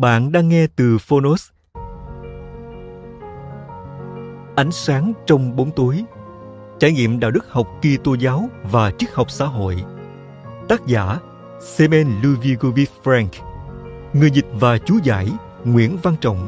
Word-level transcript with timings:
Bạn 0.00 0.32
đang 0.32 0.48
nghe 0.48 0.66
từ 0.76 0.98
Phonos. 0.98 1.48
Ánh 4.56 4.72
sáng 4.72 5.12
trong 5.26 5.56
bóng 5.56 5.70
tối. 5.70 6.04
Trải 6.78 6.92
nghiệm 6.92 7.20
đạo 7.20 7.30
đức 7.30 7.44
học 7.48 7.68
Kitô 7.80 8.14
giáo 8.14 8.48
và 8.62 8.90
triết 8.90 9.10
học 9.12 9.30
xã 9.30 9.44
hội. 9.44 9.76
Tác 10.68 10.86
giả 10.86 11.18
Semen 11.60 12.08
Luvigovic 12.22 12.90
Frank. 13.04 13.28
Người 14.12 14.30
dịch 14.30 14.46
và 14.52 14.78
chú 14.78 14.98
giải 15.02 15.28
Nguyễn 15.64 15.96
Văn 16.02 16.16
Trọng. 16.20 16.46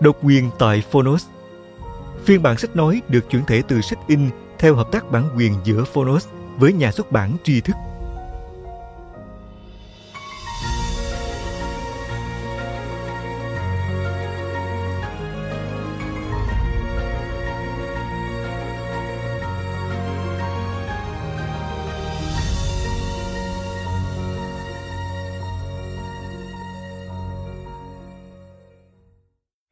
Độc 0.00 0.16
quyền 0.22 0.50
tại 0.58 0.82
Phonos. 0.90 1.26
Phiên 2.24 2.42
bản 2.42 2.56
sách 2.56 2.76
nói 2.76 3.02
được 3.08 3.30
chuyển 3.30 3.44
thể 3.44 3.62
từ 3.68 3.80
sách 3.80 3.98
in 4.06 4.20
theo 4.58 4.74
hợp 4.74 4.88
tác 4.92 5.10
bản 5.10 5.24
quyền 5.36 5.54
giữa 5.64 5.84
Phonos 5.84 6.28
với 6.58 6.72
nhà 6.72 6.92
xuất 6.92 7.12
bản 7.12 7.36
tri 7.44 7.60
thức 7.60 7.76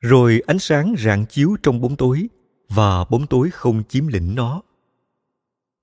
Rồi 0.00 0.42
ánh 0.46 0.58
sáng 0.58 0.94
rạng 0.98 1.26
chiếu 1.26 1.56
trong 1.62 1.80
bóng 1.80 1.96
tối 1.96 2.28
và 2.68 3.04
bóng 3.04 3.26
tối 3.26 3.50
không 3.50 3.82
chiếm 3.88 4.06
lĩnh 4.06 4.34
nó. 4.34 4.62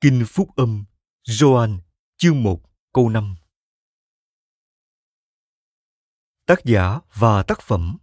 Kinh 0.01 0.23
Phúc 0.27 0.49
Âm, 0.55 0.85
Joan, 1.27 1.77
chương 2.17 2.43
1, 2.43 2.61
câu 2.93 3.09
5 3.09 3.35
Tác 6.45 6.65
giả 6.65 6.99
và 7.13 7.43
tác 7.43 7.61
phẩm 7.61 7.97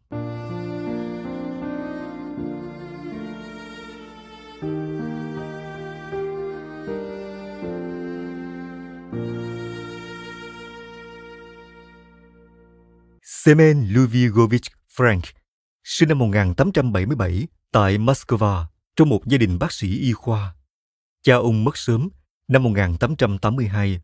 Semen 13.22 13.86
Ludovic 13.90 14.62
Frank 14.96 15.41
sinh 15.84 16.08
năm 16.08 16.18
1877 16.18 17.46
tại 17.72 17.98
Moscow 17.98 18.64
trong 18.96 19.08
một 19.08 19.26
gia 19.26 19.38
đình 19.38 19.58
bác 19.58 19.72
sĩ 19.72 19.98
y 19.98 20.12
khoa. 20.12 20.54
Cha 21.22 21.34
ông 21.34 21.64
mất 21.64 21.76
sớm 21.76 22.08
năm 22.48 22.62
1882. 22.62 24.00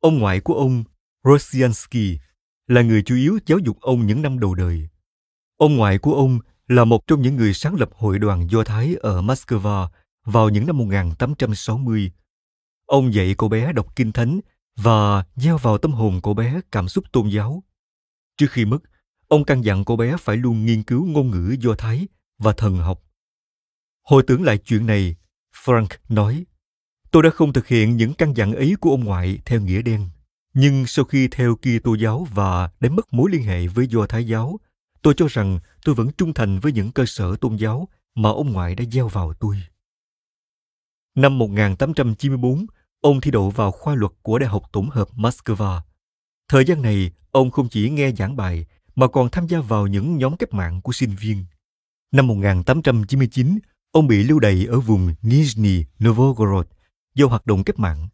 Ông 0.00 0.18
ngoại 0.18 0.40
của 0.40 0.54
ông, 0.54 0.84
Rosiansky, 1.24 2.18
là 2.66 2.82
người 2.82 3.02
chủ 3.02 3.14
yếu 3.14 3.38
giáo 3.46 3.58
dục 3.58 3.80
ông 3.80 4.06
những 4.06 4.22
năm 4.22 4.38
đầu 4.38 4.54
đời. 4.54 4.88
Ông 5.56 5.76
ngoại 5.76 5.98
của 5.98 6.14
ông 6.14 6.38
là 6.68 6.84
một 6.84 7.06
trong 7.06 7.22
những 7.22 7.36
người 7.36 7.54
sáng 7.54 7.74
lập 7.74 7.88
hội 7.94 8.18
đoàn 8.18 8.50
Do 8.50 8.64
Thái 8.64 8.96
ở 9.00 9.22
Moscow 9.22 9.88
vào 10.24 10.48
những 10.48 10.66
năm 10.66 10.78
1860. 10.78 12.12
Ông 12.86 13.14
dạy 13.14 13.34
cô 13.36 13.48
bé 13.48 13.72
đọc 13.72 13.96
kinh 13.96 14.12
thánh 14.12 14.40
và 14.76 15.24
gieo 15.36 15.58
vào 15.58 15.78
tâm 15.78 15.92
hồn 15.92 16.20
cô 16.22 16.34
bé 16.34 16.60
cảm 16.72 16.88
xúc 16.88 17.04
tôn 17.12 17.28
giáo. 17.28 17.62
Trước 18.36 18.46
khi 18.50 18.64
mất, 18.64 18.78
Ông 19.28 19.44
căn 19.44 19.64
dặn 19.64 19.84
cô 19.84 19.96
bé 19.96 20.16
phải 20.20 20.36
luôn 20.36 20.66
nghiên 20.66 20.82
cứu 20.82 21.06
ngôn 21.06 21.30
ngữ 21.30 21.56
Do 21.60 21.74
Thái 21.74 22.08
và 22.38 22.52
thần 22.52 22.76
học. 22.76 23.02
Hồi 24.02 24.22
tưởng 24.26 24.42
lại 24.42 24.58
chuyện 24.58 24.86
này, 24.86 25.16
Frank 25.64 25.86
nói, 26.08 26.44
tôi 27.10 27.22
đã 27.22 27.30
không 27.30 27.52
thực 27.52 27.66
hiện 27.66 27.96
những 27.96 28.14
căn 28.14 28.36
dặn 28.36 28.52
ấy 28.52 28.74
của 28.80 28.90
ông 28.90 29.04
ngoại 29.04 29.38
theo 29.44 29.60
nghĩa 29.60 29.82
đen. 29.82 30.08
Nhưng 30.54 30.86
sau 30.86 31.04
khi 31.04 31.28
theo 31.28 31.56
Kitô 31.56 31.94
giáo 31.94 32.26
và 32.34 32.70
đánh 32.80 32.96
mất 32.96 33.14
mối 33.14 33.30
liên 33.30 33.42
hệ 33.42 33.66
với 33.66 33.86
Do 33.86 34.06
Thái 34.06 34.26
giáo, 34.26 34.60
tôi 35.02 35.14
cho 35.16 35.26
rằng 35.30 35.58
tôi 35.84 35.94
vẫn 35.94 36.10
trung 36.18 36.34
thành 36.34 36.58
với 36.58 36.72
những 36.72 36.92
cơ 36.92 37.04
sở 37.06 37.36
tôn 37.40 37.56
giáo 37.56 37.88
mà 38.14 38.30
ông 38.30 38.52
ngoại 38.52 38.74
đã 38.74 38.84
gieo 38.92 39.08
vào 39.08 39.32
tôi. 39.34 39.56
Năm 41.14 41.38
1894, 41.38 42.66
ông 43.00 43.20
thi 43.20 43.30
đậu 43.30 43.50
vào 43.50 43.72
khoa 43.72 43.94
luật 43.94 44.12
của 44.22 44.38
Đại 44.38 44.48
học 44.48 44.62
Tổng 44.72 44.90
hợp 44.90 45.08
Moscow. 45.14 45.80
Thời 46.48 46.64
gian 46.64 46.82
này, 46.82 47.10
ông 47.30 47.50
không 47.50 47.68
chỉ 47.68 47.90
nghe 47.90 48.12
giảng 48.12 48.36
bài 48.36 48.66
mà 48.96 49.08
còn 49.08 49.28
tham 49.30 49.46
gia 49.46 49.60
vào 49.60 49.86
những 49.86 50.18
nhóm 50.18 50.36
cách 50.36 50.52
mạng 50.52 50.80
của 50.80 50.92
sinh 50.92 51.16
viên. 51.20 51.44
Năm 52.12 52.26
1899, 52.26 53.58
ông 53.92 54.06
bị 54.06 54.22
lưu 54.22 54.38
đày 54.38 54.66
ở 54.66 54.80
vùng 54.80 55.14
Nizhny 55.22 55.84
Novgorod 56.04 56.66
do 57.14 57.26
hoạt 57.26 57.46
động 57.46 57.64
cách 57.64 57.78
mạng. 57.78 58.08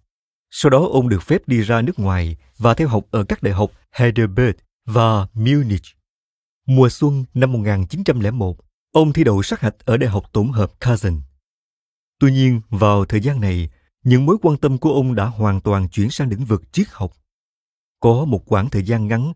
Sau 0.51 0.71
đó 0.71 0.89
ông 0.93 1.09
được 1.09 1.23
phép 1.23 1.49
đi 1.49 1.61
ra 1.61 1.83
nước 1.83 1.99
ngoài 1.99 2.37
và 2.59 2.75
theo 2.75 2.89
học 2.89 3.05
ở 3.11 3.25
các 3.25 3.43
đại 3.43 3.55
học 3.55 3.71
Heidelberg 3.91 4.57
và 4.87 5.27
Munich. 5.35 5.83
Mùa 6.67 6.89
xuân 6.89 7.25
năm 7.35 7.53
1901, 7.53 8.57
ông 8.93 9.13
thi 9.13 9.25
đậu 9.25 9.43
sát 9.43 9.61
hạch 9.61 9.75
ở 9.85 9.97
Đại 9.97 10.11
học 10.11 10.25
Tổng 10.33 10.53
hợp 10.53 10.73
Kazan. 10.81 11.21
Tuy 12.19 12.33
nhiên, 12.33 12.61
vào 12.71 13.05
thời 13.05 13.21
gian 13.21 13.41
này, 13.41 13.71
những 14.05 14.27
mối 14.27 14.37
quan 14.43 14.57
tâm 14.57 14.79
của 14.79 14.93
ông 14.93 15.15
đã 15.15 15.25
hoàn 15.25 15.61
toàn 15.61 15.89
chuyển 15.89 16.11
sang 16.11 16.29
lĩnh 16.29 16.45
vực 16.45 16.73
triết 16.73 16.87
học. 16.91 17.13
Có 18.01 18.25
một 18.25 18.43
khoảng 18.47 18.71
thời 18.71 18.83
gian 18.83 19.09
ngắn, 19.09 19.33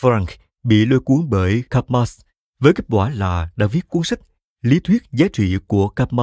Frank 0.00 0.26
bị 0.62 0.86
lôi 0.86 1.00
cuốn 1.00 1.30
bởi 1.30 1.64
Karl 1.70 1.94
với 2.60 2.72
kết 2.72 2.84
quả 2.88 3.10
là 3.10 3.50
đã 3.56 3.66
viết 3.66 3.88
cuốn 3.88 4.02
sách 4.04 4.20
Lý 4.62 4.80
thuyết 4.80 5.02
giá 5.12 5.26
trị 5.32 5.56
của 5.66 5.88
Karl 5.88 6.14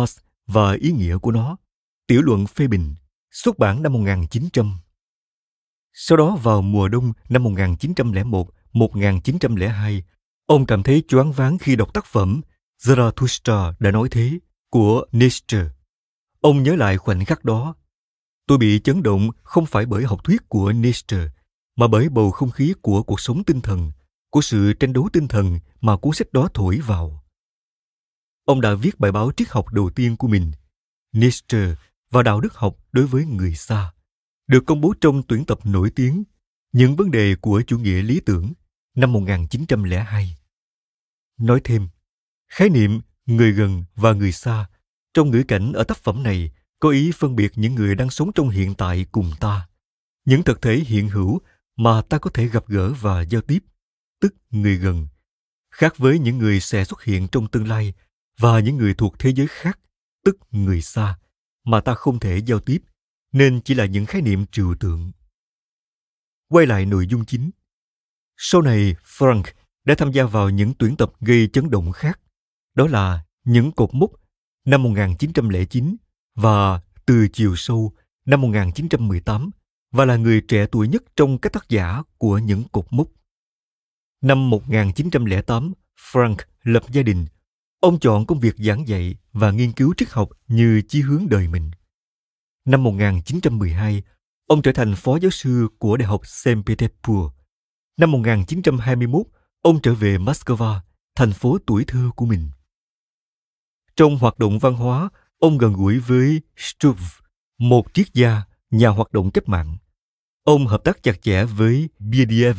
và 0.47 0.77
ý 0.79 0.91
nghĩa 0.91 1.17
của 1.17 1.31
nó, 1.31 1.57
tiểu 2.07 2.21
luận 2.21 2.47
phê 2.47 2.67
bình, 2.67 2.95
xuất 3.31 3.59
bản 3.59 3.83
năm 3.83 3.93
1900. 3.93 4.77
Sau 5.93 6.17
đó 6.17 6.35
vào 6.35 6.61
mùa 6.61 6.87
đông 6.87 7.13
năm 7.29 7.44
1901-1902, 7.44 10.01
ông 10.45 10.65
cảm 10.65 10.83
thấy 10.83 11.03
choáng 11.07 11.31
váng 11.31 11.57
khi 11.57 11.75
đọc 11.75 11.94
tác 11.94 12.06
phẩm 12.06 12.41
Zarathustra 12.83 13.73
đã 13.79 13.91
nói 13.91 14.07
thế 14.12 14.39
của 14.71 15.06
Nietzsche. 15.12 15.65
Ông 16.41 16.63
nhớ 16.63 16.75
lại 16.75 16.97
khoảnh 16.97 17.25
khắc 17.25 17.45
đó. 17.45 17.75
Tôi 18.47 18.57
bị 18.57 18.79
chấn 18.83 19.03
động 19.03 19.29
không 19.44 19.65
phải 19.65 19.85
bởi 19.85 20.03
học 20.03 20.23
thuyết 20.23 20.50
của 20.50 20.71
Nietzsche, 20.71 21.27
mà 21.75 21.88
bởi 21.88 22.09
bầu 22.09 22.31
không 22.31 22.51
khí 22.51 22.73
của 22.81 23.03
cuộc 23.03 23.19
sống 23.19 23.44
tinh 23.44 23.62
thần 23.62 23.91
của 24.38 24.42
sự 24.42 24.74
tranh 24.74 24.94
đấu 24.94 25.10
tinh 25.13 25.28
thần 25.28 25.60
mà 25.81 25.98
cuốn 25.98 26.13
sách 26.13 26.34
đó 26.34 26.50
thổi 26.54 26.80
vào. 26.80 27.24
Ông 28.45 28.62
đã 28.62 28.74
viết 28.74 29.00
bài 29.00 29.12
báo 29.12 29.31
triết 29.38 29.50
học 29.50 29.74
đầu 29.74 29.89
tiên 29.89 30.18
của 30.18 30.28
mình, 30.28 30.51
Nietzsche 31.13 31.75
và 32.12 32.24
đạo 32.24 32.42
đức 32.42 32.54
học 32.54 32.75
đối 32.92 33.07
với 33.07 33.25
người 33.25 33.56
xa, 33.56 33.94
được 34.48 34.63
công 34.66 34.81
bố 34.81 34.94
trong 35.01 35.24
tuyển 35.28 35.45
tập 35.45 35.60
nổi 35.63 35.89
tiếng 35.95 36.24
Những 36.72 36.95
vấn 36.95 37.12
đề 37.12 37.36
của 37.42 37.62
chủ 37.68 37.80
nghĩa 37.80 38.01
lý 38.01 38.19
tưởng 38.19 38.54
năm 38.95 39.13
1902. 39.13 40.38
Nói 41.39 41.62
thêm, 41.63 41.88
khái 42.50 42.69
niệm 42.69 43.01
người 43.25 43.51
gần 43.51 43.84
và 43.95 44.13
người 44.13 44.31
xa 44.31 44.69
trong 45.13 45.31
ngữ 45.31 45.44
cảnh 45.48 45.74
ở 45.74 45.84
tác 45.84 45.98
phẩm 45.98 46.24
này 46.24 46.51
có 46.80 46.89
ý 46.89 47.12
phân 47.16 47.36
biệt 47.36 47.51
những 47.56 47.75
người 47.75 47.95
đang 47.95 48.10
sống 48.10 48.31
trong 48.36 48.50
hiện 48.50 48.75
tại 48.75 49.06
cùng 49.12 49.31
ta, 49.39 49.68
những 50.25 50.44
thực 50.44 50.62
thể 50.62 50.75
hiện 50.75 51.10
hữu 51.10 51.42
mà 51.78 52.01
ta 52.01 52.18
có 52.18 52.30
thể 52.34 52.48
gặp 52.48 52.68
gỡ 52.68 52.94
và 52.94 53.22
giao 53.22 53.42
tiếp 53.42 53.63
tức 54.21 54.35
người 54.49 54.77
gần, 54.77 55.07
khác 55.71 55.97
với 55.97 56.19
những 56.19 56.37
người 56.37 56.59
sẽ 56.59 56.83
xuất 56.83 57.03
hiện 57.03 57.27
trong 57.31 57.47
tương 57.47 57.67
lai 57.67 57.93
và 58.39 58.59
những 58.59 58.77
người 58.77 58.93
thuộc 58.93 59.19
thế 59.19 59.33
giới 59.33 59.47
khác, 59.47 59.79
tức 60.25 60.37
người 60.51 60.81
xa, 60.81 61.17
mà 61.63 61.81
ta 61.81 61.93
không 61.93 62.19
thể 62.19 62.41
giao 62.45 62.59
tiếp, 62.59 62.81
nên 63.31 63.61
chỉ 63.61 63.73
là 63.73 63.85
những 63.85 64.05
khái 64.05 64.21
niệm 64.21 64.45
trừu 64.45 64.75
tượng. 64.79 65.11
Quay 66.49 66.65
lại 66.65 66.85
nội 66.85 67.07
dung 67.07 67.25
chính. 67.25 67.51
Sau 68.37 68.61
này, 68.61 68.95
Frank 69.03 69.43
đã 69.85 69.95
tham 69.95 70.11
gia 70.11 70.23
vào 70.23 70.49
những 70.49 70.73
tuyển 70.73 70.95
tập 70.95 71.13
gây 71.19 71.49
chấn 71.53 71.69
động 71.69 71.91
khác. 71.91 72.19
Đó 72.75 72.87
là 72.87 73.25
những 73.43 73.71
cột 73.71 73.89
mốc 73.93 74.11
năm 74.65 74.83
1909 74.83 75.95
và 76.35 76.81
từ 77.05 77.27
chiều 77.33 77.55
sâu 77.55 77.93
năm 78.25 78.41
1918 78.41 79.49
và 79.91 80.05
là 80.05 80.15
người 80.15 80.41
trẻ 80.41 80.65
tuổi 80.71 80.87
nhất 80.87 81.03
trong 81.15 81.37
các 81.37 81.53
tác 81.53 81.69
giả 81.69 82.03
của 82.17 82.37
những 82.37 82.63
cột 82.71 82.85
mốc. 82.89 83.07
Năm 84.21 84.49
1908, 84.49 85.73
Frank 86.11 86.35
lập 86.63 86.83
gia 86.91 87.01
đình. 87.01 87.25
Ông 87.79 87.99
chọn 87.99 88.25
công 88.25 88.39
việc 88.39 88.55
giảng 88.57 88.87
dạy 88.87 89.15
và 89.33 89.51
nghiên 89.51 89.71
cứu 89.71 89.93
triết 89.97 90.09
học 90.09 90.29
như 90.47 90.81
chí 90.87 91.01
hướng 91.01 91.29
đời 91.29 91.47
mình. 91.47 91.71
Năm 92.65 92.83
1912, 92.83 94.03
ông 94.47 94.61
trở 94.61 94.71
thành 94.71 94.95
phó 94.95 95.17
giáo 95.21 95.31
sư 95.31 95.67
của 95.79 95.97
Đại 95.97 96.07
học 96.07 96.27
St. 96.27 96.49
Petersburg. 96.65 97.29
Năm 97.97 98.11
1921, 98.11 99.21
ông 99.61 99.81
trở 99.81 99.93
về 99.93 100.17
Moscow, 100.17 100.79
thành 101.15 101.33
phố 101.33 101.57
tuổi 101.65 101.85
thơ 101.87 102.09
của 102.15 102.25
mình. 102.25 102.49
Trong 103.95 104.17
hoạt 104.17 104.39
động 104.39 104.59
văn 104.59 104.73
hóa, 104.73 105.09
ông 105.39 105.57
gần 105.57 105.73
gũi 105.73 105.99
với 105.99 106.41
Struve, 106.57 107.05
một 107.59 107.93
triết 107.93 108.13
gia, 108.13 108.41
nhà 108.71 108.89
hoạt 108.89 109.11
động 109.11 109.31
cách 109.31 109.49
mạng. 109.49 109.77
Ông 110.43 110.67
hợp 110.67 110.83
tác 110.83 111.03
chặt 111.03 111.21
chẽ 111.21 111.43
với 111.43 111.89
Berdiev 111.99 112.57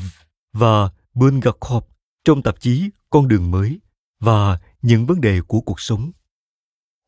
và 0.52 0.90
Bulgakov 1.18 1.84
trong 2.24 2.42
tạp 2.42 2.60
chí 2.60 2.90
Con 3.10 3.28
đường 3.28 3.50
mới 3.50 3.80
và 4.20 4.58
những 4.82 5.06
vấn 5.06 5.20
đề 5.20 5.40
của 5.40 5.60
cuộc 5.60 5.80
sống. 5.80 6.12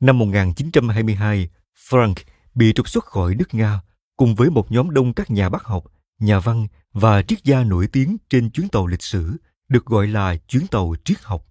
Năm 0.00 0.18
1922, 0.18 1.48
Frank 1.88 2.14
bị 2.54 2.72
trục 2.72 2.88
xuất 2.88 3.04
khỏi 3.04 3.34
nước 3.34 3.54
Nga 3.54 3.80
cùng 4.16 4.34
với 4.34 4.50
một 4.50 4.72
nhóm 4.72 4.90
đông 4.90 5.14
các 5.14 5.30
nhà 5.30 5.48
bác 5.48 5.64
học, 5.64 5.84
nhà 6.18 6.40
văn 6.40 6.66
và 6.92 7.22
triết 7.22 7.44
gia 7.44 7.64
nổi 7.64 7.88
tiếng 7.92 8.16
trên 8.28 8.50
chuyến 8.50 8.68
tàu 8.68 8.86
lịch 8.86 9.02
sử 9.02 9.36
được 9.68 9.86
gọi 9.86 10.06
là 10.06 10.36
chuyến 10.36 10.66
tàu 10.66 10.94
triết 11.04 11.18
học. 11.22 11.46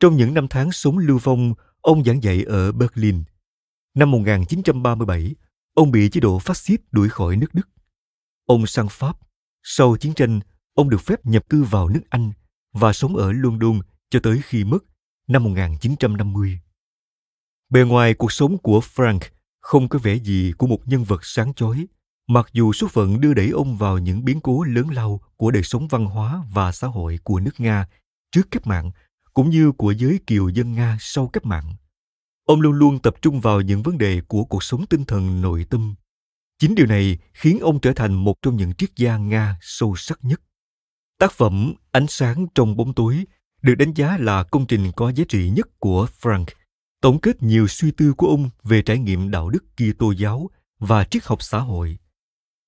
Trong 0.00 0.16
những 0.16 0.34
năm 0.34 0.48
tháng 0.48 0.72
sống 0.72 0.98
lưu 0.98 1.18
vong, 1.18 1.54
ông 1.80 2.04
giảng 2.04 2.22
dạy 2.22 2.44
ở 2.44 2.72
Berlin. 2.72 3.24
Năm 3.94 4.10
1937, 4.10 5.34
ông 5.74 5.90
bị 5.90 6.10
chế 6.10 6.20
độ 6.20 6.38
phát 6.38 6.56
xít 6.56 6.80
đuổi 6.92 7.08
khỏi 7.08 7.36
nước 7.36 7.54
Đức. 7.54 7.68
Ông 8.46 8.66
sang 8.66 8.88
Pháp. 8.90 9.16
Sau 9.62 9.96
chiến 9.96 10.14
tranh, 10.14 10.40
ông 10.74 10.90
được 10.90 11.00
phép 11.00 11.26
nhập 11.26 11.48
cư 11.48 11.62
vào 11.62 11.88
nước 11.88 12.02
Anh 12.10 12.32
và 12.72 12.92
sống 12.92 13.16
ở 13.16 13.32
London 13.32 13.80
cho 14.10 14.20
tới 14.22 14.40
khi 14.44 14.64
mất 14.64 14.84
năm 15.28 15.44
1950. 15.44 16.60
Bề 17.70 17.80
ngoài 17.84 18.14
cuộc 18.14 18.32
sống 18.32 18.58
của 18.58 18.80
Frank 18.94 19.20
không 19.60 19.88
có 19.88 19.98
vẻ 19.98 20.14
gì 20.14 20.52
của 20.58 20.66
một 20.66 20.88
nhân 20.88 21.04
vật 21.04 21.20
sáng 21.24 21.54
chói, 21.54 21.86
mặc 22.28 22.46
dù 22.52 22.72
số 22.72 22.88
phận 22.88 23.20
đưa 23.20 23.34
đẩy 23.34 23.50
ông 23.50 23.76
vào 23.76 23.98
những 23.98 24.24
biến 24.24 24.40
cố 24.40 24.64
lớn 24.64 24.88
lao 24.90 25.20
của 25.36 25.50
đời 25.50 25.62
sống 25.62 25.88
văn 25.88 26.06
hóa 26.06 26.44
và 26.52 26.72
xã 26.72 26.86
hội 26.86 27.18
của 27.24 27.40
nước 27.40 27.60
Nga 27.60 27.88
trước 28.32 28.50
cách 28.50 28.66
mạng, 28.66 28.90
cũng 29.34 29.50
như 29.50 29.72
của 29.72 29.90
giới 29.90 30.20
kiều 30.26 30.48
dân 30.48 30.72
Nga 30.72 30.96
sau 31.00 31.28
cách 31.28 31.44
mạng. 31.44 31.74
Ông 32.44 32.60
luôn 32.60 32.72
luôn 32.72 32.98
tập 32.98 33.14
trung 33.22 33.40
vào 33.40 33.60
những 33.60 33.82
vấn 33.82 33.98
đề 33.98 34.20
của 34.20 34.44
cuộc 34.44 34.62
sống 34.62 34.86
tinh 34.86 35.04
thần 35.04 35.40
nội 35.40 35.66
tâm. 35.70 35.94
Chính 36.58 36.74
điều 36.74 36.86
này 36.86 37.18
khiến 37.32 37.58
ông 37.58 37.80
trở 37.80 37.92
thành 37.92 38.14
một 38.14 38.42
trong 38.42 38.56
những 38.56 38.74
triết 38.74 38.90
gia 38.96 39.16
Nga 39.16 39.58
sâu 39.60 39.94
sắc 39.96 40.18
nhất. 40.22 40.40
Tác 41.22 41.32
phẩm 41.32 41.74
Ánh 41.92 42.06
sáng 42.08 42.46
trong 42.54 42.76
bóng 42.76 42.94
tối 42.94 43.24
được 43.62 43.74
đánh 43.74 43.92
giá 43.94 44.16
là 44.20 44.42
công 44.42 44.66
trình 44.66 44.92
có 44.96 45.12
giá 45.12 45.24
trị 45.28 45.50
nhất 45.50 45.68
của 45.78 46.06
Frank, 46.20 46.44
tổng 47.00 47.20
kết 47.20 47.42
nhiều 47.42 47.66
suy 47.68 47.90
tư 47.90 48.12
của 48.12 48.26
ông 48.26 48.50
về 48.62 48.82
trải 48.82 48.98
nghiệm 48.98 49.30
đạo 49.30 49.50
đức 49.50 49.64
Kitô 49.76 50.10
giáo 50.10 50.50
và 50.78 51.04
triết 51.04 51.24
học 51.24 51.42
xã 51.42 51.58
hội. 51.58 51.98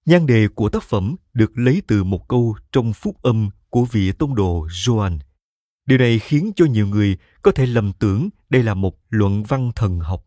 Nhan 0.06 0.27
đề 0.27 0.49
của 0.49 0.69
tác 0.69 0.83
phẩm 0.83 1.17
được 1.33 1.59
lấy 1.59 1.83
từ 1.87 2.05
một 2.05 2.29
câu 2.29 2.56
trong 2.73 2.93
phúc 2.93 3.23
âm 3.23 3.51
của 3.71 3.85
vị 3.85 4.12
tông 4.12 4.35
đồ 4.35 4.67
Joan. 4.67 5.19
Điều 5.87 5.99
này 5.99 6.19
khiến 6.19 6.53
cho 6.56 6.65
nhiều 6.65 6.87
người 6.87 7.19
có 7.43 7.51
thể 7.51 7.67
lầm 7.67 7.93
tưởng 7.93 8.29
đây 8.51 8.62
là 8.62 8.75
một 8.75 8.99
luận 9.11 9.43
văn 9.43 9.71
thần 9.77 10.01
học. 10.01 10.25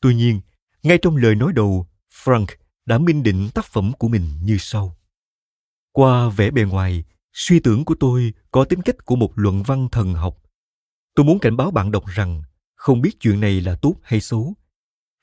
Tuy 0.00 0.14
nhiên, 0.14 0.40
ngay 0.82 0.98
trong 1.02 1.16
lời 1.16 1.34
nói 1.34 1.52
đầu, 1.52 1.86
Frank 2.24 2.46
đã 2.86 2.98
minh 2.98 3.22
định 3.22 3.48
tác 3.54 3.64
phẩm 3.64 3.92
của 3.98 4.08
mình 4.08 4.28
như 4.42 4.56
sau. 4.60 4.96
Qua 5.92 6.28
vẻ 6.28 6.50
bề 6.50 6.64
ngoài, 6.64 7.04
suy 7.38 7.60
tưởng 7.60 7.84
của 7.84 7.94
tôi 8.00 8.32
có 8.50 8.64
tính 8.64 8.82
cách 8.82 9.04
của 9.04 9.16
một 9.16 9.32
luận 9.34 9.62
văn 9.62 9.88
thần 9.92 10.14
học. 10.14 10.36
Tôi 11.14 11.26
muốn 11.26 11.38
cảnh 11.38 11.56
báo 11.56 11.70
bạn 11.70 11.90
đọc 11.90 12.04
rằng 12.06 12.42
không 12.74 13.00
biết 13.00 13.20
chuyện 13.20 13.40
này 13.40 13.60
là 13.60 13.76
tốt 13.82 13.96
hay 14.02 14.20
xấu. 14.20 14.54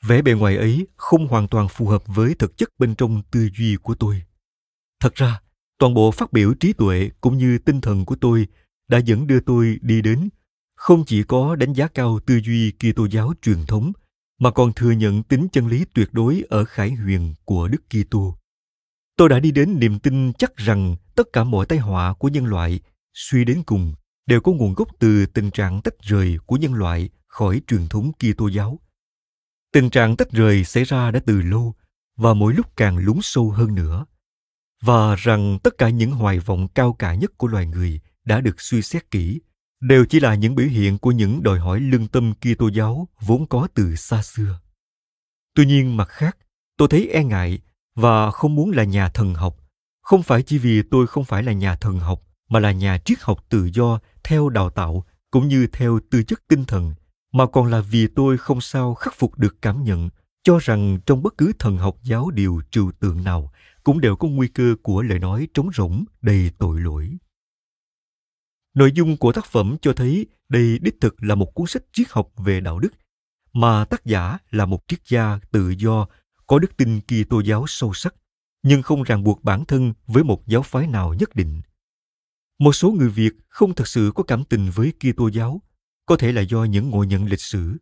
Vẻ 0.04 0.22
bề 0.22 0.34
ngoài 0.34 0.58
ấy 0.58 0.88
không 0.96 1.28
hoàn 1.28 1.48
toàn 1.48 1.68
phù 1.68 1.88
hợp 1.88 2.04
với 2.08 2.36
thực 2.36 2.58
chất 2.58 2.70
bên 2.80 2.96
trong 2.96 3.22
tư 3.32 3.50
duy 3.58 3.76
của 3.76 3.96
tôi. 3.96 4.22
Thật 5.00 5.16
ra, 5.16 5.42
toàn 5.80 5.94
bộ 5.94 6.12
phát 6.12 6.34
biểu 6.34 6.54
trí 6.54 6.74
tuệ 6.74 7.10
cũng 7.22 7.38
như 7.38 7.58
tinh 7.58 7.82
thần 7.82 8.06
của 8.06 8.16
tôi 8.16 8.48
đã 8.88 8.98
dẫn 8.98 9.28
đưa 9.28 9.40
tôi 9.40 9.78
đi 9.82 10.02
đến 10.02 10.30
không 10.76 11.04
chỉ 11.06 11.24
có 11.24 11.56
đánh 11.56 11.74
giá 11.74 11.88
cao 11.88 12.20
tư 12.26 12.40
duy 12.44 12.72
Kitô 12.72 13.08
giáo 13.08 13.34
truyền 13.42 13.66
thống, 13.68 13.92
mà 14.40 14.52
còn 14.52 14.74
thừa 14.74 14.92
nhận 14.92 15.24
tính 15.24 15.48
chân 15.52 15.68
lý 15.68 15.86
tuyệt 15.94 16.10
đối 16.14 16.44
ở 16.50 16.66
khải 16.66 16.92
huyền 16.92 17.34
của 17.46 17.68
Đức 17.68 17.82
Kitô. 17.90 18.38
Tôi 19.18 19.30
đã 19.30 19.40
đi 19.40 19.52
đến 19.52 19.80
niềm 19.80 20.00
tin 20.00 20.34
chắc 20.34 20.56
rằng 20.56 20.96
tất 21.16 21.34
cả 21.34 21.44
mọi 21.44 21.66
tai 21.66 21.80
họa 21.80 22.14
của 22.14 22.28
nhân 22.28 22.46
loại 22.46 22.80
suy 23.14 23.46
đến 23.46 23.64
cùng 23.66 23.94
đều 24.26 24.42
có 24.42 24.52
nguồn 24.52 24.74
gốc 24.74 24.88
từ 25.00 25.26
tình 25.26 25.52
trạng 25.52 25.82
tách 25.82 25.94
rời 26.02 26.38
của 26.46 26.56
nhân 26.56 26.74
loại 26.74 27.10
khỏi 27.28 27.62
truyền 27.68 27.88
thống 27.88 28.12
Kitô 28.14 28.48
giáo. 28.48 28.80
Tình 29.74 29.90
trạng 29.90 30.16
tách 30.16 30.32
rời 30.32 30.64
xảy 30.64 30.84
ra 30.84 31.12
đã 31.12 31.20
từ 31.26 31.42
lâu 31.42 31.76
và 32.18 32.34
mỗi 32.34 32.54
lúc 32.54 32.78
càng 32.78 32.98
lún 32.98 33.20
sâu 33.22 33.52
hơn 33.52 33.76
nữa. 33.76 34.06
Và 34.82 35.16
rằng 35.16 35.60
tất 35.64 35.78
cả 35.78 35.90
những 35.90 36.12
hoài 36.12 36.40
vọng 36.40 36.68
cao 36.68 36.94
cả 36.94 37.16
nhất 37.16 37.32
của 37.38 37.48
loài 37.48 37.66
người 37.66 38.00
đã 38.26 38.42
được 38.42 38.62
suy 38.62 38.82
xét 38.82 39.12
kỹ 39.12 39.42
đều 39.82 40.06
chỉ 40.06 40.20
là 40.20 40.36
những 40.36 40.56
biểu 40.56 40.68
hiện 40.68 40.98
của 40.98 41.12
những 41.12 41.44
đòi 41.44 41.60
hỏi 41.60 41.80
lương 41.80 42.08
tâm 42.08 42.34
Kitô 42.34 42.68
giáo 42.68 43.10
vốn 43.20 43.48
có 43.48 43.68
từ 43.74 43.96
xa 43.96 44.22
xưa. 44.24 44.60
Tuy 45.56 45.66
nhiên 45.66 45.98
mặt 45.98 46.10
khác, 46.10 46.38
tôi 46.78 46.88
thấy 46.88 47.10
e 47.10 47.24
ngại 47.24 47.60
và 47.96 48.32
không 48.32 48.56
muốn 48.56 48.72
là 48.72 48.84
nhà 48.84 49.10
thần 49.10 49.34
học. 49.34 49.58
Không 50.02 50.24
phải 50.24 50.44
chỉ 50.44 50.58
vì 50.58 50.82
tôi 50.92 51.08
không 51.08 51.26
phải 51.26 51.44
là 51.44 51.52
nhà 51.52 51.76
thần 51.76 52.00
học, 52.00 52.22
mà 52.50 52.60
là 52.60 52.72
nhà 52.72 52.98
triết 52.98 53.18
học 53.22 53.46
tự 53.50 53.70
do, 53.74 54.00
theo 54.24 54.50
đào 54.50 54.70
tạo, 54.70 55.06
cũng 55.32 55.48
như 55.48 55.68
theo 55.68 56.00
tư 56.12 56.24
chất 56.24 56.44
tinh 56.48 56.66
thần, 56.66 56.94
mà 57.32 57.46
còn 57.46 57.68
là 57.68 57.82
vì 57.82 58.08
tôi 58.08 58.38
không 58.38 58.62
sao 58.62 58.94
khắc 58.94 59.14
phục 59.16 59.38
được 59.38 59.56
cảm 59.62 59.84
nhận, 59.84 60.10
cho 60.44 60.60
rằng 60.62 61.00
trong 61.06 61.24
bất 61.24 61.38
cứ 61.38 61.52
thần 61.60 61.78
học 61.78 61.98
giáo 62.04 62.32
điều 62.32 62.62
trừu 62.72 62.92
tượng 63.00 63.24
nào, 63.24 63.52
cũng 63.84 64.02
đều 64.02 64.16
có 64.16 64.28
nguy 64.28 64.48
cơ 64.48 64.76
của 64.84 65.02
lời 65.02 65.20
nói 65.20 65.48
trống 65.54 65.70
rỗng, 65.74 66.06
đầy 66.22 66.52
tội 66.58 66.82
lỗi. 66.82 67.18
Nội 68.74 68.92
dung 68.92 69.18
của 69.18 69.32
tác 69.32 69.46
phẩm 69.46 69.78
cho 69.82 69.94
thấy 69.94 70.26
đây 70.50 70.80
đích 70.80 71.02
thực 71.02 71.24
là 71.24 71.36
một 71.36 71.54
cuốn 71.54 71.68
sách 71.68 71.84
triết 71.94 72.08
học 72.10 72.30
về 72.38 72.62
đạo 72.62 72.80
đức, 72.80 72.94
mà 73.54 73.86
tác 73.86 74.06
giả 74.06 74.38
là 74.52 74.66
một 74.66 74.84
triết 74.88 75.00
gia 75.08 75.40
tự 75.52 75.70
do 75.70 76.08
có 76.48 76.60
đức 76.60 76.78
tin 76.78 77.02
Kitô 77.02 77.40
giáo 77.40 77.66
sâu 77.68 77.94
sắc 77.94 78.16
nhưng 78.64 78.82
không 78.82 79.04
ràng 79.04 79.24
buộc 79.24 79.44
bản 79.44 79.66
thân 79.66 79.94
với 80.08 80.24
một 80.24 80.48
giáo 80.48 80.62
phái 80.62 80.88
nào 80.88 81.14
nhất 81.14 81.36
định. 81.36 81.62
Một 82.60 82.74
số 82.74 82.92
người 82.92 83.10
Việt 83.10 83.34
không 83.48 83.76
thực 83.76 83.88
sự 83.88 84.12
có 84.16 84.24
cảm 84.24 84.44
tình 84.44 84.70
với 84.76 84.94
Kitô 85.00 85.28
giáo, 85.28 85.62
có 86.06 86.18
thể 86.18 86.32
là 86.32 86.42
do 86.42 86.64
những 86.64 86.90
ngộ 86.90 87.04
nhận 87.04 87.26
lịch 87.26 87.42
sử. 87.42 87.78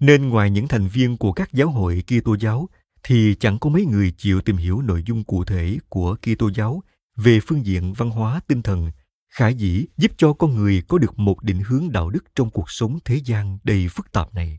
Nên 0.00 0.28
ngoài 0.28 0.50
những 0.50 0.68
thành 0.68 0.88
viên 0.88 1.16
của 1.16 1.32
các 1.32 1.52
giáo 1.52 1.68
hội 1.68 2.02
Kitô 2.06 2.36
giáo 2.36 2.68
thì 3.02 3.34
chẳng 3.34 3.58
có 3.58 3.70
mấy 3.70 3.84
người 3.84 4.12
chịu 4.18 4.40
tìm 4.40 4.56
hiểu 4.56 4.82
nội 4.82 5.02
dung 5.06 5.24
cụ 5.24 5.44
thể 5.44 5.78
của 5.88 6.16
Kitô 6.16 6.50
giáo 6.54 6.82
về 7.16 7.40
phương 7.40 7.66
diện 7.66 7.92
văn 7.92 8.10
hóa 8.10 8.40
tinh 8.46 8.62
thần, 8.62 8.90
khả 9.28 9.48
dĩ 9.48 9.86
giúp 9.96 10.12
cho 10.16 10.32
con 10.32 10.54
người 10.54 10.82
có 10.88 10.98
được 10.98 11.18
một 11.18 11.42
định 11.42 11.62
hướng 11.66 11.92
đạo 11.92 12.10
đức 12.10 12.24
trong 12.34 12.50
cuộc 12.50 12.70
sống 12.70 12.98
thế 13.04 13.20
gian 13.24 13.58
đầy 13.64 13.88
phức 13.88 14.12
tạp 14.12 14.34
này. 14.34 14.58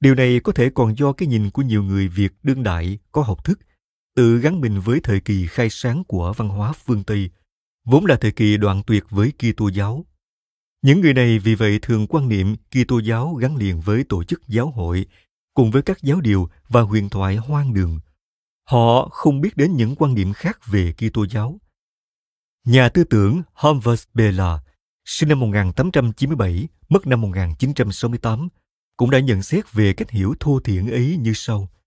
Điều 0.00 0.14
này 0.14 0.40
có 0.40 0.52
thể 0.52 0.70
còn 0.74 0.98
do 0.98 1.12
cái 1.12 1.28
nhìn 1.28 1.50
của 1.50 1.62
nhiều 1.62 1.82
người 1.82 2.08
Việt 2.08 2.32
đương 2.42 2.62
đại 2.62 2.98
có 3.12 3.22
học 3.22 3.44
thức 3.44 3.58
tự 4.16 4.38
gắn 4.38 4.60
mình 4.60 4.80
với 4.80 5.00
thời 5.02 5.20
kỳ 5.20 5.46
khai 5.46 5.70
sáng 5.70 6.04
của 6.04 6.32
văn 6.36 6.48
hóa 6.48 6.72
phương 6.72 7.04
Tây, 7.04 7.30
vốn 7.84 8.06
là 8.06 8.16
thời 8.16 8.32
kỳ 8.32 8.56
đoạn 8.56 8.82
tuyệt 8.86 9.04
với 9.10 9.32
Kitô 9.32 9.68
giáo. 9.68 10.04
Những 10.82 11.00
người 11.00 11.14
này 11.14 11.38
vì 11.38 11.54
vậy 11.54 11.78
thường 11.82 12.06
quan 12.06 12.28
niệm 12.28 12.56
Kitô 12.56 12.98
giáo 12.98 13.34
gắn 13.34 13.56
liền 13.56 13.80
với 13.80 14.04
tổ 14.08 14.24
chức 14.24 14.48
giáo 14.48 14.70
hội, 14.70 15.06
cùng 15.54 15.70
với 15.70 15.82
các 15.82 16.02
giáo 16.02 16.20
điều 16.20 16.48
và 16.68 16.80
huyền 16.80 17.08
thoại 17.08 17.36
hoang 17.36 17.74
đường. 17.74 18.00
Họ 18.68 19.08
không 19.08 19.40
biết 19.40 19.56
đến 19.56 19.76
những 19.76 19.96
quan 19.96 20.14
niệm 20.14 20.32
khác 20.32 20.58
về 20.66 20.92
Kitô 20.92 21.26
giáo. 21.26 21.60
Nhà 22.66 22.88
tư 22.88 23.04
tưởng 23.04 23.42
Humvers 23.52 24.04
Bella, 24.14 24.58
sinh 25.04 25.28
năm 25.28 25.40
1897, 25.40 26.68
mất 26.88 27.06
năm 27.06 27.20
1968, 27.20 28.48
cũng 29.00 29.10
đã 29.10 29.20
nhận 29.20 29.42
xét 29.42 29.72
về 29.72 29.92
cách 29.92 30.10
hiểu 30.10 30.34
thô 30.40 30.60
thiển 30.60 30.90
ấy 30.90 31.06
như 31.20 31.32
sau– 31.34 31.68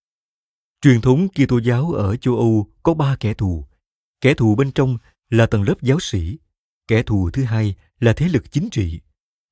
Truyền 0.83 1.01
thống 1.01 1.27
Kitô 1.29 1.57
giáo 1.57 1.91
ở 1.91 2.15
châu 2.15 2.35
Âu 2.35 2.67
có 2.83 2.93
ba 2.93 3.15
kẻ 3.19 3.33
thù. 3.33 3.65
Kẻ 4.21 4.33
thù 4.33 4.55
bên 4.55 4.71
trong 4.71 4.97
là 5.29 5.45
tầng 5.45 5.63
lớp 5.63 5.81
giáo 5.81 5.99
sĩ, 5.99 6.37
kẻ 6.87 7.03
thù 7.03 7.29
thứ 7.33 7.43
hai 7.43 7.75
là 7.99 8.13
thế 8.13 8.27
lực 8.27 8.51
chính 8.51 8.69
trị, 8.69 9.01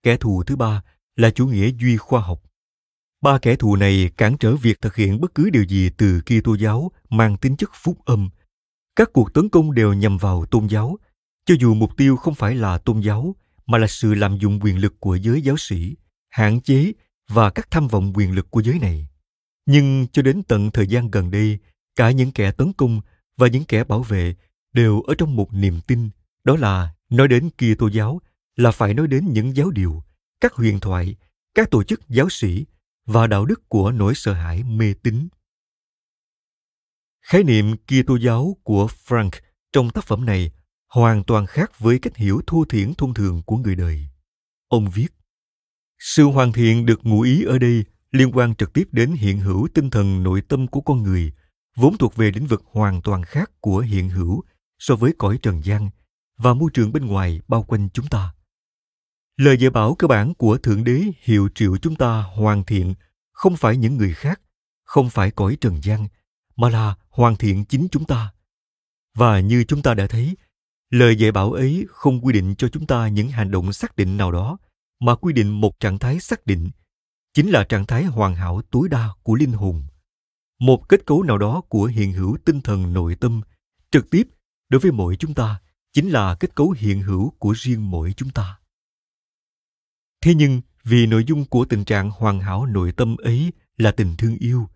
kẻ 0.03 0.17
thù 0.17 0.43
thứ 0.43 0.55
ba 0.55 0.81
là 1.15 1.29
chủ 1.29 1.47
nghĩa 1.47 1.71
duy 1.79 1.97
khoa 1.97 2.21
học. 2.21 2.41
Ba 3.21 3.37
kẻ 3.37 3.55
thù 3.55 3.75
này 3.75 4.11
cản 4.17 4.37
trở 4.37 4.55
việc 4.55 4.81
thực 4.81 4.95
hiện 4.95 5.21
bất 5.21 5.35
cứ 5.35 5.49
điều 5.49 5.63
gì 5.63 5.89
từ 5.97 6.21
Kitô 6.21 6.55
giáo 6.55 6.91
mang 7.09 7.37
tính 7.37 7.57
chất 7.57 7.69
phúc 7.73 7.97
âm. 8.05 8.29
Các 8.95 9.09
cuộc 9.13 9.33
tấn 9.33 9.49
công 9.49 9.73
đều 9.73 9.93
nhằm 9.93 10.17
vào 10.17 10.45
tôn 10.45 10.67
giáo, 10.67 10.97
cho 11.45 11.55
dù 11.59 11.73
mục 11.73 11.97
tiêu 11.97 12.17
không 12.17 12.35
phải 12.35 12.55
là 12.55 12.77
tôn 12.77 12.99
giáo 12.99 13.35
mà 13.65 13.77
là 13.77 13.87
sự 13.87 14.13
lạm 14.13 14.37
dụng 14.37 14.59
quyền 14.61 14.77
lực 14.77 14.99
của 14.99 15.15
giới 15.15 15.41
giáo 15.41 15.57
sĩ, 15.57 15.95
hạn 16.29 16.61
chế 16.61 16.91
và 17.33 17.49
các 17.49 17.71
tham 17.71 17.87
vọng 17.87 18.13
quyền 18.15 18.31
lực 18.31 18.51
của 18.51 18.59
giới 18.59 18.79
này. 18.79 19.07
Nhưng 19.65 20.07
cho 20.11 20.21
đến 20.21 20.43
tận 20.43 20.71
thời 20.71 20.87
gian 20.87 21.11
gần 21.11 21.31
đây, 21.31 21.59
cả 21.95 22.11
những 22.11 22.31
kẻ 22.31 22.51
tấn 22.51 22.73
công 22.73 23.01
và 23.37 23.47
những 23.47 23.63
kẻ 23.63 23.83
bảo 23.83 24.03
vệ 24.03 24.35
đều 24.73 25.01
ở 25.01 25.15
trong 25.17 25.35
một 25.35 25.53
niềm 25.53 25.81
tin, 25.87 26.09
đó 26.43 26.55
là 26.55 26.93
nói 27.09 27.27
đến 27.27 27.49
kia 27.49 27.75
tô 27.75 27.87
giáo 27.87 28.21
là 28.55 28.71
phải 28.71 28.93
nói 28.93 29.07
đến 29.07 29.33
những 29.33 29.55
giáo 29.55 29.71
điều, 29.71 30.03
các 30.41 30.53
huyền 30.53 30.79
thoại, 30.79 31.15
các 31.55 31.71
tổ 31.71 31.83
chức 31.83 32.09
giáo 32.09 32.29
sĩ 32.29 32.65
và 33.05 33.27
đạo 33.27 33.45
đức 33.45 33.69
của 33.69 33.91
nỗi 33.91 34.15
sợ 34.15 34.33
hãi 34.33 34.63
mê 34.63 34.93
tín. 35.03 35.27
Khái 37.21 37.43
niệm 37.43 37.77
kia 37.77 38.03
tô 38.07 38.15
giáo 38.15 38.57
của 38.63 38.87
Frank 39.07 39.31
trong 39.73 39.89
tác 39.89 40.03
phẩm 40.03 40.25
này 40.25 40.51
hoàn 40.87 41.23
toàn 41.23 41.45
khác 41.45 41.79
với 41.79 41.99
cách 41.99 42.15
hiểu 42.15 42.41
thô 42.47 42.65
thiển 42.69 42.93
thông 42.93 43.13
thường 43.13 43.41
của 43.45 43.57
người 43.57 43.75
đời. 43.75 44.07
Ông 44.67 44.89
viết, 44.89 45.07
sự 46.03 46.23
hoàn 46.23 46.51
thiện 46.51 46.85
được 46.85 46.99
ngụ 47.03 47.21
ý 47.21 47.43
ở 47.43 47.57
đây 47.57 47.83
liên 48.11 48.31
quan 48.31 48.55
trực 48.55 48.73
tiếp 48.73 48.87
đến 48.91 49.11
hiện 49.11 49.39
hữu 49.39 49.67
tinh 49.73 49.89
thần 49.89 50.23
nội 50.23 50.41
tâm 50.41 50.67
của 50.67 50.81
con 50.81 51.03
người, 51.03 51.31
vốn 51.75 51.97
thuộc 51.97 52.15
về 52.15 52.31
lĩnh 52.31 52.47
vực 52.47 52.63
hoàn 52.71 53.01
toàn 53.01 53.23
khác 53.23 53.51
của 53.59 53.79
hiện 53.79 54.09
hữu 54.09 54.43
so 54.79 54.95
với 54.95 55.13
cõi 55.17 55.39
trần 55.41 55.63
gian 55.63 55.89
và 56.37 56.53
môi 56.53 56.69
trường 56.73 56.91
bên 56.91 57.05
ngoài 57.05 57.41
bao 57.47 57.63
quanh 57.63 57.89
chúng 57.93 58.07
ta. 58.07 58.33
Lời 59.37 59.57
dạy 59.57 59.69
bảo 59.69 59.95
cơ 59.95 60.07
bản 60.07 60.33
của 60.33 60.57
Thượng 60.57 60.83
Đế 60.83 61.03
hiệu 61.23 61.49
triệu 61.55 61.77
chúng 61.77 61.95
ta 61.95 62.21
hoàn 62.21 62.63
thiện 62.63 62.93
không 63.31 63.55
phải 63.55 63.77
những 63.77 63.97
người 63.97 64.13
khác, 64.13 64.41
không 64.83 65.09
phải 65.09 65.31
cõi 65.31 65.57
trần 65.61 65.83
gian, 65.83 66.07
mà 66.55 66.69
là 66.69 66.95
hoàn 67.09 67.35
thiện 67.35 67.65
chính 67.65 67.87
chúng 67.91 68.05
ta. 68.05 68.33
Và 69.15 69.39
như 69.39 69.63
chúng 69.63 69.81
ta 69.81 69.93
đã 69.93 70.07
thấy, 70.07 70.37
lời 70.89 71.15
dạy 71.15 71.31
bảo 71.31 71.51
ấy 71.51 71.85
không 71.89 72.25
quy 72.25 72.33
định 72.33 72.55
cho 72.55 72.67
chúng 72.67 72.87
ta 72.87 73.07
những 73.07 73.29
hành 73.29 73.51
động 73.51 73.73
xác 73.73 73.95
định 73.95 74.17
nào 74.17 74.31
đó, 74.31 74.57
mà 75.01 75.15
quy 75.15 75.33
định 75.33 75.61
một 75.61 75.79
trạng 75.79 75.99
thái 75.99 76.19
xác 76.19 76.45
định, 76.45 76.69
chính 77.33 77.49
là 77.49 77.63
trạng 77.63 77.85
thái 77.85 78.03
hoàn 78.03 78.35
hảo 78.35 78.61
tối 78.71 78.89
đa 78.89 79.09
của 79.23 79.35
linh 79.35 79.51
hồn. 79.51 79.83
Một 80.59 80.89
kết 80.89 81.05
cấu 81.05 81.23
nào 81.23 81.37
đó 81.37 81.61
của 81.69 81.85
hiện 81.85 82.13
hữu 82.13 82.37
tinh 82.45 82.61
thần 82.61 82.93
nội 82.93 83.15
tâm, 83.15 83.41
trực 83.91 84.09
tiếp 84.09 84.27
đối 84.69 84.81
với 84.81 84.91
mỗi 84.91 85.15
chúng 85.15 85.33
ta, 85.33 85.61
chính 85.93 86.09
là 86.09 86.35
kết 86.35 86.55
cấu 86.55 86.71
hiện 86.71 87.01
hữu 87.01 87.29
của 87.29 87.51
riêng 87.51 87.91
mỗi 87.91 88.13
chúng 88.17 88.29
ta. 88.29 88.59
Thế 90.21 90.33
nhưng, 90.35 90.61
vì 90.83 91.07
nội 91.07 91.23
dung 91.27 91.45
của 91.45 91.65
tình 91.65 91.85
trạng 91.85 92.11
hoàn 92.11 92.39
hảo 92.39 92.65
nội 92.65 92.91
tâm 92.91 93.15
ấy 93.17 93.53
là 93.77 93.91
tình 93.91 94.15
thương 94.17 94.35
yêu, 94.35 94.67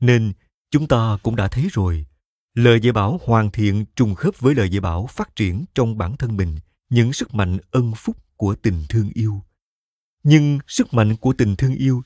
nên 0.00 0.32
chúng 0.70 0.88
ta 0.88 1.18
cũng 1.22 1.36
đã 1.36 1.48
thấy 1.48 1.68
rồi, 1.72 2.06
lời 2.54 2.80
dạy 2.80 2.92
bảo 2.92 3.20
hoàn 3.24 3.50
thiện 3.50 3.84
trùng 3.96 4.14
khớp 4.14 4.40
với 4.40 4.54
lời 4.54 4.70
dạy 4.70 4.80
bảo 4.80 5.06
phát 5.06 5.36
triển 5.36 5.64
trong 5.74 5.98
bản 5.98 6.16
thân 6.16 6.36
mình 6.36 6.56
những 6.88 7.12
sức 7.12 7.34
mạnh 7.34 7.58
ân 7.70 7.92
phúc 7.96 8.16
của 8.36 8.54
tình 8.54 8.82
thương 8.88 9.10
yêu. 9.14 9.42
Nhưng 10.28 10.58
sức 10.66 10.94
mạnh 10.94 11.16
của 11.16 11.32
tình 11.38 11.56
thương 11.56 11.74
yêu, 11.74 12.02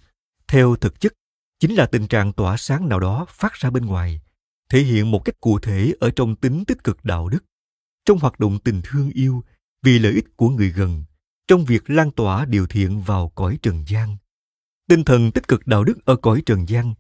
theo 0.49 0.77
thực 0.77 1.01
chất, 1.01 1.13
chính 1.61 1.75
là 1.75 1.87
tình 1.87 2.07
trạng 2.07 2.33
tỏa 2.33 2.57
sáng 2.57 2.89
nào 2.89 3.01
đó 3.01 3.27
phát 3.29 3.53
ra 3.53 3.71
bên 3.71 3.87
ngoài, 3.87 4.21
thể 4.71 4.81
hiện 4.81 5.11
một 5.11 5.19
cách 5.25 5.41
cụ 5.41 5.59
thể 5.59 5.93
ở 6.01 6.11
trong 6.17 6.37
tính 6.37 6.65
tích 6.65 6.85
cực 6.85 7.05
đạo 7.05 7.29
đức, 7.29 7.45
trong 8.05 8.19
hoạt 8.19 8.41
động 8.41 8.59
tình 8.59 8.81
thương 8.85 9.11
yêu 9.11 9.45
vì 9.83 9.99
lợi 9.99 10.13
ích 10.13 10.37
của 10.37 10.49
người 10.49 10.71
gần, 10.71 11.05
trong 11.49 11.65
việc 11.65 11.91
lan 11.91 12.11
tỏa 12.11 12.45
điều 12.45 12.67
thiện 12.67 13.01
vào 13.01 13.29
cõi 13.29 13.59
trần 13.63 13.85
gian. 13.87 14.17
Tinh 14.89 15.05
thần 15.05 15.33
tích 15.33 15.49
cực 15.49 15.67
đạo 15.67 15.85
đức 15.85 16.05
ở 16.05 16.17
cõi 16.17 16.43
trần 16.47 16.69
gian, 16.69 16.95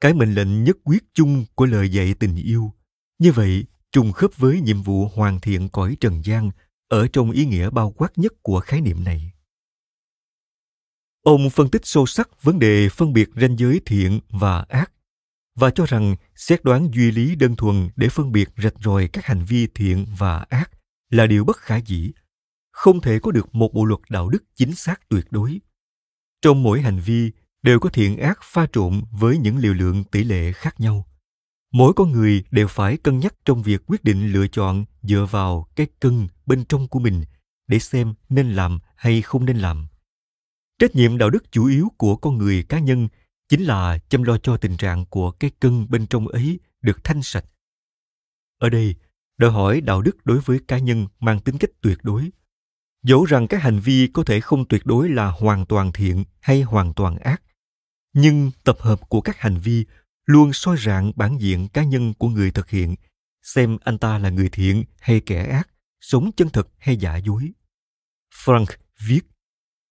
cái 0.00 0.14
mệnh 0.14 0.34
lệnh 0.34 0.64
nhất 0.64 0.76
quyết 0.84 1.04
chung 1.14 1.44
của 1.54 1.66
lời 1.66 1.88
dạy 1.88 2.14
tình 2.14 2.36
yêu. 2.36 2.72
Như 3.18 3.32
vậy, 3.32 3.64
trùng 3.92 4.12
khớp 4.12 4.30
với 4.36 4.60
nhiệm 4.60 4.82
vụ 4.82 5.08
hoàn 5.08 5.40
thiện 5.40 5.68
cõi 5.68 5.96
trần 6.00 6.24
gian 6.24 6.50
ở 6.88 7.08
trong 7.12 7.30
ý 7.30 7.46
nghĩa 7.46 7.70
bao 7.70 7.90
quát 7.90 8.12
nhất 8.16 8.32
của 8.42 8.60
khái 8.60 8.80
niệm 8.80 9.04
này. 9.04 9.33
Ông 11.24 11.50
phân 11.50 11.68
tích 11.68 11.86
sâu 11.86 12.06
sắc 12.06 12.42
vấn 12.42 12.58
đề 12.58 12.88
phân 12.88 13.12
biệt 13.12 13.28
ranh 13.36 13.58
giới 13.58 13.80
thiện 13.86 14.20
và 14.30 14.64
ác, 14.68 14.92
và 15.56 15.70
cho 15.70 15.86
rằng 15.86 16.16
xét 16.36 16.64
đoán 16.64 16.88
duy 16.94 17.10
lý 17.10 17.36
đơn 17.36 17.56
thuần 17.56 17.88
để 17.96 18.08
phân 18.08 18.32
biệt 18.32 18.48
rạch 18.62 18.74
ròi 18.84 19.08
các 19.08 19.24
hành 19.24 19.44
vi 19.44 19.66
thiện 19.74 20.06
và 20.18 20.38
ác 20.48 20.70
là 21.10 21.26
điều 21.26 21.44
bất 21.44 21.56
khả 21.56 21.76
dĩ, 21.76 22.12
không 22.72 23.00
thể 23.00 23.18
có 23.18 23.30
được 23.30 23.54
một 23.54 23.74
bộ 23.74 23.84
luật 23.84 24.00
đạo 24.08 24.28
đức 24.28 24.44
chính 24.54 24.74
xác 24.74 25.08
tuyệt 25.08 25.26
đối. 25.30 25.60
Trong 26.42 26.62
mỗi 26.62 26.80
hành 26.80 27.00
vi 27.00 27.30
đều 27.62 27.80
có 27.80 27.88
thiện 27.88 28.16
ác 28.16 28.38
pha 28.42 28.66
trộn 28.72 29.02
với 29.10 29.38
những 29.38 29.58
liều 29.58 29.74
lượng 29.74 30.04
tỷ 30.04 30.24
lệ 30.24 30.52
khác 30.52 30.80
nhau. 30.80 31.06
Mỗi 31.72 31.92
con 31.96 32.12
người 32.12 32.44
đều 32.50 32.68
phải 32.68 32.96
cân 32.96 33.18
nhắc 33.18 33.34
trong 33.44 33.62
việc 33.62 33.80
quyết 33.86 34.04
định 34.04 34.32
lựa 34.32 34.46
chọn 34.46 34.84
dựa 35.02 35.26
vào 35.30 35.68
cái 35.76 35.86
cân 36.00 36.28
bên 36.46 36.64
trong 36.64 36.88
của 36.88 36.98
mình 36.98 37.24
để 37.66 37.78
xem 37.78 38.14
nên 38.28 38.52
làm 38.52 38.78
hay 38.96 39.22
không 39.22 39.44
nên 39.44 39.58
làm 39.58 39.86
trách 40.84 40.96
nhiệm 40.96 41.18
đạo 41.18 41.30
đức 41.30 41.52
chủ 41.52 41.66
yếu 41.66 41.88
của 41.96 42.16
con 42.16 42.38
người 42.38 42.62
cá 42.62 42.78
nhân 42.78 43.08
chính 43.48 43.62
là 43.62 43.98
chăm 44.08 44.22
lo 44.22 44.38
cho 44.38 44.56
tình 44.56 44.76
trạng 44.76 45.06
của 45.06 45.30
cái 45.30 45.50
cân 45.60 45.90
bên 45.90 46.06
trong 46.06 46.28
ấy 46.28 46.60
được 46.82 47.04
thanh 47.04 47.22
sạch. 47.22 47.44
Ở 48.58 48.68
đây, 48.68 48.94
đòi 49.38 49.50
hỏi 49.50 49.80
đạo 49.80 50.02
đức 50.02 50.26
đối 50.26 50.40
với 50.40 50.60
cá 50.68 50.78
nhân 50.78 51.06
mang 51.20 51.40
tính 51.40 51.58
cách 51.58 51.70
tuyệt 51.80 51.98
đối. 52.02 52.30
Dẫu 53.02 53.24
rằng 53.24 53.48
các 53.48 53.62
hành 53.62 53.80
vi 53.80 54.06
có 54.14 54.24
thể 54.24 54.40
không 54.40 54.68
tuyệt 54.68 54.86
đối 54.86 55.08
là 55.08 55.26
hoàn 55.30 55.66
toàn 55.66 55.92
thiện 55.92 56.24
hay 56.40 56.62
hoàn 56.62 56.94
toàn 56.94 57.18
ác, 57.18 57.42
nhưng 58.12 58.50
tập 58.64 58.76
hợp 58.80 59.00
của 59.08 59.20
các 59.20 59.38
hành 59.40 59.58
vi 59.58 59.86
luôn 60.26 60.52
soi 60.52 60.76
rạng 60.78 61.12
bản 61.16 61.38
diện 61.40 61.68
cá 61.68 61.84
nhân 61.84 62.14
của 62.14 62.28
người 62.28 62.50
thực 62.50 62.70
hiện, 62.70 62.94
xem 63.42 63.78
anh 63.84 63.98
ta 63.98 64.18
là 64.18 64.30
người 64.30 64.48
thiện 64.48 64.84
hay 65.00 65.20
kẻ 65.20 65.44
ác, 65.44 65.68
sống 66.00 66.30
chân 66.36 66.48
thật 66.48 66.68
hay 66.78 66.96
giả 66.96 67.16
dối. 67.16 67.52
Frank 68.44 68.66
viết, 69.06 69.20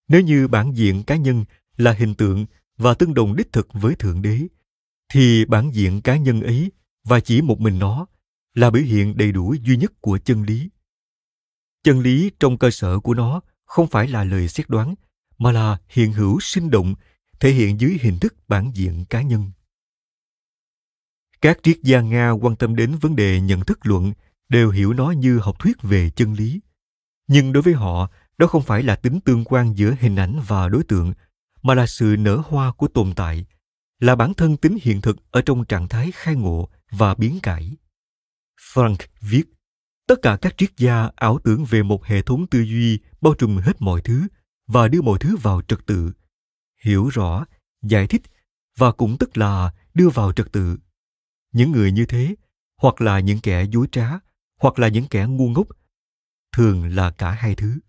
nếu 0.07 0.21
như 0.21 0.47
bản 0.47 0.71
diện 0.71 1.03
cá 1.03 1.15
nhân 1.15 1.45
là 1.77 1.91
hình 1.93 2.15
tượng 2.15 2.45
và 2.77 2.93
tương 2.93 3.13
đồng 3.13 3.35
đích 3.35 3.51
thực 3.51 3.67
với 3.73 3.95
thượng 3.95 4.21
đế, 4.21 4.47
thì 5.09 5.45
bản 5.45 5.71
diện 5.73 6.01
cá 6.01 6.17
nhân 6.17 6.41
ấy 6.41 6.71
và 7.03 7.19
chỉ 7.19 7.41
một 7.41 7.59
mình 7.59 7.79
nó 7.79 8.05
là 8.53 8.69
biểu 8.69 8.83
hiện 8.83 9.17
đầy 9.17 9.31
đủ 9.31 9.55
duy 9.61 9.77
nhất 9.77 10.01
của 10.01 10.17
chân 10.17 10.43
lý. 10.43 10.69
Chân 11.83 11.99
lý 11.99 12.31
trong 12.39 12.57
cơ 12.57 12.71
sở 12.71 12.99
của 12.99 13.13
nó 13.13 13.41
không 13.65 13.87
phải 13.87 14.07
là 14.07 14.23
lời 14.23 14.47
xét 14.47 14.69
đoán, 14.69 14.95
mà 15.37 15.51
là 15.51 15.77
hiện 15.87 16.13
hữu 16.13 16.39
sinh 16.41 16.69
động, 16.69 16.95
thể 17.39 17.51
hiện 17.51 17.79
dưới 17.79 17.97
hình 18.01 18.19
thức 18.19 18.35
bản 18.47 18.71
diện 18.73 19.05
cá 19.09 19.21
nhân. 19.21 19.51
Các 21.41 21.59
triết 21.63 21.77
gia 21.81 22.01
nga 22.01 22.31
quan 22.31 22.55
tâm 22.55 22.75
đến 22.75 22.95
vấn 23.01 23.15
đề 23.15 23.41
nhận 23.41 23.65
thức 23.65 23.79
luận 23.83 24.13
đều 24.49 24.69
hiểu 24.71 24.93
nó 24.93 25.11
như 25.11 25.39
học 25.39 25.59
thuyết 25.59 25.81
về 25.81 26.09
chân 26.09 26.33
lý. 26.33 26.59
Nhưng 27.27 27.53
đối 27.53 27.63
với 27.63 27.73
họ 27.73 28.11
đó 28.37 28.47
không 28.47 28.61
phải 28.61 28.83
là 28.83 28.95
tính 28.95 29.19
tương 29.25 29.43
quan 29.45 29.77
giữa 29.77 29.95
hình 29.99 30.15
ảnh 30.15 30.39
và 30.47 30.69
đối 30.69 30.83
tượng, 30.83 31.13
mà 31.61 31.73
là 31.73 31.87
sự 31.87 32.15
nở 32.19 32.41
hoa 32.45 32.71
của 32.71 32.87
tồn 32.87 33.13
tại, 33.15 33.45
là 33.99 34.15
bản 34.15 34.33
thân 34.33 34.57
tính 34.57 34.77
hiện 34.81 35.01
thực 35.01 35.17
ở 35.31 35.41
trong 35.41 35.65
trạng 35.65 35.87
thái 35.87 36.11
khai 36.11 36.35
ngộ 36.35 36.69
và 36.91 37.15
biến 37.15 37.39
cải. 37.43 37.77
Frank 38.73 38.95
viết, 39.21 39.43
tất 40.07 40.15
cả 40.21 40.37
các 40.41 40.57
triết 40.57 40.69
gia, 40.77 41.09
ảo 41.15 41.39
tưởng 41.43 41.65
về 41.65 41.83
một 41.83 42.05
hệ 42.05 42.21
thống 42.21 42.47
tư 42.47 42.59
duy 42.59 42.99
bao 43.21 43.33
trùm 43.33 43.57
hết 43.57 43.81
mọi 43.81 44.01
thứ 44.01 44.27
và 44.67 44.87
đưa 44.87 45.01
mọi 45.01 45.19
thứ 45.19 45.35
vào 45.35 45.61
trật 45.61 45.79
tự. 45.85 46.11
Hiểu 46.83 47.09
rõ, 47.09 47.45
giải 47.83 48.07
thích 48.07 48.21
và 48.77 48.91
cũng 48.91 49.17
tức 49.17 49.37
là 49.37 49.73
đưa 49.93 50.09
vào 50.09 50.33
trật 50.33 50.51
tự. 50.51 50.77
Những 51.51 51.71
người 51.71 51.91
như 51.91 52.05
thế, 52.05 52.35
hoặc 52.81 53.01
là 53.01 53.19
những 53.19 53.39
kẻ 53.39 53.65
dối 53.71 53.87
trá, 53.91 54.09
hoặc 54.59 54.79
là 54.79 54.87
những 54.87 55.07
kẻ 55.07 55.25
ngu 55.25 55.49
ngốc, 55.49 55.67
thường 56.55 56.95
là 56.95 57.11
cả 57.11 57.31
hai 57.31 57.55
thứ 57.55 57.79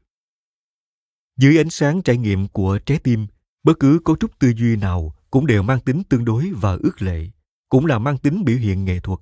dưới 1.37 1.59
ánh 1.59 1.71
sáng 1.71 2.03
trải 2.03 2.17
nghiệm 2.17 2.49
của 2.49 2.79
trái 2.87 2.99
tim, 2.99 3.26
bất 3.62 3.79
cứ 3.81 4.00
cấu 4.05 4.17
trúc 4.17 4.38
tư 4.38 4.53
duy 4.57 4.76
nào 4.76 5.14
cũng 5.31 5.47
đều 5.47 5.62
mang 5.62 5.81
tính 5.81 6.03
tương 6.09 6.25
đối 6.25 6.53
và 6.57 6.76
ước 6.83 7.03
lệ, 7.03 7.26
cũng 7.69 7.87
là 7.87 7.99
mang 7.99 8.19
tính 8.19 8.45
biểu 8.45 8.57
hiện 8.57 8.85
nghệ 8.85 9.00
thuật. 9.00 9.21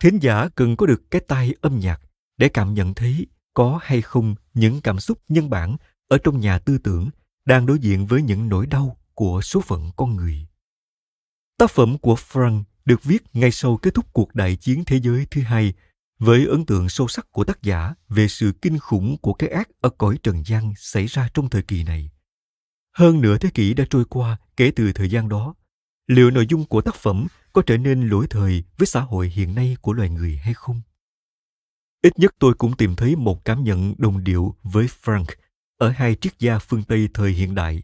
Thính 0.00 0.18
giả 0.22 0.48
cần 0.54 0.76
có 0.76 0.86
được 0.86 1.10
cái 1.10 1.20
tai 1.28 1.54
âm 1.60 1.80
nhạc 1.80 2.00
để 2.36 2.48
cảm 2.48 2.74
nhận 2.74 2.94
thấy 2.94 3.26
có 3.54 3.78
hay 3.82 4.02
không 4.02 4.34
những 4.54 4.80
cảm 4.80 5.00
xúc 5.00 5.18
nhân 5.28 5.50
bản 5.50 5.76
ở 6.08 6.18
trong 6.24 6.40
nhà 6.40 6.58
tư 6.58 6.78
tưởng 6.78 7.10
đang 7.44 7.66
đối 7.66 7.78
diện 7.78 8.06
với 8.06 8.22
những 8.22 8.48
nỗi 8.48 8.66
đau 8.66 8.96
của 9.14 9.40
số 9.42 9.60
phận 9.60 9.90
con 9.96 10.16
người. 10.16 10.46
Tác 11.58 11.70
phẩm 11.70 11.98
của 11.98 12.14
frank 12.14 12.62
được 12.84 13.04
viết 13.04 13.22
ngay 13.32 13.50
sau 13.50 13.76
kết 13.76 13.94
thúc 13.94 14.12
cuộc 14.12 14.34
đại 14.34 14.56
chiến 14.56 14.84
thế 14.86 15.00
giới 15.00 15.26
thứ 15.30 15.42
hai 15.42 15.74
với 16.18 16.46
ấn 16.46 16.66
tượng 16.66 16.88
sâu 16.88 17.08
sắc 17.08 17.32
của 17.32 17.44
tác 17.44 17.62
giả 17.62 17.94
về 18.08 18.28
sự 18.28 18.52
kinh 18.62 18.78
khủng 18.78 19.16
của 19.18 19.32
cái 19.32 19.48
ác 19.48 19.68
ở 19.80 19.90
cõi 19.90 20.18
trần 20.22 20.42
gian 20.46 20.72
xảy 20.76 21.06
ra 21.06 21.28
trong 21.34 21.50
thời 21.50 21.62
kỳ 21.62 21.84
này 21.84 22.10
hơn 22.94 23.20
nửa 23.20 23.38
thế 23.38 23.50
kỷ 23.54 23.74
đã 23.74 23.84
trôi 23.90 24.04
qua 24.04 24.36
kể 24.56 24.72
từ 24.76 24.92
thời 24.92 25.10
gian 25.10 25.28
đó. 25.28 25.54
Liệu 26.06 26.30
nội 26.30 26.46
dung 26.48 26.64
của 26.64 26.80
tác 26.80 26.94
phẩm 26.94 27.26
có 27.52 27.62
trở 27.66 27.76
nên 27.76 28.08
lỗi 28.08 28.26
thời 28.30 28.64
với 28.78 28.86
xã 28.86 29.00
hội 29.00 29.28
hiện 29.28 29.54
nay 29.54 29.76
của 29.80 29.92
loài 29.92 30.10
người 30.10 30.36
hay 30.36 30.54
không? 30.54 30.80
Ít 32.02 32.18
nhất 32.18 32.34
tôi 32.38 32.54
cũng 32.54 32.76
tìm 32.76 32.96
thấy 32.96 33.16
một 33.16 33.44
cảm 33.44 33.64
nhận 33.64 33.94
đồng 33.98 34.24
điệu 34.24 34.56
với 34.62 34.86
Frank 34.86 35.24
ở 35.78 35.90
hai 35.90 36.14
triết 36.14 36.38
gia 36.38 36.58
phương 36.58 36.82
Tây 36.82 37.08
thời 37.14 37.32
hiện 37.32 37.54
đại. 37.54 37.82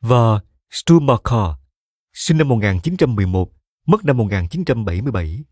Và 0.00 0.40
Stumacher, 0.70 1.56
sinh 2.12 2.38
năm 2.38 2.48
1911, 2.48 3.52
mất 3.86 4.04
năm 4.04 4.16
1977. 4.16 5.44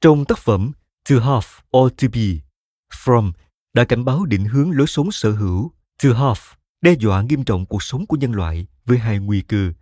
Trong 0.00 0.24
tác 0.24 0.38
phẩm 0.38 0.72
To 1.10 1.20
Have 1.20 1.46
or 1.76 1.92
To 2.02 2.08
Be, 2.12 2.40
From 3.04 3.32
đã 3.74 3.84
cảnh 3.84 4.04
báo 4.04 4.24
định 4.24 4.44
hướng 4.44 4.70
lối 4.70 4.86
sống 4.86 5.12
sở 5.12 5.32
hữu 5.32 5.72
To 6.02 6.12
Have 6.12 6.40
đe 6.80 6.94
dọa 6.98 7.22
nghiêm 7.22 7.44
trọng 7.44 7.66
cuộc 7.66 7.82
sống 7.82 8.06
của 8.06 8.16
nhân 8.16 8.32
loại 8.32 8.66
với 8.84 8.98
hai 8.98 9.18
nguy 9.18 9.40
cơ, 9.40 9.72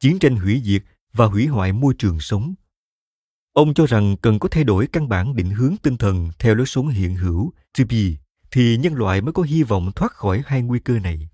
chiến 0.00 0.18
tranh 0.18 0.36
hủy 0.36 0.62
diệt 0.64 0.82
và 1.12 1.26
hủy 1.26 1.46
hoại 1.46 1.72
môi 1.72 1.94
trường 1.98 2.20
sống. 2.20 2.54
Ông 3.52 3.74
cho 3.74 3.86
rằng 3.86 4.16
cần 4.16 4.38
có 4.38 4.48
thay 4.48 4.64
đổi 4.64 4.86
căn 4.86 5.08
bản 5.08 5.36
định 5.36 5.50
hướng 5.50 5.76
tinh 5.82 5.96
thần 5.96 6.30
theo 6.38 6.54
lối 6.54 6.66
sống 6.66 6.88
hiện 6.88 7.14
hữu, 7.14 7.52
to 7.78 7.84
be, 7.90 8.02
thì 8.50 8.76
nhân 8.76 8.94
loại 8.94 9.20
mới 9.20 9.32
có 9.32 9.42
hy 9.42 9.62
vọng 9.62 9.92
thoát 9.96 10.12
khỏi 10.12 10.42
hai 10.46 10.62
nguy 10.62 10.78
cơ 10.78 10.98
này. 10.98 11.28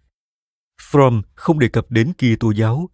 From 0.81 1.23
không 1.35 1.59
đề 1.59 1.69
cập 1.69 1.91
đến 1.91 2.13
kỳ 2.13 2.37
tô 2.37 2.51
giáo, 2.51 2.89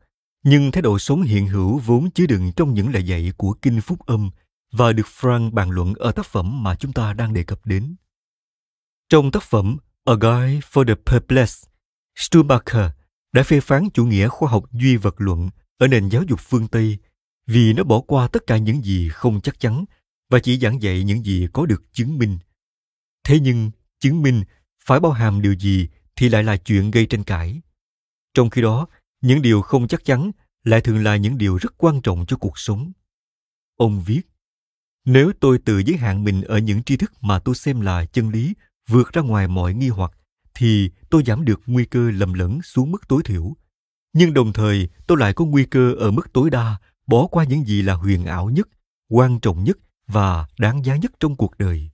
nhưng 0.44 0.70
thái 0.70 0.82
độ 0.82 0.98
sống 0.98 1.22
hiện 1.22 1.46
hữu 1.46 1.78
vốn 1.78 2.10
chứa 2.10 2.26
đựng 2.26 2.52
trong 2.56 2.74
những 2.74 2.92
lời 2.92 3.02
dạy 3.02 3.32
của 3.36 3.52
Kinh 3.52 3.80
Phúc 3.80 4.06
Âm 4.06 4.30
và 4.72 4.92
được 4.92 5.06
Frank 5.06 5.50
bàn 5.50 5.70
luận 5.70 5.94
ở 5.94 6.12
tác 6.12 6.26
phẩm 6.26 6.62
mà 6.62 6.74
chúng 6.74 6.92
ta 6.92 7.12
đang 7.12 7.34
đề 7.34 7.44
cập 7.44 7.66
đến. 7.66 7.96
Trong 9.08 9.30
tác 9.30 9.42
phẩm 9.42 9.76
A 10.04 10.14
Guide 10.14 10.60
for 10.60 10.84
the 10.84 10.94
Perplexed, 11.06 11.64
Stubacher 12.16 12.90
đã 13.32 13.42
phê 13.42 13.60
phán 13.60 13.90
chủ 13.94 14.06
nghĩa 14.06 14.28
khoa 14.28 14.50
học 14.50 14.64
duy 14.72 14.96
vật 14.96 15.14
luận 15.18 15.50
ở 15.78 15.86
nền 15.86 16.08
giáo 16.08 16.22
dục 16.22 16.40
phương 16.40 16.68
Tây 16.68 16.98
vì 17.46 17.72
nó 17.72 17.84
bỏ 17.84 18.00
qua 18.00 18.28
tất 18.28 18.46
cả 18.46 18.56
những 18.56 18.82
gì 18.82 19.08
không 19.08 19.40
chắc 19.40 19.60
chắn 19.60 19.84
và 20.30 20.38
chỉ 20.38 20.58
giảng 20.58 20.82
dạy 20.82 21.04
những 21.04 21.24
gì 21.24 21.46
có 21.52 21.66
được 21.66 21.82
chứng 21.92 22.18
minh. 22.18 22.38
Thế 23.24 23.40
nhưng, 23.40 23.70
chứng 24.00 24.22
minh 24.22 24.44
phải 24.84 25.00
bao 25.00 25.12
hàm 25.12 25.42
điều 25.42 25.54
gì 25.54 25.88
thì 26.16 26.28
lại 26.28 26.44
là 26.44 26.56
chuyện 26.56 26.90
gây 26.90 27.06
tranh 27.06 27.24
cãi. 27.24 27.60
Trong 28.34 28.50
khi 28.50 28.62
đó, 28.62 28.86
những 29.20 29.42
điều 29.42 29.62
không 29.62 29.88
chắc 29.88 30.04
chắn 30.04 30.30
lại 30.64 30.80
thường 30.80 31.04
là 31.04 31.16
những 31.16 31.38
điều 31.38 31.56
rất 31.56 31.74
quan 31.78 32.00
trọng 32.02 32.26
cho 32.26 32.36
cuộc 32.36 32.58
sống. 32.58 32.92
Ông 33.76 34.02
viết, 34.06 34.22
nếu 35.10 35.32
tôi 35.40 35.58
tự 35.58 35.78
giới 35.78 35.96
hạn 35.96 36.24
mình 36.24 36.42
ở 36.42 36.58
những 36.58 36.82
tri 36.82 36.96
thức 36.96 37.12
mà 37.20 37.38
tôi 37.38 37.54
xem 37.54 37.80
là 37.80 38.04
chân 38.04 38.28
lý 38.28 38.54
vượt 38.88 39.12
ra 39.12 39.22
ngoài 39.22 39.48
mọi 39.48 39.74
nghi 39.74 39.88
hoặc, 39.88 40.12
thì 40.54 40.90
tôi 41.10 41.22
giảm 41.26 41.44
được 41.44 41.60
nguy 41.66 41.84
cơ 41.84 42.10
lầm 42.10 42.32
lẫn 42.32 42.62
xuống 42.62 42.90
mức 42.90 43.08
tối 43.08 43.22
thiểu. 43.24 43.56
Nhưng 44.12 44.34
đồng 44.34 44.52
thời 44.52 44.88
tôi 45.06 45.18
lại 45.18 45.32
có 45.32 45.44
nguy 45.44 45.64
cơ 45.64 45.94
ở 45.98 46.10
mức 46.10 46.32
tối 46.32 46.50
đa 46.50 46.76
bỏ 47.06 47.26
qua 47.26 47.44
những 47.44 47.64
gì 47.64 47.82
là 47.82 47.94
huyền 47.94 48.24
ảo 48.24 48.50
nhất, 48.50 48.68
quan 49.08 49.40
trọng 49.40 49.64
nhất 49.64 49.78
và 50.06 50.46
đáng 50.58 50.84
giá 50.84 50.96
nhất 50.96 51.12
trong 51.20 51.36
cuộc 51.36 51.58
đời. 51.58 51.90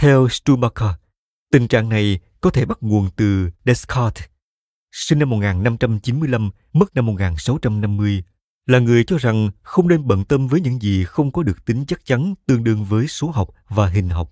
Theo 0.00 0.28
Stumacher, 0.28 0.90
tình 1.52 1.68
trạng 1.68 1.88
này 1.88 2.20
có 2.40 2.50
thể 2.50 2.64
bắt 2.64 2.78
nguồn 2.80 3.08
từ 3.16 3.50
Descartes, 3.64 4.24
sinh 4.92 5.18
năm 5.18 5.30
1595, 5.30 6.50
mất 6.72 6.94
năm 6.94 7.06
1650, 7.06 8.22
là 8.66 8.78
người 8.78 9.04
cho 9.04 9.16
rằng 9.18 9.50
không 9.62 9.88
nên 9.88 10.06
bận 10.06 10.24
tâm 10.24 10.48
với 10.48 10.60
những 10.60 10.82
gì 10.82 11.04
không 11.04 11.30
có 11.30 11.42
được 11.42 11.64
tính 11.64 11.84
chắc 11.86 12.04
chắn 12.04 12.34
tương 12.46 12.64
đương 12.64 12.84
với 12.84 13.06
số 13.06 13.30
học 13.30 13.48
và 13.68 13.86
hình 13.86 14.08
học. 14.08 14.30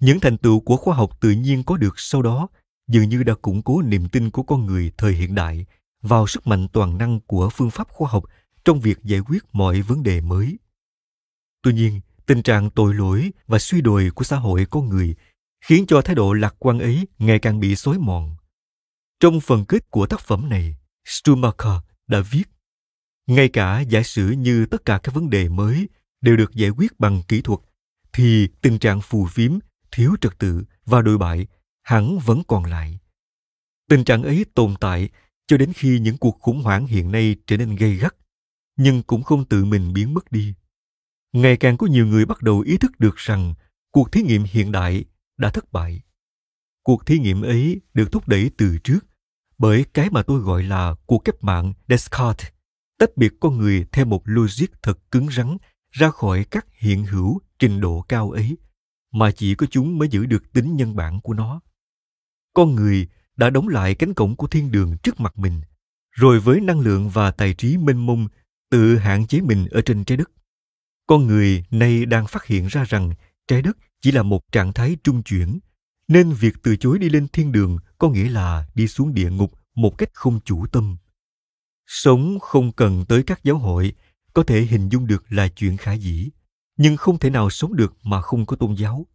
Những 0.00 0.20
thành 0.20 0.38
tựu 0.38 0.60
của 0.60 0.76
khoa 0.76 0.94
học 0.94 1.20
tự 1.20 1.30
nhiên 1.30 1.62
có 1.64 1.76
được 1.76 1.94
sau 1.96 2.22
đó 2.22 2.48
dường 2.88 3.08
như 3.08 3.22
đã 3.22 3.34
củng 3.34 3.62
cố 3.62 3.82
niềm 3.82 4.08
tin 4.08 4.30
của 4.30 4.42
con 4.42 4.66
người 4.66 4.92
thời 4.96 5.12
hiện 5.12 5.34
đại 5.34 5.66
vào 6.02 6.26
sức 6.26 6.46
mạnh 6.46 6.68
toàn 6.72 6.98
năng 6.98 7.20
của 7.20 7.50
phương 7.52 7.70
pháp 7.70 7.88
khoa 7.88 8.10
học 8.10 8.24
trong 8.64 8.80
việc 8.80 8.98
giải 9.04 9.20
quyết 9.20 9.44
mọi 9.52 9.82
vấn 9.82 10.02
đề 10.02 10.20
mới. 10.20 10.58
Tuy 11.62 11.72
nhiên, 11.72 12.00
tình 12.26 12.42
trạng 12.42 12.70
tội 12.70 12.94
lỗi 12.94 13.32
và 13.46 13.58
suy 13.58 13.80
đồi 13.80 14.10
của 14.14 14.24
xã 14.24 14.36
hội 14.36 14.66
con 14.70 14.88
người 14.88 15.14
khiến 15.60 15.84
cho 15.88 16.02
thái 16.02 16.14
độ 16.14 16.32
lạc 16.32 16.54
quan 16.58 16.78
ấy 16.78 17.08
ngày 17.18 17.38
càng 17.38 17.60
bị 17.60 17.76
xói 17.76 17.98
mòn. 17.98 18.36
Trong 19.20 19.40
phần 19.40 19.64
kết 19.64 19.90
của 19.90 20.06
tác 20.06 20.20
phẩm 20.20 20.48
này, 20.48 20.76
Schumacher 21.04 21.72
đã 22.06 22.20
viết 22.30 22.44
ngay 23.28 23.48
cả 23.48 23.80
giả 23.80 24.02
sử 24.02 24.30
như 24.30 24.66
tất 24.66 24.84
cả 24.84 25.00
các 25.02 25.14
vấn 25.14 25.30
đề 25.30 25.48
mới 25.48 25.88
đều 26.20 26.36
được 26.36 26.54
giải 26.54 26.70
quyết 26.70 27.00
bằng 27.00 27.22
kỹ 27.28 27.42
thuật 27.42 27.60
thì 28.12 28.48
tình 28.62 28.78
trạng 28.78 29.00
phù 29.00 29.26
phiếm 29.26 29.58
thiếu 29.92 30.16
trật 30.20 30.38
tự 30.38 30.64
và 30.84 31.02
đồi 31.02 31.18
bại 31.18 31.46
hẳn 31.82 32.18
vẫn 32.18 32.42
còn 32.46 32.64
lại. 32.64 32.98
Tình 33.88 34.04
trạng 34.04 34.22
ấy 34.22 34.44
tồn 34.54 34.74
tại 34.80 35.08
cho 35.46 35.56
đến 35.56 35.72
khi 35.72 35.98
những 35.98 36.16
cuộc 36.16 36.38
khủng 36.40 36.62
hoảng 36.62 36.86
hiện 36.86 37.12
nay 37.12 37.36
trở 37.46 37.56
nên 37.56 37.76
gây 37.76 37.96
gắt 37.96 38.14
nhưng 38.76 39.02
cũng 39.02 39.22
không 39.22 39.44
tự 39.44 39.64
mình 39.64 39.92
biến 39.92 40.14
mất 40.14 40.32
đi. 40.32 40.54
Ngày 41.32 41.56
càng 41.56 41.76
có 41.76 41.86
nhiều 41.86 42.06
người 42.06 42.26
bắt 42.26 42.42
đầu 42.42 42.60
ý 42.60 42.78
thức 42.78 43.00
được 43.00 43.16
rằng 43.16 43.54
cuộc 43.90 44.12
thí 44.12 44.22
nghiệm 44.22 44.44
hiện 44.50 44.72
đại 44.72 45.04
đã 45.36 45.50
thất 45.50 45.72
bại. 45.72 46.02
Cuộc 46.82 47.06
thí 47.06 47.18
nghiệm 47.18 47.42
ấy 47.42 47.80
được 47.94 48.12
thúc 48.12 48.28
đẩy 48.28 48.50
từ 48.56 48.78
trước 48.84 49.00
bởi 49.58 49.84
cái 49.94 50.10
mà 50.10 50.22
tôi 50.22 50.40
gọi 50.40 50.62
là 50.62 50.94
cuộc 51.06 51.18
cách 51.18 51.36
mạng 51.40 51.72
Descartes, 51.88 52.48
tách 52.98 53.16
biệt 53.16 53.32
con 53.40 53.58
người 53.58 53.86
theo 53.92 54.04
một 54.04 54.22
logic 54.24 54.66
thật 54.82 54.98
cứng 55.10 55.28
rắn 55.36 55.56
ra 55.90 56.10
khỏi 56.10 56.44
các 56.50 56.66
hiện 56.78 57.04
hữu 57.04 57.40
trình 57.58 57.80
độ 57.80 58.04
cao 58.08 58.30
ấy, 58.30 58.56
mà 59.12 59.30
chỉ 59.30 59.54
có 59.54 59.66
chúng 59.70 59.98
mới 59.98 60.08
giữ 60.08 60.26
được 60.26 60.52
tính 60.52 60.76
nhân 60.76 60.96
bản 60.96 61.20
của 61.20 61.34
nó. 61.34 61.60
Con 62.54 62.74
người 62.74 63.08
đã 63.36 63.50
đóng 63.50 63.68
lại 63.68 63.94
cánh 63.94 64.14
cổng 64.14 64.36
của 64.36 64.46
thiên 64.46 64.70
đường 64.70 64.96
trước 65.02 65.20
mặt 65.20 65.38
mình, 65.38 65.60
rồi 66.10 66.40
với 66.40 66.60
năng 66.60 66.80
lượng 66.80 67.08
và 67.08 67.30
tài 67.30 67.54
trí 67.54 67.76
mênh 67.76 68.06
mông 68.06 68.28
tự 68.70 68.96
hạn 68.96 69.26
chế 69.26 69.40
mình 69.40 69.66
ở 69.70 69.80
trên 69.80 70.04
trái 70.04 70.16
đất. 70.16 70.30
Con 71.06 71.26
người 71.26 71.64
nay 71.70 72.06
đang 72.06 72.26
phát 72.26 72.44
hiện 72.44 72.66
ra 72.66 72.84
rằng 72.84 73.10
trái 73.48 73.62
đất 73.62 73.76
chỉ 74.00 74.12
là 74.12 74.22
một 74.22 74.40
trạng 74.52 74.72
thái 74.72 74.96
trung 75.04 75.22
chuyển, 75.22 75.58
nên 76.08 76.32
việc 76.32 76.54
từ 76.62 76.76
chối 76.76 76.98
đi 76.98 77.08
lên 77.08 77.28
thiên 77.28 77.52
đường 77.52 77.78
có 77.98 78.08
nghĩa 78.08 78.30
là 78.30 78.68
đi 78.74 78.88
xuống 78.88 79.14
địa 79.14 79.30
ngục 79.30 79.52
một 79.74 79.98
cách 79.98 80.10
không 80.12 80.40
chủ 80.44 80.66
tâm. 80.66 80.96
Sống 81.88 82.38
không 82.38 82.72
cần 82.72 83.04
tới 83.08 83.22
các 83.22 83.44
giáo 83.44 83.58
hội 83.58 83.92
có 84.34 84.42
thể 84.42 84.60
hình 84.60 84.88
dung 84.88 85.06
được 85.06 85.24
là 85.28 85.48
chuyện 85.48 85.76
khả 85.76 85.92
dĩ, 85.92 86.30
nhưng 86.76 86.96
không 86.96 87.18
thể 87.18 87.30
nào 87.30 87.50
sống 87.50 87.76
được 87.76 87.94
mà 88.02 88.20
không 88.20 88.46
có 88.46 88.56
tôn 88.56 88.74
giáo, 88.74 89.06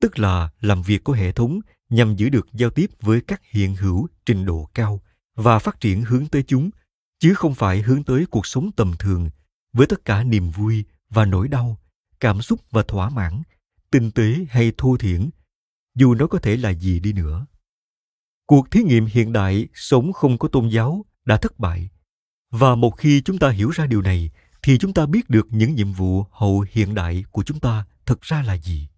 tức 0.00 0.18
là 0.18 0.50
làm 0.60 0.82
việc 0.82 1.04
có 1.04 1.12
hệ 1.12 1.32
thống 1.32 1.60
nhằm 1.88 2.16
giữ 2.16 2.28
được 2.28 2.46
giao 2.52 2.70
tiếp 2.70 2.90
với 3.00 3.20
các 3.20 3.42
hiện 3.50 3.76
hữu 3.76 4.08
trình 4.26 4.44
độ 4.44 4.70
cao 4.74 5.00
và 5.34 5.58
phát 5.58 5.80
triển 5.80 6.04
hướng 6.04 6.26
tới 6.26 6.42
chúng, 6.42 6.70
chứ 7.18 7.34
không 7.34 7.54
phải 7.54 7.82
hướng 7.82 8.04
tới 8.04 8.26
cuộc 8.30 8.46
sống 8.46 8.70
tầm 8.76 8.92
thường 8.98 9.30
với 9.72 9.86
tất 9.86 10.04
cả 10.04 10.24
niềm 10.24 10.50
vui 10.50 10.84
và 11.08 11.24
nỗi 11.24 11.48
đau, 11.48 11.80
cảm 12.20 12.42
xúc 12.42 12.60
và 12.70 12.82
thỏa 12.82 13.10
mãn, 13.10 13.42
tinh 13.90 14.10
tế 14.10 14.34
hay 14.50 14.72
thô 14.78 14.96
thiển, 14.96 15.30
dù 15.94 16.14
nó 16.14 16.26
có 16.26 16.38
thể 16.38 16.56
là 16.56 16.70
gì 16.70 17.00
đi 17.00 17.12
nữa. 17.12 17.46
Cuộc 18.46 18.70
thí 18.70 18.82
nghiệm 18.82 19.06
hiện 19.06 19.32
đại 19.32 19.68
sống 19.74 20.12
không 20.12 20.38
có 20.38 20.48
tôn 20.48 20.68
giáo 20.68 21.04
đã 21.24 21.36
thất 21.36 21.58
bại. 21.58 21.88
Và 22.50 22.74
một 22.74 22.90
khi 22.90 23.20
chúng 23.20 23.38
ta 23.38 23.50
hiểu 23.50 23.70
ra 23.70 23.86
điều 23.86 24.02
này, 24.02 24.30
thì 24.62 24.78
chúng 24.78 24.94
ta 24.94 25.06
biết 25.06 25.30
được 25.30 25.46
những 25.50 25.74
nhiệm 25.74 25.92
vụ 25.92 26.24
hậu 26.30 26.64
hiện 26.70 26.94
đại 26.94 27.24
của 27.30 27.42
chúng 27.42 27.60
ta 27.60 27.84
thực 28.06 28.22
ra 28.22 28.42
là 28.42 28.56
gì. 28.56 28.88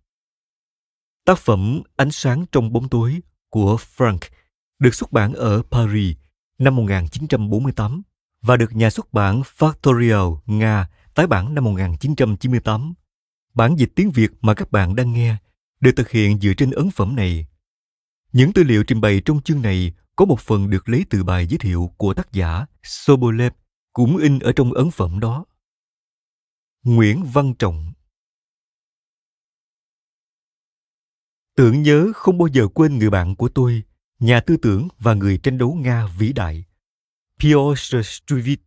Tác 1.25 1.39
phẩm 1.39 1.83
Ánh 1.97 2.11
sáng 2.11 2.45
trong 2.53 2.73
bóng 2.73 2.89
tối 2.89 3.21
của 3.51 3.77
Frank 3.97 4.19
được 4.79 4.95
xuất 4.95 5.13
bản 5.13 5.33
ở 5.33 5.63
Paris 5.71 6.17
năm 6.59 6.77
1948 6.77 8.03
và 8.43 8.57
được 8.57 8.77
nhà 8.77 8.91
xuất 8.91 9.13
bản 9.13 9.43
Factorial 9.59 10.39
Nga 10.47 10.89
tái 11.15 11.27
bản 11.27 11.55
năm 11.55 11.65
1998. 11.65 12.95
Bản 13.55 13.77
dịch 13.77 13.93
tiếng 13.97 14.11
Việt 14.11 14.31
mà 14.41 14.55
các 14.55 14.73
bạn 14.73 14.97
đang 14.97 15.13
nghe 15.13 15.37
được 15.81 15.91
thực 15.97 16.11
hiện 16.11 16.41
dựa 16.41 16.53
trên 16.57 16.71
ấn 16.71 16.91
phẩm 16.91 17.17
này. 17.17 17.47
Những 18.33 18.53
tư 18.53 18.63
liệu 18.63 18.85
trình 18.85 19.01
bày 19.01 19.23
trong 19.25 19.43
chương 19.43 19.63
này 19.63 19.93
có 20.17 20.25
một 20.25 20.41
phần 20.41 20.71
được 20.71 20.89
lấy 20.89 21.05
từ 21.11 21.25
bài 21.25 21.47
giới 21.47 21.59
thiệu 21.59 21.95
của 21.97 22.15
tác 22.15 22.33
giả 22.33 22.67
Sobolev 22.83 23.53
cũng 23.93 24.17
in 24.17 24.39
ở 24.39 24.53
trong 24.57 24.73
ấn 24.73 24.91
phẩm 24.91 25.21
đó. 25.21 25.45
Nguyễn 26.83 27.25
Văn 27.25 27.55
Trọng 27.59 27.93
Tưởng 31.57 31.83
nhớ 31.83 32.13
không 32.15 32.39
bao 32.39 32.49
giờ 32.49 32.69
quên 32.75 32.99
người 32.99 33.11
bạn 33.11 33.37
của 33.37 33.49
tôi, 33.49 33.83
nhà 34.19 34.41
tư 34.41 34.57
tưởng 34.63 34.89
và 34.99 35.15
người 35.15 35.39
tranh 35.43 35.59
đấu 35.59 35.75
Nga 35.75 36.07
vĩ 36.19 36.33
đại, 36.33 36.65
Piotr 37.39 37.97
Struvit, 38.05 38.61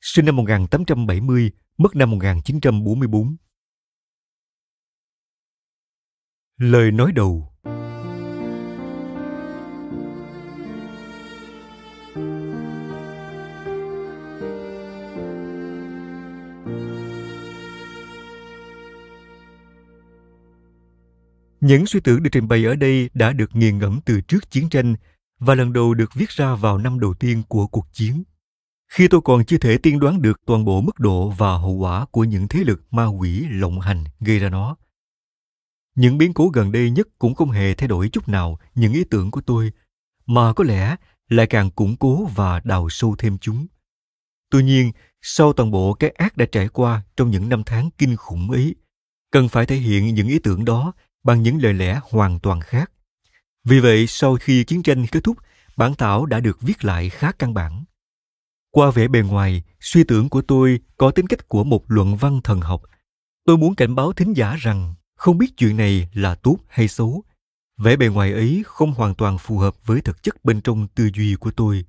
sinh 0.00 0.24
năm 0.24 0.36
1870, 0.36 1.50
mất 1.78 1.96
năm 1.96 2.10
1944. 2.10 3.36
Lời 6.56 6.90
nói 6.90 7.12
đầu 7.12 7.52
Những 21.68 21.86
suy 21.86 22.00
tưởng 22.00 22.22
được 22.22 22.30
trình 22.32 22.48
bày 22.48 22.64
ở 22.64 22.76
đây 22.76 23.10
đã 23.14 23.32
được 23.32 23.56
nghiền 23.56 23.78
ngẫm 23.78 24.00
từ 24.04 24.20
trước 24.20 24.50
chiến 24.50 24.68
tranh 24.68 24.94
và 25.38 25.54
lần 25.54 25.72
đầu 25.72 25.94
được 25.94 26.14
viết 26.14 26.30
ra 26.30 26.54
vào 26.54 26.78
năm 26.78 27.00
đầu 27.00 27.14
tiên 27.14 27.42
của 27.48 27.66
cuộc 27.66 27.86
chiến. 27.92 28.22
Khi 28.92 29.08
tôi 29.08 29.20
còn 29.24 29.44
chưa 29.44 29.58
thể 29.58 29.78
tiên 29.78 29.98
đoán 29.98 30.22
được 30.22 30.40
toàn 30.46 30.64
bộ 30.64 30.80
mức 30.80 31.00
độ 31.00 31.30
và 31.30 31.58
hậu 31.58 31.72
quả 31.72 32.06
của 32.10 32.24
những 32.24 32.48
thế 32.48 32.60
lực 32.60 32.82
ma 32.90 33.06
quỷ 33.06 33.46
lộng 33.50 33.80
hành 33.80 34.04
gây 34.20 34.38
ra 34.38 34.48
nó. 34.48 34.76
Những 35.94 36.18
biến 36.18 36.34
cố 36.34 36.48
gần 36.48 36.72
đây 36.72 36.90
nhất 36.90 37.08
cũng 37.18 37.34
không 37.34 37.50
hề 37.50 37.74
thay 37.74 37.88
đổi 37.88 38.08
chút 38.08 38.28
nào 38.28 38.58
những 38.74 38.92
ý 38.92 39.04
tưởng 39.10 39.30
của 39.30 39.40
tôi, 39.40 39.72
mà 40.26 40.52
có 40.52 40.64
lẽ 40.64 40.96
lại 41.28 41.46
càng 41.46 41.70
củng 41.70 41.96
cố 41.96 42.24
và 42.24 42.60
đào 42.64 42.88
sâu 42.90 43.14
thêm 43.18 43.38
chúng. 43.38 43.66
Tuy 44.50 44.62
nhiên, 44.62 44.92
sau 45.20 45.52
toàn 45.52 45.70
bộ 45.70 45.94
cái 45.94 46.10
ác 46.10 46.36
đã 46.36 46.46
trải 46.52 46.68
qua 46.68 47.02
trong 47.16 47.30
những 47.30 47.48
năm 47.48 47.62
tháng 47.66 47.90
kinh 47.98 48.16
khủng 48.16 48.50
ấy, 48.50 48.74
cần 49.30 49.48
phải 49.48 49.66
thể 49.66 49.76
hiện 49.76 50.14
những 50.14 50.28
ý 50.28 50.38
tưởng 50.38 50.64
đó 50.64 50.92
bằng 51.24 51.42
những 51.42 51.62
lời 51.62 51.74
lẽ 51.74 52.00
hoàn 52.02 52.40
toàn 52.40 52.60
khác. 52.60 52.90
Vì 53.64 53.80
vậy, 53.80 54.06
sau 54.06 54.36
khi 54.40 54.64
chiến 54.64 54.82
tranh 54.82 55.06
kết 55.06 55.24
thúc, 55.24 55.38
bản 55.76 55.94
thảo 55.94 56.26
đã 56.26 56.40
được 56.40 56.60
viết 56.60 56.84
lại 56.84 57.10
khá 57.10 57.32
căn 57.32 57.54
bản. 57.54 57.84
Qua 58.70 58.90
vẻ 58.90 59.08
bề 59.08 59.22
ngoài, 59.22 59.62
suy 59.80 60.04
tưởng 60.04 60.28
của 60.28 60.42
tôi 60.42 60.80
có 60.96 61.10
tính 61.10 61.26
cách 61.26 61.48
của 61.48 61.64
một 61.64 61.84
luận 61.88 62.16
văn 62.16 62.40
thần 62.44 62.60
học. 62.60 62.82
Tôi 63.44 63.56
muốn 63.56 63.74
cảnh 63.74 63.94
báo 63.94 64.12
thính 64.12 64.36
giả 64.36 64.56
rằng 64.56 64.94
không 65.16 65.38
biết 65.38 65.56
chuyện 65.56 65.76
này 65.76 66.08
là 66.12 66.34
tốt 66.34 66.58
hay 66.68 66.88
xấu. 66.88 67.24
Vẻ 67.78 67.96
bề 67.96 68.08
ngoài 68.08 68.32
ấy 68.32 68.62
không 68.66 68.92
hoàn 68.92 69.14
toàn 69.14 69.38
phù 69.38 69.58
hợp 69.58 69.86
với 69.86 70.00
thực 70.00 70.22
chất 70.22 70.44
bên 70.44 70.60
trong 70.60 70.88
tư 70.88 71.10
duy 71.14 71.34
của 71.34 71.50
tôi. 71.50 71.84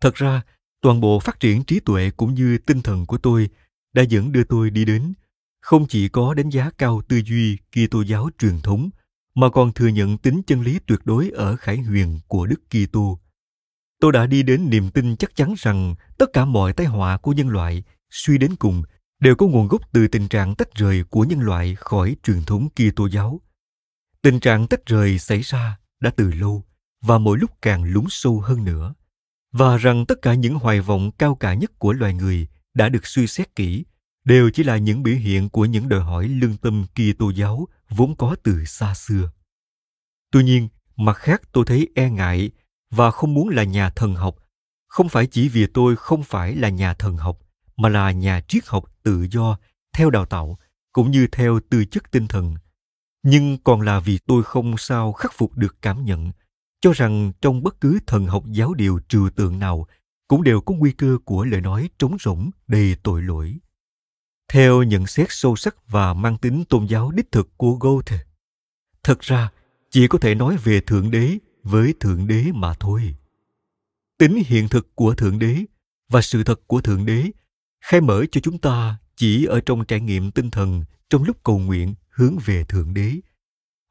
Thật 0.00 0.14
ra, 0.14 0.42
toàn 0.80 1.00
bộ 1.00 1.20
phát 1.20 1.40
triển 1.40 1.64
trí 1.64 1.80
tuệ 1.80 2.10
cũng 2.16 2.34
như 2.34 2.58
tinh 2.58 2.82
thần 2.82 3.06
của 3.06 3.18
tôi 3.18 3.48
đã 3.92 4.02
dẫn 4.02 4.32
đưa 4.32 4.44
tôi 4.44 4.70
đi 4.70 4.84
đến 4.84 5.12
không 5.62 5.86
chỉ 5.88 6.08
có 6.08 6.34
đánh 6.34 6.50
giá 6.50 6.70
cao 6.78 7.02
tư 7.08 7.20
duy 7.24 7.58
Kitô 7.70 8.02
giáo 8.02 8.28
truyền 8.38 8.60
thống, 8.60 8.90
mà 9.34 9.50
còn 9.50 9.72
thừa 9.72 9.86
nhận 9.88 10.18
tính 10.18 10.42
chân 10.46 10.60
lý 10.60 10.78
tuyệt 10.86 10.98
đối 11.04 11.30
ở 11.30 11.56
khải 11.56 11.76
huyền 11.76 12.20
của 12.26 12.46
Đức 12.46 12.60
Kitô. 12.70 13.18
Tôi 14.00 14.12
đã 14.12 14.26
đi 14.26 14.42
đến 14.42 14.70
niềm 14.70 14.90
tin 14.90 15.16
chắc 15.16 15.34
chắn 15.34 15.54
rằng 15.58 15.94
tất 16.18 16.26
cả 16.32 16.44
mọi 16.44 16.72
tai 16.72 16.86
họa 16.86 17.16
của 17.16 17.32
nhân 17.32 17.48
loại 17.48 17.82
suy 18.10 18.38
đến 18.38 18.56
cùng 18.56 18.82
đều 19.20 19.36
có 19.36 19.46
nguồn 19.46 19.68
gốc 19.68 19.92
từ 19.92 20.08
tình 20.08 20.28
trạng 20.28 20.54
tách 20.54 20.74
rời 20.74 21.04
của 21.10 21.24
nhân 21.24 21.40
loại 21.40 21.74
khỏi 21.74 22.16
truyền 22.22 22.42
thống 22.44 22.68
Kitô 22.70 23.06
giáo. 23.06 23.40
Tình 24.22 24.40
trạng 24.40 24.66
tách 24.66 24.86
rời 24.86 25.18
xảy 25.18 25.40
ra 25.40 25.78
đã 26.00 26.10
từ 26.16 26.30
lâu 26.30 26.64
và 27.02 27.18
mỗi 27.18 27.38
lúc 27.38 27.50
càng 27.62 27.84
lún 27.84 28.04
sâu 28.08 28.40
hơn 28.40 28.64
nữa, 28.64 28.94
và 29.52 29.76
rằng 29.76 30.06
tất 30.06 30.22
cả 30.22 30.34
những 30.34 30.54
hoài 30.54 30.80
vọng 30.80 31.10
cao 31.18 31.34
cả 31.34 31.54
nhất 31.54 31.78
của 31.78 31.92
loài 31.92 32.14
người 32.14 32.48
đã 32.74 32.88
được 32.88 33.06
suy 33.06 33.26
xét 33.26 33.56
kỹ 33.56 33.84
đều 34.24 34.50
chỉ 34.50 34.64
là 34.64 34.76
những 34.76 35.02
biểu 35.02 35.16
hiện 35.16 35.48
của 35.48 35.64
những 35.64 35.88
đòi 35.88 36.00
hỏi 36.00 36.28
lương 36.28 36.56
tâm 36.56 36.86
Kitô 36.94 37.30
giáo 37.30 37.68
vốn 37.90 38.16
có 38.16 38.36
từ 38.42 38.64
xa 38.64 38.94
xưa. 38.94 39.30
Tuy 40.30 40.44
nhiên, 40.44 40.68
mặt 40.96 41.16
khác 41.16 41.42
tôi 41.52 41.64
thấy 41.66 41.88
e 41.94 42.10
ngại 42.10 42.50
và 42.90 43.10
không 43.10 43.34
muốn 43.34 43.48
là 43.48 43.64
nhà 43.64 43.90
thần 43.90 44.14
học, 44.14 44.36
không 44.88 45.08
phải 45.08 45.26
chỉ 45.26 45.48
vì 45.48 45.66
tôi 45.66 45.96
không 45.96 46.22
phải 46.22 46.54
là 46.54 46.68
nhà 46.68 46.94
thần 46.94 47.16
học, 47.16 47.38
mà 47.76 47.88
là 47.88 48.12
nhà 48.12 48.40
triết 48.48 48.66
học 48.66 48.84
tự 49.02 49.26
do, 49.30 49.58
theo 49.92 50.10
đào 50.10 50.26
tạo, 50.26 50.58
cũng 50.92 51.10
như 51.10 51.26
theo 51.26 51.60
tư 51.70 51.84
chất 51.84 52.10
tinh 52.10 52.28
thần. 52.28 52.54
Nhưng 53.22 53.58
còn 53.64 53.80
là 53.80 54.00
vì 54.00 54.18
tôi 54.26 54.42
không 54.42 54.76
sao 54.78 55.12
khắc 55.12 55.32
phục 55.34 55.56
được 55.56 55.76
cảm 55.82 56.04
nhận, 56.04 56.32
cho 56.80 56.92
rằng 56.92 57.32
trong 57.40 57.62
bất 57.62 57.80
cứ 57.80 57.98
thần 58.06 58.26
học 58.26 58.44
giáo 58.46 58.74
điều 58.74 59.00
trừu 59.08 59.30
tượng 59.30 59.58
nào 59.58 59.86
cũng 60.28 60.42
đều 60.42 60.60
có 60.60 60.74
nguy 60.74 60.92
cơ 60.92 61.18
của 61.24 61.44
lời 61.44 61.60
nói 61.60 61.90
trống 61.98 62.16
rỗng 62.20 62.50
đầy 62.66 62.96
tội 63.02 63.22
lỗi. 63.22 63.58
Theo 64.52 64.82
nhận 64.82 65.06
xét 65.06 65.26
sâu 65.30 65.56
sắc 65.56 65.76
và 65.88 66.14
mang 66.14 66.38
tính 66.38 66.64
tôn 66.68 66.86
giáo 66.86 67.10
đích 67.10 67.32
thực 67.32 67.48
của 67.56 67.72
Goethe, 67.72 68.24
thật 69.02 69.20
ra 69.20 69.50
chỉ 69.90 70.08
có 70.08 70.18
thể 70.18 70.34
nói 70.34 70.56
về 70.56 70.80
Thượng 70.80 71.10
Đế 71.10 71.38
với 71.62 71.94
Thượng 72.00 72.26
Đế 72.26 72.44
mà 72.54 72.74
thôi. 72.74 73.14
Tính 74.18 74.42
hiện 74.46 74.68
thực 74.68 74.96
của 74.96 75.14
Thượng 75.14 75.38
Đế 75.38 75.64
và 76.08 76.22
sự 76.22 76.44
thật 76.44 76.60
của 76.66 76.80
Thượng 76.80 77.06
Đế 77.06 77.30
khai 77.80 78.00
mở 78.00 78.24
cho 78.32 78.40
chúng 78.40 78.58
ta 78.58 78.96
chỉ 79.16 79.44
ở 79.44 79.60
trong 79.60 79.84
trải 79.84 80.00
nghiệm 80.00 80.30
tinh 80.30 80.50
thần 80.50 80.84
trong 81.10 81.24
lúc 81.24 81.36
cầu 81.42 81.58
nguyện 81.58 81.94
hướng 82.10 82.38
về 82.44 82.64
Thượng 82.64 82.94
Đế. 82.94 83.12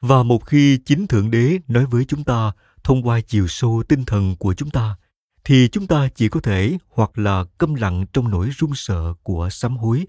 Và 0.02 0.24
một 0.24 0.46
khi 0.46 0.78
chính 0.86 1.08
Thượng 1.08 1.32
Đế 1.32 1.60
nói 1.68 1.86
với 1.86 2.06
chúng 2.06 2.24
ta 2.24 2.52
thông 2.84 3.08
qua 3.08 3.22
chiều 3.22 3.48
sâu 3.48 3.84
tinh 3.88 4.06
thần 4.06 4.36
của 4.36 4.54
chúng 4.54 4.70
ta, 4.70 4.96
thì 5.44 5.70
chúng 5.72 5.88
ta 5.88 6.10
chỉ 6.16 6.30
có 6.30 6.40
thể 6.40 6.78
hoặc 6.90 7.18
là 7.18 7.44
câm 7.58 7.74
lặng 7.74 8.06
trong 8.14 8.30
nỗi 8.32 8.50
run 8.58 8.72
sợ 8.76 9.14
của 9.24 9.50
sám 9.52 9.78
hối, 9.78 10.06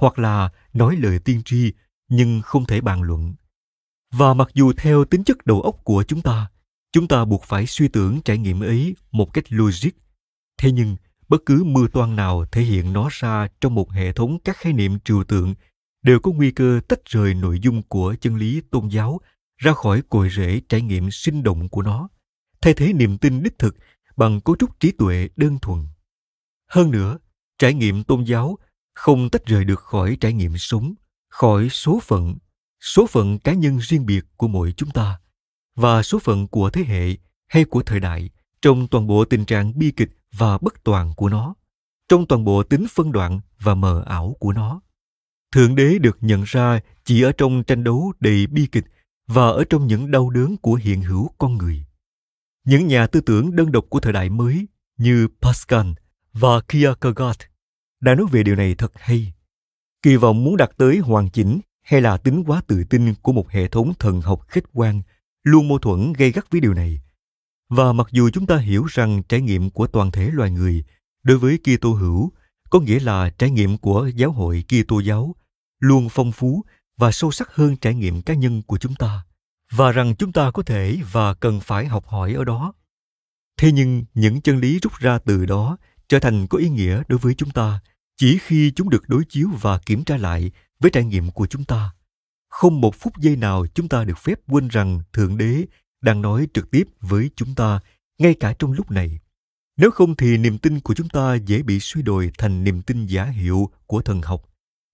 hoặc 0.00 0.18
là 0.18 0.48
nói 0.72 0.96
lời 0.96 1.18
tiên 1.18 1.42
tri 1.44 1.72
nhưng 2.08 2.42
không 2.42 2.64
thể 2.64 2.80
bàn 2.80 3.02
luận. 3.02 3.34
Và 4.12 4.34
mặc 4.34 4.48
dù 4.54 4.72
theo 4.76 5.04
tính 5.04 5.24
chất 5.24 5.46
đầu 5.46 5.62
óc 5.62 5.76
của 5.84 6.04
chúng 6.08 6.22
ta, 6.22 6.50
chúng 6.92 7.08
ta 7.08 7.24
buộc 7.24 7.44
phải 7.44 7.66
suy 7.66 7.88
tưởng 7.88 8.20
trải 8.24 8.38
nghiệm 8.38 8.60
ấy 8.60 8.94
một 9.12 9.34
cách 9.34 9.44
logic. 9.48 9.90
Thế 10.58 10.72
nhưng, 10.72 10.96
bất 11.28 11.42
cứ 11.46 11.64
mưa 11.64 11.86
toan 11.92 12.16
nào 12.16 12.44
thể 12.52 12.62
hiện 12.62 12.92
nó 12.92 13.08
ra 13.12 13.48
trong 13.60 13.74
một 13.74 13.90
hệ 13.90 14.12
thống 14.12 14.38
các 14.44 14.56
khái 14.56 14.72
niệm 14.72 14.98
trừu 15.00 15.24
tượng 15.24 15.54
đều 16.02 16.20
có 16.20 16.32
nguy 16.32 16.50
cơ 16.50 16.80
tách 16.88 17.04
rời 17.04 17.34
nội 17.34 17.58
dung 17.62 17.82
của 17.82 18.14
chân 18.20 18.36
lý 18.36 18.60
tôn 18.70 18.88
giáo 18.88 19.20
ra 19.58 19.72
khỏi 19.72 20.02
cội 20.08 20.28
rễ 20.30 20.60
trải 20.68 20.82
nghiệm 20.82 21.10
sinh 21.10 21.42
động 21.42 21.68
của 21.68 21.82
nó, 21.82 22.08
thay 22.60 22.74
thế 22.74 22.92
niềm 22.92 23.18
tin 23.18 23.42
đích 23.42 23.58
thực 23.58 23.76
bằng 24.16 24.40
cấu 24.40 24.56
trúc 24.56 24.80
trí 24.80 24.92
tuệ 24.92 25.28
đơn 25.36 25.58
thuần. 25.62 25.86
Hơn 26.70 26.90
nữa, 26.90 27.18
trải 27.58 27.74
nghiệm 27.74 28.04
tôn 28.04 28.24
giáo 28.24 28.58
không 28.94 29.30
tách 29.30 29.46
rời 29.46 29.64
được 29.64 29.80
khỏi 29.80 30.16
trải 30.20 30.32
nghiệm 30.32 30.58
sống, 30.58 30.94
khỏi 31.28 31.68
số 31.68 32.00
phận, 32.02 32.36
số 32.80 33.06
phận 33.06 33.38
cá 33.38 33.52
nhân 33.52 33.78
riêng 33.78 34.06
biệt 34.06 34.24
của 34.36 34.48
mỗi 34.48 34.74
chúng 34.76 34.90
ta 34.90 35.20
và 35.76 36.02
số 36.02 36.18
phận 36.18 36.48
của 36.48 36.70
thế 36.70 36.84
hệ 36.84 37.16
hay 37.46 37.64
của 37.64 37.82
thời 37.82 38.00
đại 38.00 38.30
trong 38.62 38.88
toàn 38.88 39.06
bộ 39.06 39.24
tình 39.24 39.44
trạng 39.44 39.78
bi 39.78 39.90
kịch 39.90 40.10
và 40.32 40.58
bất 40.58 40.84
toàn 40.84 41.14
của 41.16 41.28
nó, 41.28 41.54
trong 42.08 42.26
toàn 42.26 42.44
bộ 42.44 42.62
tính 42.62 42.86
phân 42.90 43.12
đoạn 43.12 43.40
và 43.60 43.74
mờ 43.74 44.02
ảo 44.06 44.36
của 44.40 44.52
nó. 44.52 44.80
Thượng 45.52 45.74
đế 45.74 45.98
được 45.98 46.18
nhận 46.20 46.42
ra 46.46 46.80
chỉ 47.04 47.22
ở 47.22 47.32
trong 47.32 47.64
tranh 47.64 47.84
đấu 47.84 48.12
đầy 48.20 48.46
bi 48.46 48.66
kịch 48.72 48.84
và 49.26 49.48
ở 49.48 49.64
trong 49.70 49.86
những 49.86 50.10
đau 50.10 50.30
đớn 50.30 50.56
của 50.56 50.74
hiện 50.74 51.02
hữu 51.02 51.30
con 51.38 51.58
người. 51.58 51.84
Những 52.64 52.86
nhà 52.86 53.06
tư 53.06 53.20
tưởng 53.20 53.56
đơn 53.56 53.72
độc 53.72 53.84
của 53.88 54.00
thời 54.00 54.12
đại 54.12 54.30
mới 54.30 54.66
như 54.98 55.28
Pascal 55.42 55.86
và 56.32 56.60
Kierkegaard 56.60 57.40
đã 58.00 58.14
nói 58.14 58.26
về 58.30 58.42
điều 58.42 58.56
này 58.56 58.74
thật 58.74 58.92
hay. 58.94 59.32
Kỳ 60.02 60.16
vọng 60.16 60.44
muốn 60.44 60.56
đạt 60.56 60.70
tới 60.76 60.98
hoàn 60.98 61.30
chỉnh 61.30 61.60
hay 61.82 62.00
là 62.00 62.16
tính 62.16 62.44
quá 62.46 62.62
tự 62.66 62.84
tin 62.84 63.14
của 63.14 63.32
một 63.32 63.50
hệ 63.50 63.68
thống 63.68 63.92
thần 63.98 64.20
học 64.20 64.40
khách 64.48 64.64
quan, 64.72 65.02
luôn 65.42 65.68
mâu 65.68 65.78
thuẫn 65.78 66.12
gây 66.12 66.32
gắt 66.32 66.50
với 66.50 66.60
điều 66.60 66.74
này. 66.74 67.00
Và 67.68 67.92
mặc 67.92 68.06
dù 68.10 68.30
chúng 68.30 68.46
ta 68.46 68.56
hiểu 68.56 68.84
rằng 68.84 69.22
trải 69.28 69.40
nghiệm 69.40 69.70
của 69.70 69.86
toàn 69.86 70.10
thể 70.10 70.30
loài 70.32 70.50
người 70.50 70.84
đối 71.22 71.38
với 71.38 71.58
Kitô 71.58 71.92
hữu 71.92 72.32
có 72.70 72.80
nghĩa 72.80 73.00
là 73.00 73.30
trải 73.30 73.50
nghiệm 73.50 73.78
của 73.78 74.10
giáo 74.14 74.32
hội 74.32 74.64
Kitô 74.68 75.00
giáo 75.00 75.34
luôn 75.80 76.08
phong 76.10 76.32
phú 76.32 76.64
và 76.96 77.12
sâu 77.12 77.30
sắc 77.32 77.54
hơn 77.54 77.76
trải 77.76 77.94
nghiệm 77.94 78.22
cá 78.22 78.34
nhân 78.34 78.62
của 78.62 78.78
chúng 78.78 78.94
ta, 78.94 79.24
và 79.72 79.92
rằng 79.92 80.16
chúng 80.16 80.32
ta 80.32 80.50
có 80.50 80.62
thể 80.62 80.98
và 81.12 81.34
cần 81.34 81.60
phải 81.60 81.86
học 81.86 82.06
hỏi 82.06 82.32
ở 82.32 82.44
đó. 82.44 82.72
Thế 83.58 83.72
nhưng 83.72 84.04
những 84.14 84.40
chân 84.40 84.58
lý 84.58 84.78
rút 84.78 84.92
ra 84.98 85.18
từ 85.18 85.46
đó 85.46 85.76
trở 86.08 86.18
thành 86.18 86.46
có 86.46 86.58
ý 86.58 86.68
nghĩa 86.68 87.02
đối 87.08 87.18
với 87.18 87.34
chúng 87.34 87.50
ta 87.50 87.80
chỉ 88.20 88.38
khi 88.38 88.72
chúng 88.76 88.90
được 88.90 89.08
đối 89.08 89.24
chiếu 89.24 89.48
và 89.60 89.78
kiểm 89.78 90.04
tra 90.04 90.16
lại 90.16 90.50
với 90.80 90.90
trải 90.90 91.04
nghiệm 91.04 91.30
của 91.30 91.46
chúng 91.46 91.64
ta, 91.64 91.90
không 92.48 92.80
một 92.80 92.94
phút 92.94 93.12
giây 93.18 93.36
nào 93.36 93.66
chúng 93.74 93.88
ta 93.88 94.04
được 94.04 94.18
phép 94.18 94.40
quên 94.48 94.68
rằng 94.68 95.00
thượng 95.12 95.38
đế 95.38 95.66
đang 96.00 96.22
nói 96.22 96.48
trực 96.54 96.70
tiếp 96.70 96.82
với 97.00 97.30
chúng 97.36 97.54
ta 97.54 97.80
ngay 98.18 98.34
cả 98.34 98.54
trong 98.58 98.72
lúc 98.72 98.90
này. 98.90 99.18
Nếu 99.76 99.90
không 99.90 100.16
thì 100.16 100.36
niềm 100.36 100.58
tin 100.58 100.80
của 100.80 100.94
chúng 100.94 101.08
ta 101.08 101.34
dễ 101.34 101.62
bị 101.62 101.80
suy 101.80 102.02
đồi 102.02 102.30
thành 102.38 102.64
niềm 102.64 102.82
tin 102.82 103.06
giả 103.06 103.24
hiệu 103.24 103.70
của 103.86 104.02
thần 104.02 104.22
học, 104.22 104.42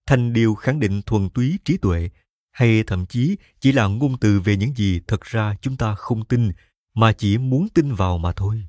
thành 0.05 0.33
điều 0.33 0.55
khẳng 0.55 0.79
định 0.79 1.01
thuần 1.01 1.29
túy 1.29 1.59
trí 1.65 1.77
tuệ, 1.77 2.09
hay 2.51 2.83
thậm 2.83 3.05
chí 3.05 3.35
chỉ 3.59 3.71
là 3.71 3.87
ngôn 3.87 4.17
từ 4.19 4.39
về 4.39 4.57
những 4.57 4.75
gì 4.75 5.01
thật 5.07 5.21
ra 5.21 5.55
chúng 5.61 5.77
ta 5.77 5.95
không 5.95 6.25
tin 6.25 6.51
mà 6.95 7.13
chỉ 7.13 7.37
muốn 7.37 7.69
tin 7.69 7.93
vào 7.93 8.17
mà 8.17 8.31
thôi 8.31 8.67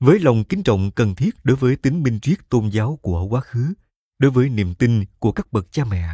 với 0.00 0.20
lòng 0.20 0.44
kính 0.44 0.62
trọng 0.62 0.90
cần 0.90 1.14
thiết 1.14 1.34
đối 1.44 1.56
với 1.56 1.76
tính 1.76 2.02
minh 2.02 2.20
triết 2.20 2.48
tôn 2.48 2.68
giáo 2.68 2.98
của 3.02 3.24
quá 3.24 3.40
khứ, 3.40 3.74
đối 4.18 4.30
với 4.30 4.48
niềm 4.48 4.74
tin 4.74 5.04
của 5.18 5.32
các 5.32 5.52
bậc 5.52 5.72
cha 5.72 5.84
mẹ, 5.84 6.08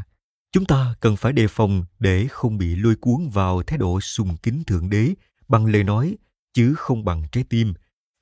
chúng 0.52 0.64
ta 0.64 0.94
cần 1.00 1.16
phải 1.16 1.32
đề 1.32 1.46
phòng 1.48 1.84
để 1.98 2.26
không 2.30 2.58
bị 2.58 2.76
lôi 2.76 2.96
cuốn 2.96 3.28
vào 3.32 3.62
thái 3.62 3.78
độ 3.78 4.00
sùng 4.00 4.36
kính 4.42 4.64
thượng 4.64 4.90
đế 4.90 5.14
bằng 5.48 5.66
lời 5.66 5.84
nói, 5.84 6.16
chứ 6.52 6.74
không 6.74 7.04
bằng 7.04 7.22
trái 7.32 7.44
tim, 7.44 7.74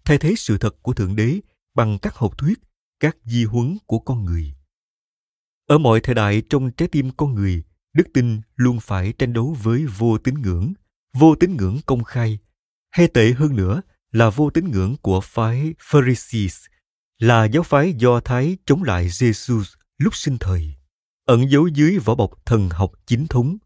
thay 0.05 0.19
thế 0.19 0.35
sự 0.37 0.59
thật 0.59 0.83
của 0.83 0.93
thượng 0.93 1.17
đế 1.17 1.41
bằng 1.75 1.99
các 1.99 2.15
học 2.15 2.39
thuyết, 2.39 2.59
các 3.01 3.17
di 3.25 3.45
huấn 3.45 3.79
của 3.87 3.99
con 3.99 4.25
người. 4.25 4.55
Ở 5.67 5.79
mọi 5.79 6.01
thời 6.01 6.15
đại 6.15 6.43
trong 6.51 6.71
trái 6.71 6.89
tim 6.89 7.11
con 7.11 7.35
người, 7.35 7.63
đức 7.93 8.05
tin 8.15 8.41
luôn 8.57 8.81
phải 8.81 9.13
tranh 9.13 9.33
đấu 9.33 9.57
với 9.63 9.87
vô 9.87 10.19
tín 10.19 10.35
ngưỡng, 10.35 10.73
vô 11.15 11.35
tín 11.35 11.57
ngưỡng 11.57 11.79
công 11.87 12.05
khai, 12.05 12.39
hay 12.91 13.09
tệ 13.09 13.33
hơn 13.33 13.57
nữa 13.57 13.83
là 14.13 14.31
vô 14.31 14.51
tín 14.51 14.71
ngưỡng 14.71 14.97
của 15.03 15.21
phái 15.21 15.75
Pharisees, 15.81 16.65
là 17.19 17.45
giáo 17.45 17.63
phái 17.63 17.93
do 17.93 18.21
Thái 18.21 18.57
chống 18.67 18.83
lại 18.83 19.09
Jesus 19.09 19.63
lúc 19.99 20.17
sinh 20.17 20.39
thời, 20.39 20.75
ẩn 21.27 21.51
giấu 21.51 21.67
dưới 21.67 21.99
vỏ 21.99 22.15
bọc 22.15 22.31
thần 22.47 22.69
học 22.69 22.93
chính 23.07 23.27
thống. 23.27 23.59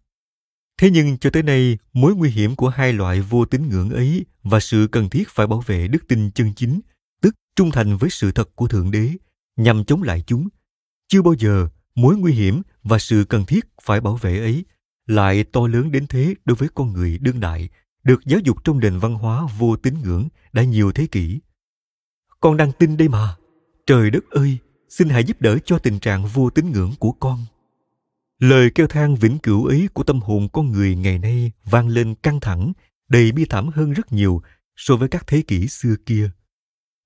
Thế 0.79 0.91
nhưng 0.91 1.19
cho 1.19 1.31
tới 1.31 1.43
nay, 1.43 1.79
mối 1.93 2.15
nguy 2.15 2.31
hiểm 2.31 2.57
của 2.57 2.69
hai 2.69 2.93
loại 2.93 3.21
vô 3.21 3.45
tín 3.45 3.69
ngưỡng 3.69 3.91
ấy 3.91 4.27
và 4.43 4.61
sự 4.61 4.89
cần 4.93 5.11
thiết 5.11 5.29
phải 5.29 5.47
bảo 5.47 5.61
vệ 5.67 5.89
đức 5.89 6.09
tin 6.09 6.31
chân 6.31 6.53
chính, 6.57 6.81
tức 7.23 7.35
trung 7.57 7.71
thành 7.71 7.97
với 7.97 8.11
sự 8.11 8.33
thật 8.33 8.51
của 8.55 8.69
Thượng 8.69 8.91
Đế, 8.91 9.11
nhằm 9.57 9.85
chống 9.85 10.03
lại 10.03 10.23
chúng. 10.27 10.49
Chưa 11.09 11.23
bao 11.23 11.35
giờ 11.39 11.69
mối 11.95 12.17
nguy 12.17 12.33
hiểm 12.33 12.63
và 12.83 12.99
sự 12.99 13.25
cần 13.29 13.45
thiết 13.45 13.67
phải 13.83 14.01
bảo 14.01 14.17
vệ 14.17 14.39
ấy 14.39 14.65
lại 15.07 15.45
to 15.45 15.67
lớn 15.67 15.93
đến 15.93 16.07
thế 16.07 16.35
đối 16.45 16.57
với 16.57 16.69
con 16.75 16.93
người 16.93 17.19
đương 17.19 17.41
đại 17.41 17.69
được 18.07 18.21
giáo 18.27 18.41
dục 18.45 18.65
trong 18.65 18.81
nền 18.81 18.99
văn 18.99 19.15
hóa 19.15 19.47
vô 19.59 19.77
tín 19.77 19.95
ngưỡng 20.03 20.29
đã 20.53 20.63
nhiều 20.63 20.93
thế 20.93 21.07
kỷ. 21.07 21.41
Con 22.41 22.57
đang 22.57 22.73
tin 22.73 22.97
đây 22.97 23.09
mà. 23.09 23.37
Trời 23.87 24.11
đất 24.11 24.31
ơi, 24.31 24.59
xin 24.89 25.09
hãy 25.09 25.25
giúp 25.25 25.41
đỡ 25.41 25.59
cho 25.65 25.79
tình 25.79 25.99
trạng 25.99 26.27
vô 26.27 26.51
tín 26.51 26.73
ngưỡng 26.73 26.93
của 26.99 27.13
con 27.13 27.39
lời 28.39 28.71
kêu 28.75 28.87
than 28.87 29.15
vĩnh 29.15 29.39
cửu 29.39 29.65
ấy 29.65 29.89
của 29.93 30.03
tâm 30.03 30.21
hồn 30.21 30.49
con 30.53 30.73
người 30.73 30.97
ngày 30.97 31.19
nay 31.19 31.53
vang 31.65 31.89
lên 31.89 32.15
căng 32.15 32.41
thẳng 32.41 32.73
đầy 33.09 33.33
bi 33.33 33.45
thảm 33.45 33.69
hơn 33.69 33.93
rất 33.93 34.13
nhiều 34.13 34.43
so 34.77 34.97
với 34.97 35.09
các 35.09 35.27
thế 35.27 35.43
kỷ 35.43 35.69
xưa 35.69 35.95
kia 36.07 36.31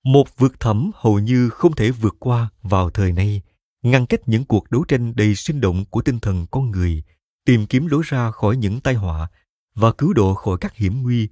một 0.04 0.38
vượt 0.38 0.60
thẳm 0.60 0.90
hầu 0.94 1.18
như 1.18 1.48
không 1.48 1.74
thể 1.74 1.90
vượt 1.90 2.16
qua 2.18 2.48
vào 2.62 2.90
thời 2.90 3.12
nay 3.12 3.42
ngăn 3.82 4.06
cách 4.06 4.20
những 4.26 4.44
cuộc 4.44 4.70
đấu 4.70 4.84
tranh 4.84 5.12
đầy 5.16 5.34
sinh 5.34 5.60
động 5.60 5.84
của 5.90 6.02
tinh 6.02 6.18
thần 6.18 6.46
con 6.50 6.70
người 6.70 7.02
tìm 7.44 7.66
kiếm 7.66 7.86
lối 7.86 8.02
ra 8.06 8.30
khỏi 8.30 8.56
những 8.56 8.80
tai 8.80 8.94
họa 8.94 9.28
và 9.74 9.92
cứu 9.92 10.12
độ 10.12 10.35
khỏi 10.35 10.59
các 10.61 10.76
hiểm 10.76 11.02
nguy. 11.02 11.28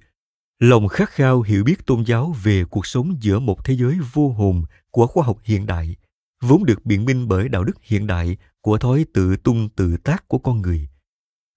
Lòng 0.59 0.87
khát 0.87 1.09
khao 1.09 1.41
hiểu 1.41 1.63
biết 1.63 1.85
tôn 1.85 2.03
giáo 2.05 2.35
về 2.43 2.65
cuộc 2.65 2.85
sống 2.85 3.17
giữa 3.21 3.39
một 3.39 3.65
thế 3.65 3.75
giới 3.75 3.97
vô 4.13 4.29
hồn 4.29 4.63
của 4.91 5.07
khoa 5.07 5.23
học 5.23 5.37
hiện 5.43 5.65
đại, 5.65 5.95
vốn 6.41 6.65
được 6.65 6.85
biện 6.85 7.05
minh 7.05 7.27
bởi 7.27 7.49
đạo 7.49 7.63
đức 7.63 7.77
hiện 7.81 8.07
đại 8.07 8.37
của 8.61 8.77
thói 8.77 9.05
tự 9.13 9.37
tung 9.37 9.69
tự 9.69 9.97
tác 9.97 10.27
của 10.27 10.37
con 10.37 10.61
người. 10.61 10.89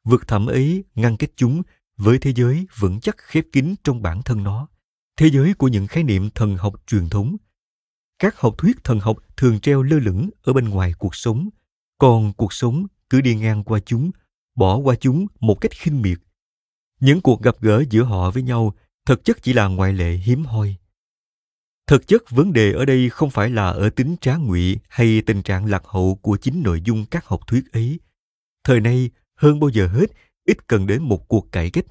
Vực 0.04 0.28
thẳm 0.28 0.46
ấy 0.46 0.84
ngăn 0.94 1.16
cách 1.16 1.30
chúng 1.36 1.62
với 1.96 2.18
thế 2.18 2.32
giới 2.32 2.66
vững 2.78 3.00
chắc 3.00 3.16
khép 3.18 3.44
kín 3.52 3.74
trong 3.84 4.02
bản 4.02 4.22
thân 4.22 4.42
nó, 4.42 4.68
thế 5.16 5.30
giới 5.30 5.54
của 5.54 5.68
những 5.68 5.86
khái 5.86 6.04
niệm 6.04 6.30
thần 6.30 6.56
học 6.56 6.74
truyền 6.86 7.08
thống. 7.08 7.36
Các 8.18 8.40
học 8.40 8.54
thuyết 8.58 8.84
thần 8.84 9.00
học 9.00 9.16
thường 9.36 9.60
treo 9.60 9.82
lơ 9.82 9.98
lửng 9.98 10.30
ở 10.42 10.52
bên 10.52 10.68
ngoài 10.68 10.92
cuộc 10.98 11.14
sống, 11.14 11.48
còn 11.98 12.32
cuộc 12.32 12.52
sống 12.52 12.86
cứ 13.10 13.20
đi 13.20 13.34
ngang 13.34 13.64
qua 13.64 13.80
chúng, 13.86 14.10
bỏ 14.54 14.76
qua 14.76 14.94
chúng 15.00 15.26
một 15.40 15.54
cách 15.60 15.72
khinh 15.72 16.02
miệt 16.02 16.18
những 17.02 17.20
cuộc 17.20 17.42
gặp 17.42 17.56
gỡ 17.60 17.84
giữa 17.90 18.02
họ 18.02 18.30
với 18.30 18.42
nhau 18.42 18.74
thực 19.06 19.24
chất 19.24 19.42
chỉ 19.42 19.52
là 19.52 19.66
ngoại 19.66 19.92
lệ 19.92 20.10
hiếm 20.10 20.44
hoi. 20.44 20.76
Thực 21.86 22.06
chất 22.06 22.30
vấn 22.30 22.52
đề 22.52 22.72
ở 22.72 22.84
đây 22.84 23.10
không 23.10 23.30
phải 23.30 23.50
là 23.50 23.68
ở 23.68 23.90
tính 23.90 24.16
trá 24.20 24.36
ngụy 24.36 24.78
hay 24.88 25.22
tình 25.26 25.42
trạng 25.42 25.66
lạc 25.66 25.82
hậu 25.84 26.18
của 26.22 26.36
chính 26.36 26.62
nội 26.62 26.80
dung 26.84 27.04
các 27.06 27.26
học 27.26 27.40
thuyết 27.46 27.72
ấy. 27.72 28.00
Thời 28.64 28.80
nay, 28.80 29.10
hơn 29.36 29.60
bao 29.60 29.70
giờ 29.70 29.86
hết, 29.86 30.06
ít 30.44 30.68
cần 30.68 30.86
đến 30.86 31.02
một 31.02 31.28
cuộc 31.28 31.52
cải 31.52 31.70
cách, 31.70 31.84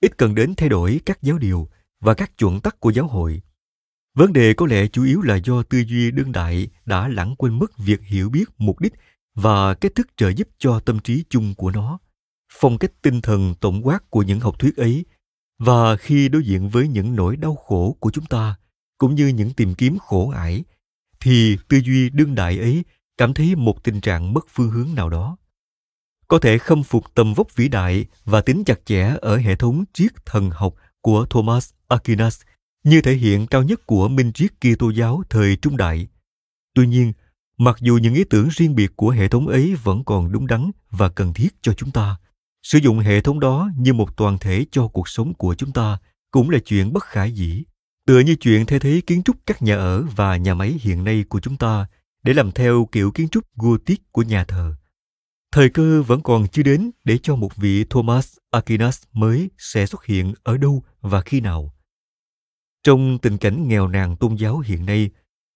ít 0.00 0.18
cần 0.18 0.34
đến 0.34 0.54
thay 0.54 0.68
đổi 0.68 1.00
các 1.06 1.22
giáo 1.22 1.38
điều 1.38 1.68
và 2.00 2.14
các 2.14 2.38
chuẩn 2.38 2.60
tắc 2.60 2.80
của 2.80 2.90
giáo 2.90 3.06
hội. 3.06 3.42
Vấn 4.14 4.32
đề 4.32 4.54
có 4.54 4.66
lẽ 4.66 4.86
chủ 4.86 5.04
yếu 5.04 5.22
là 5.22 5.36
do 5.36 5.62
tư 5.62 5.78
duy 5.78 6.10
đương 6.10 6.32
đại 6.32 6.68
đã 6.86 7.08
lãng 7.08 7.36
quên 7.36 7.58
mất 7.58 7.78
việc 7.78 8.02
hiểu 8.02 8.30
biết 8.30 8.44
mục 8.58 8.80
đích 8.80 8.92
và 9.34 9.74
cách 9.74 9.94
thức 9.94 10.06
trợ 10.16 10.28
giúp 10.28 10.48
cho 10.58 10.80
tâm 10.80 10.98
trí 10.98 11.24
chung 11.30 11.54
của 11.54 11.70
nó 11.70 11.98
phong 12.60 12.78
cách 12.78 12.92
tinh 13.02 13.20
thần 13.20 13.54
tổng 13.60 13.86
quát 13.86 14.10
của 14.10 14.22
những 14.22 14.40
học 14.40 14.58
thuyết 14.58 14.76
ấy 14.76 15.04
và 15.58 15.96
khi 15.96 16.28
đối 16.28 16.44
diện 16.44 16.68
với 16.68 16.88
những 16.88 17.16
nỗi 17.16 17.36
đau 17.36 17.56
khổ 17.56 17.96
của 18.00 18.10
chúng 18.10 18.26
ta 18.26 18.54
cũng 18.98 19.14
như 19.14 19.26
những 19.26 19.52
tìm 19.52 19.74
kiếm 19.74 19.98
khổ 19.98 20.30
ải 20.30 20.64
thì 21.20 21.56
tư 21.68 21.80
duy 21.84 22.10
đương 22.10 22.34
đại 22.34 22.58
ấy 22.58 22.84
cảm 23.18 23.34
thấy 23.34 23.54
một 23.56 23.84
tình 23.84 24.00
trạng 24.00 24.32
mất 24.32 24.46
phương 24.48 24.70
hướng 24.70 24.94
nào 24.94 25.10
đó 25.10 25.36
có 26.28 26.38
thể 26.38 26.58
khâm 26.58 26.82
phục 26.82 27.14
tầm 27.14 27.34
vóc 27.34 27.56
vĩ 27.56 27.68
đại 27.68 28.06
và 28.24 28.40
tính 28.40 28.64
chặt 28.64 28.80
chẽ 28.84 29.16
ở 29.20 29.36
hệ 29.36 29.56
thống 29.56 29.84
triết 29.92 30.12
thần 30.26 30.50
học 30.50 30.74
của 31.00 31.26
Thomas 31.30 31.70
Aquinas 31.88 32.40
như 32.84 33.00
thể 33.00 33.14
hiện 33.14 33.46
cao 33.46 33.62
nhất 33.62 33.86
của 33.86 34.08
minh 34.08 34.32
triết 34.32 34.50
Kitô 34.60 34.90
giáo 34.90 35.22
thời 35.30 35.56
trung 35.56 35.76
đại. 35.76 36.08
Tuy 36.74 36.86
nhiên, 36.86 37.12
mặc 37.58 37.76
dù 37.80 37.98
những 38.02 38.14
ý 38.14 38.24
tưởng 38.24 38.48
riêng 38.48 38.74
biệt 38.74 38.96
của 38.96 39.10
hệ 39.10 39.28
thống 39.28 39.48
ấy 39.48 39.74
vẫn 39.82 40.04
còn 40.04 40.32
đúng 40.32 40.46
đắn 40.46 40.70
và 40.90 41.08
cần 41.08 41.34
thiết 41.34 41.48
cho 41.62 41.72
chúng 41.72 41.90
ta, 41.90 42.16
sử 42.66 42.78
dụng 42.78 42.98
hệ 42.98 43.20
thống 43.20 43.40
đó 43.40 43.70
như 43.76 43.92
một 43.92 44.16
toàn 44.16 44.38
thể 44.38 44.66
cho 44.70 44.88
cuộc 44.88 45.08
sống 45.08 45.34
của 45.34 45.54
chúng 45.54 45.72
ta 45.72 45.98
cũng 46.30 46.50
là 46.50 46.58
chuyện 46.58 46.92
bất 46.92 47.04
khả 47.04 47.24
dĩ 47.24 47.64
tựa 48.06 48.20
như 48.20 48.34
chuyện 48.34 48.66
thay 48.66 48.78
thế 48.78 49.00
kiến 49.06 49.22
trúc 49.22 49.36
các 49.46 49.62
nhà 49.62 49.76
ở 49.76 50.04
và 50.16 50.36
nhà 50.36 50.54
máy 50.54 50.78
hiện 50.80 51.04
nay 51.04 51.24
của 51.28 51.40
chúng 51.40 51.56
ta 51.56 51.86
để 52.22 52.34
làm 52.34 52.52
theo 52.52 52.88
kiểu 52.92 53.10
kiến 53.10 53.28
trúc 53.28 53.44
Gothic 53.56 54.12
của 54.12 54.22
nhà 54.22 54.44
thờ. 54.44 54.74
Thời 55.52 55.70
cơ 55.70 56.02
vẫn 56.02 56.20
còn 56.22 56.48
chưa 56.48 56.62
đến 56.62 56.90
để 57.04 57.18
cho 57.18 57.36
một 57.36 57.56
vị 57.56 57.84
Thomas 57.90 58.36
Aquinas 58.50 59.02
mới 59.12 59.50
sẽ 59.58 59.86
xuất 59.86 60.04
hiện 60.04 60.34
ở 60.42 60.56
đâu 60.56 60.82
và 61.00 61.20
khi 61.20 61.40
nào. 61.40 61.74
Trong 62.82 63.18
tình 63.18 63.38
cảnh 63.38 63.68
nghèo 63.68 63.88
nàn 63.88 64.16
tôn 64.16 64.34
giáo 64.34 64.58
hiện 64.58 64.86
nay, 64.86 65.10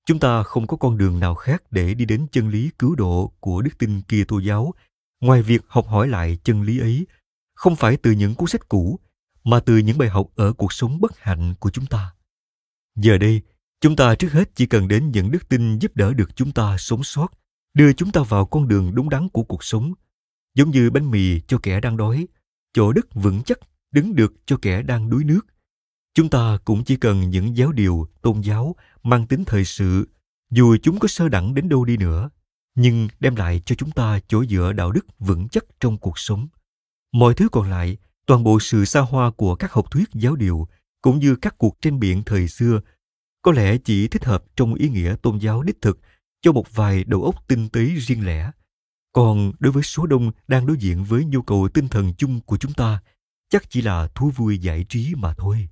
chúng 0.06 0.18
ta 0.18 0.42
không 0.42 0.66
có 0.66 0.76
con 0.76 0.98
đường 0.98 1.20
nào 1.20 1.34
khác 1.34 1.62
để 1.70 1.94
đi 1.94 2.04
đến 2.04 2.26
chân 2.32 2.48
lý 2.48 2.70
cứu 2.78 2.94
độ 2.94 3.32
của 3.40 3.62
đức 3.62 3.78
tin 3.78 4.02
kia 4.02 4.24
tô 4.28 4.38
giáo 4.38 4.74
ngoài 5.20 5.42
việc 5.42 5.62
học 5.68 5.86
hỏi 5.88 6.08
lại 6.08 6.38
chân 6.44 6.62
lý 6.62 6.78
ấy, 6.78 7.06
không 7.54 7.76
phải 7.76 7.96
từ 7.96 8.10
những 8.10 8.34
cuốn 8.34 8.48
sách 8.48 8.68
cũ, 8.68 9.00
mà 9.44 9.60
từ 9.60 9.78
những 9.78 9.98
bài 9.98 10.08
học 10.08 10.26
ở 10.36 10.52
cuộc 10.52 10.72
sống 10.72 11.00
bất 11.00 11.18
hạnh 11.18 11.54
của 11.60 11.70
chúng 11.70 11.86
ta. 11.86 12.14
Giờ 12.96 13.18
đây, 13.18 13.42
chúng 13.80 13.96
ta 13.96 14.14
trước 14.14 14.32
hết 14.32 14.50
chỉ 14.54 14.66
cần 14.66 14.88
đến 14.88 15.10
những 15.10 15.30
đức 15.30 15.48
tin 15.48 15.78
giúp 15.78 15.96
đỡ 15.96 16.14
được 16.14 16.36
chúng 16.36 16.52
ta 16.52 16.76
sống 16.78 17.04
sót, 17.04 17.28
đưa 17.74 17.92
chúng 17.92 18.12
ta 18.12 18.22
vào 18.22 18.46
con 18.46 18.68
đường 18.68 18.94
đúng 18.94 19.10
đắn 19.10 19.28
của 19.28 19.42
cuộc 19.42 19.64
sống. 19.64 19.92
Giống 20.54 20.70
như 20.70 20.90
bánh 20.90 21.10
mì 21.10 21.40
cho 21.40 21.58
kẻ 21.62 21.80
đang 21.80 21.96
đói, 21.96 22.26
chỗ 22.72 22.92
đất 22.92 23.14
vững 23.14 23.42
chắc 23.42 23.58
đứng 23.92 24.14
được 24.14 24.32
cho 24.46 24.56
kẻ 24.62 24.82
đang 24.82 25.10
đuối 25.10 25.24
nước. 25.24 25.46
Chúng 26.14 26.30
ta 26.30 26.58
cũng 26.64 26.84
chỉ 26.84 26.96
cần 26.96 27.30
những 27.30 27.56
giáo 27.56 27.72
điều 27.72 28.06
tôn 28.22 28.40
giáo 28.40 28.76
mang 29.02 29.26
tính 29.26 29.44
thời 29.44 29.64
sự, 29.64 30.08
dù 30.50 30.76
chúng 30.82 30.98
có 30.98 31.08
sơ 31.08 31.28
đẳng 31.28 31.54
đến 31.54 31.68
đâu 31.68 31.84
đi 31.84 31.96
nữa 31.96 32.30
nhưng 32.74 33.08
đem 33.20 33.36
lại 33.36 33.60
cho 33.66 33.74
chúng 33.74 33.90
ta 33.90 34.20
chỗ 34.28 34.44
dựa 34.44 34.72
đạo 34.72 34.92
đức 34.92 35.06
vững 35.18 35.48
chắc 35.48 35.64
trong 35.80 35.98
cuộc 35.98 36.18
sống. 36.18 36.48
Mọi 37.12 37.34
thứ 37.34 37.48
còn 37.48 37.70
lại, 37.70 37.96
toàn 38.26 38.44
bộ 38.44 38.60
sự 38.60 38.84
xa 38.84 39.00
hoa 39.00 39.30
của 39.30 39.54
các 39.54 39.72
học 39.72 39.90
thuyết 39.90 40.08
giáo 40.14 40.36
điều 40.36 40.68
cũng 41.02 41.18
như 41.18 41.36
các 41.36 41.58
cuộc 41.58 41.76
tranh 41.80 42.00
biện 42.00 42.22
thời 42.26 42.48
xưa, 42.48 42.80
có 43.42 43.52
lẽ 43.52 43.78
chỉ 43.84 44.08
thích 44.08 44.24
hợp 44.24 44.44
trong 44.56 44.74
ý 44.74 44.88
nghĩa 44.88 45.16
tôn 45.22 45.38
giáo 45.38 45.62
đích 45.62 45.80
thực 45.82 46.00
cho 46.42 46.52
một 46.52 46.74
vài 46.74 47.04
đầu 47.04 47.22
óc 47.22 47.34
tinh 47.48 47.68
tế 47.68 47.84
riêng 47.84 48.26
lẻ. 48.26 48.50
Còn 49.12 49.52
đối 49.58 49.72
với 49.72 49.82
số 49.82 50.06
đông 50.06 50.30
đang 50.48 50.66
đối 50.66 50.76
diện 50.76 51.04
với 51.04 51.24
nhu 51.24 51.42
cầu 51.42 51.68
tinh 51.74 51.88
thần 51.88 52.14
chung 52.14 52.40
của 52.40 52.56
chúng 52.56 52.72
ta, 52.72 53.00
chắc 53.48 53.70
chỉ 53.70 53.82
là 53.82 54.08
thú 54.14 54.30
vui 54.36 54.58
giải 54.58 54.84
trí 54.88 55.14
mà 55.16 55.34
thôi. 55.38 55.68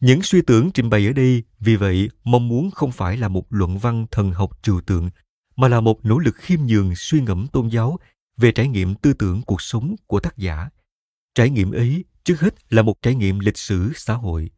Những 0.00 0.22
suy 0.22 0.42
tưởng 0.42 0.70
trình 0.74 0.90
bày 0.90 1.06
ở 1.06 1.12
đây 1.12 1.42
vì 1.60 1.76
vậy 1.76 2.10
mong 2.24 2.48
muốn 2.48 2.70
không 2.70 2.92
phải 2.92 3.16
là 3.16 3.28
một 3.28 3.46
luận 3.50 3.78
văn 3.78 4.06
thần 4.10 4.32
học 4.32 4.62
trừu 4.62 4.80
tượng 4.80 5.10
mà 5.60 5.68
là 5.68 5.80
một 5.80 6.04
nỗ 6.04 6.18
lực 6.18 6.36
khiêm 6.36 6.60
nhường 6.60 6.96
suy 6.96 7.20
ngẫm 7.20 7.46
tôn 7.52 7.68
giáo 7.68 7.98
về 8.36 8.52
trải 8.52 8.68
nghiệm 8.68 8.94
tư 8.94 9.12
tưởng 9.12 9.42
cuộc 9.42 9.62
sống 9.62 9.96
của 10.06 10.20
tác 10.20 10.36
giả. 10.36 10.68
Trải 11.34 11.50
nghiệm 11.50 11.70
ấy 11.70 12.04
trước 12.24 12.40
hết 12.40 12.72
là 12.72 12.82
một 12.82 13.02
trải 13.02 13.14
nghiệm 13.14 13.38
lịch 13.38 13.58
sử 13.58 13.92
xã 13.96 14.14
hội. 14.14 14.50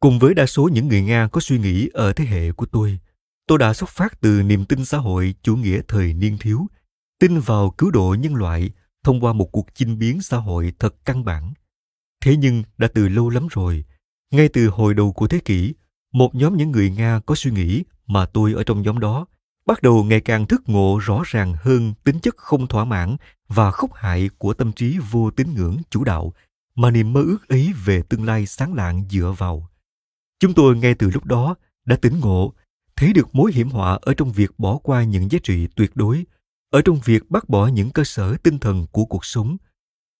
Cùng 0.00 0.18
với 0.18 0.34
đa 0.34 0.46
số 0.46 0.68
những 0.72 0.88
người 0.88 1.02
nga 1.02 1.28
có 1.32 1.40
suy 1.40 1.58
nghĩ 1.58 1.88
ở 1.92 2.12
thế 2.12 2.24
hệ 2.24 2.52
của 2.52 2.66
tôi 2.66 2.98
tôi 3.46 3.58
đã 3.58 3.74
xuất 3.74 3.90
phát 3.90 4.20
từ 4.20 4.42
niềm 4.42 4.64
tin 4.64 4.84
xã 4.84 4.98
hội 4.98 5.34
chủ 5.42 5.56
nghĩa 5.56 5.80
thời 5.88 6.14
niên 6.14 6.38
thiếu, 6.38 6.66
tin 7.18 7.38
vào 7.38 7.70
cứu 7.70 7.90
độ 7.90 8.16
nhân 8.18 8.34
loại 8.34 8.70
thông 9.04 9.20
qua 9.20 9.32
một 9.32 9.52
cuộc 9.52 9.66
chinh 9.74 9.98
biến 9.98 10.22
xã 10.22 10.36
hội 10.36 10.72
thật 10.78 10.94
căn 11.04 11.24
bản. 11.24 11.52
Thế 12.20 12.36
nhưng 12.36 12.62
đã 12.78 12.88
từ 12.94 13.08
lâu 13.08 13.30
lắm 13.30 13.46
rồi, 13.50 13.84
ngay 14.30 14.48
từ 14.48 14.68
hồi 14.68 14.94
đầu 14.94 15.12
của 15.12 15.28
thế 15.28 15.38
kỷ, 15.38 15.74
một 16.12 16.34
nhóm 16.34 16.56
những 16.56 16.70
người 16.70 16.90
nga 16.90 17.20
có 17.26 17.34
suy 17.34 17.50
nghĩ 17.50 17.84
mà 18.06 18.26
tôi 18.26 18.52
ở 18.52 18.64
trong 18.64 18.82
nhóm 18.82 18.98
đó 18.98 19.26
bắt 19.66 19.82
đầu 19.82 20.04
ngày 20.04 20.20
càng 20.20 20.46
thức 20.46 20.62
ngộ 20.66 20.98
rõ 21.02 21.22
ràng 21.24 21.54
hơn 21.60 21.94
tính 22.04 22.20
chất 22.20 22.36
không 22.36 22.66
thỏa 22.66 22.84
mãn 22.84 23.16
và 23.48 23.70
khốc 23.70 23.94
hại 23.94 24.30
của 24.38 24.54
tâm 24.54 24.72
trí 24.72 24.98
vô 25.10 25.30
tín 25.30 25.54
ngưỡng 25.54 25.76
chủ 25.90 26.04
đạo 26.04 26.32
mà 26.74 26.90
niềm 26.90 27.12
mơ 27.12 27.22
ước 27.22 27.48
ấy 27.48 27.72
về 27.84 28.02
tương 28.02 28.24
lai 28.24 28.46
sáng 28.46 28.74
lạng 28.74 29.04
dựa 29.10 29.34
vào. 29.38 29.68
Chúng 30.40 30.54
tôi 30.54 30.76
ngay 30.76 30.94
từ 30.94 31.10
lúc 31.10 31.24
đó 31.24 31.54
đã 31.84 31.96
tỉnh 31.96 32.20
ngộ, 32.20 32.54
thấy 32.96 33.12
được 33.12 33.34
mối 33.34 33.52
hiểm 33.52 33.68
họa 33.68 33.98
ở 34.02 34.14
trong 34.14 34.32
việc 34.32 34.58
bỏ 34.58 34.78
qua 34.78 35.04
những 35.04 35.30
giá 35.30 35.38
trị 35.42 35.66
tuyệt 35.76 35.90
đối, 35.94 36.24
ở 36.70 36.82
trong 36.82 37.00
việc 37.04 37.30
bác 37.30 37.48
bỏ 37.48 37.66
những 37.66 37.90
cơ 37.90 38.04
sở 38.04 38.36
tinh 38.42 38.58
thần 38.58 38.86
của 38.92 39.04
cuộc 39.04 39.24
sống. 39.24 39.56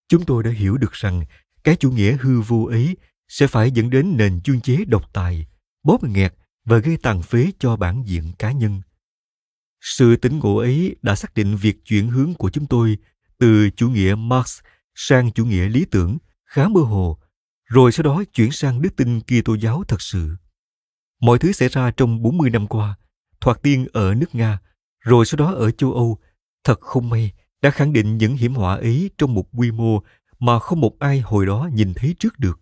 Chúng 0.08 0.24
tôi 0.24 0.42
đã 0.42 0.50
hiểu 0.50 0.76
được 0.76 0.92
rằng 0.92 1.24
cái 1.64 1.76
chủ 1.76 1.90
nghĩa 1.90 2.16
hư 2.20 2.40
vô 2.40 2.64
ấy 2.64 2.96
sẽ 3.28 3.46
phải 3.46 3.70
dẫn 3.70 3.90
đến 3.90 4.16
nền 4.16 4.40
chuyên 4.40 4.60
chế 4.60 4.84
độc 4.84 5.12
tài, 5.12 5.46
bóp 5.82 6.04
nghẹt 6.04 6.34
và 6.64 6.78
gây 6.78 6.96
tàn 6.96 7.22
phế 7.22 7.50
cho 7.58 7.76
bản 7.76 8.02
diện 8.06 8.32
cá 8.38 8.52
nhân. 8.52 8.80
Sự 9.88 10.16
tỉnh 10.16 10.38
ngộ 10.38 10.56
ấy 10.56 10.96
đã 11.02 11.14
xác 11.14 11.34
định 11.34 11.56
việc 11.56 11.84
chuyển 11.84 12.08
hướng 12.08 12.34
của 12.34 12.50
chúng 12.50 12.66
tôi 12.66 12.98
từ 13.38 13.70
chủ 13.70 13.88
nghĩa 13.88 14.14
Marx 14.14 14.58
sang 14.94 15.32
chủ 15.32 15.44
nghĩa 15.44 15.68
lý 15.68 15.84
tưởng 15.90 16.18
khá 16.44 16.68
mơ 16.68 16.80
hồ, 16.80 17.18
rồi 17.64 17.92
sau 17.92 18.04
đó 18.04 18.24
chuyển 18.32 18.52
sang 18.52 18.82
đức 18.82 18.96
tin 18.96 19.20
Kitô 19.20 19.54
giáo 19.54 19.84
thật 19.88 20.02
sự. 20.02 20.36
Mọi 21.20 21.38
thứ 21.38 21.52
xảy 21.52 21.68
ra 21.68 21.90
trong 21.90 22.22
40 22.22 22.50
năm 22.50 22.66
qua, 22.66 22.96
thoạt 23.40 23.62
tiên 23.62 23.86
ở 23.92 24.14
nước 24.14 24.34
Nga, 24.34 24.58
rồi 25.00 25.26
sau 25.26 25.36
đó 25.36 25.52
ở 25.52 25.70
châu 25.70 25.92
Âu, 25.92 26.18
thật 26.64 26.80
không 26.80 27.10
may 27.10 27.32
đã 27.62 27.70
khẳng 27.70 27.92
định 27.92 28.18
những 28.18 28.36
hiểm 28.36 28.54
họa 28.54 28.74
ấy 28.74 29.10
trong 29.18 29.34
một 29.34 29.44
quy 29.52 29.70
mô 29.70 30.02
mà 30.38 30.58
không 30.58 30.80
một 30.80 30.98
ai 30.98 31.20
hồi 31.20 31.46
đó 31.46 31.68
nhìn 31.72 31.94
thấy 31.94 32.14
trước 32.18 32.38
được. 32.38 32.60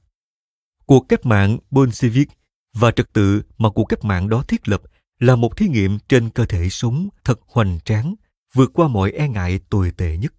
Cuộc 0.87 1.09
cách 1.09 1.27
mạng 1.27 1.59
Bolshevik 1.71 2.29
và 2.75 2.91
trật 2.91 3.13
tự 3.13 3.43
mà 3.59 3.71
cuộc 3.71 3.85
cách 3.85 4.05
mạng 4.05 4.29
đó 4.29 4.45
thiết 4.49 4.69
lập 4.69 4.83
là 5.25 5.37
một 5.37 5.57
thí 5.57 5.69
nghiệm 5.69 5.99
trên 6.09 6.31
cơ 6.31 6.47
thể 6.47 6.69
sống 6.69 7.09
thật 7.25 7.41
hoành 7.47 7.79
tráng, 7.85 8.15
vượt 8.55 8.71
qua 8.75 8.89
mọi 8.89 9.11
e 9.11 9.29
ngại 9.29 9.61
tồi 9.71 9.91
tệ 9.97 10.17
nhất. 10.17 10.35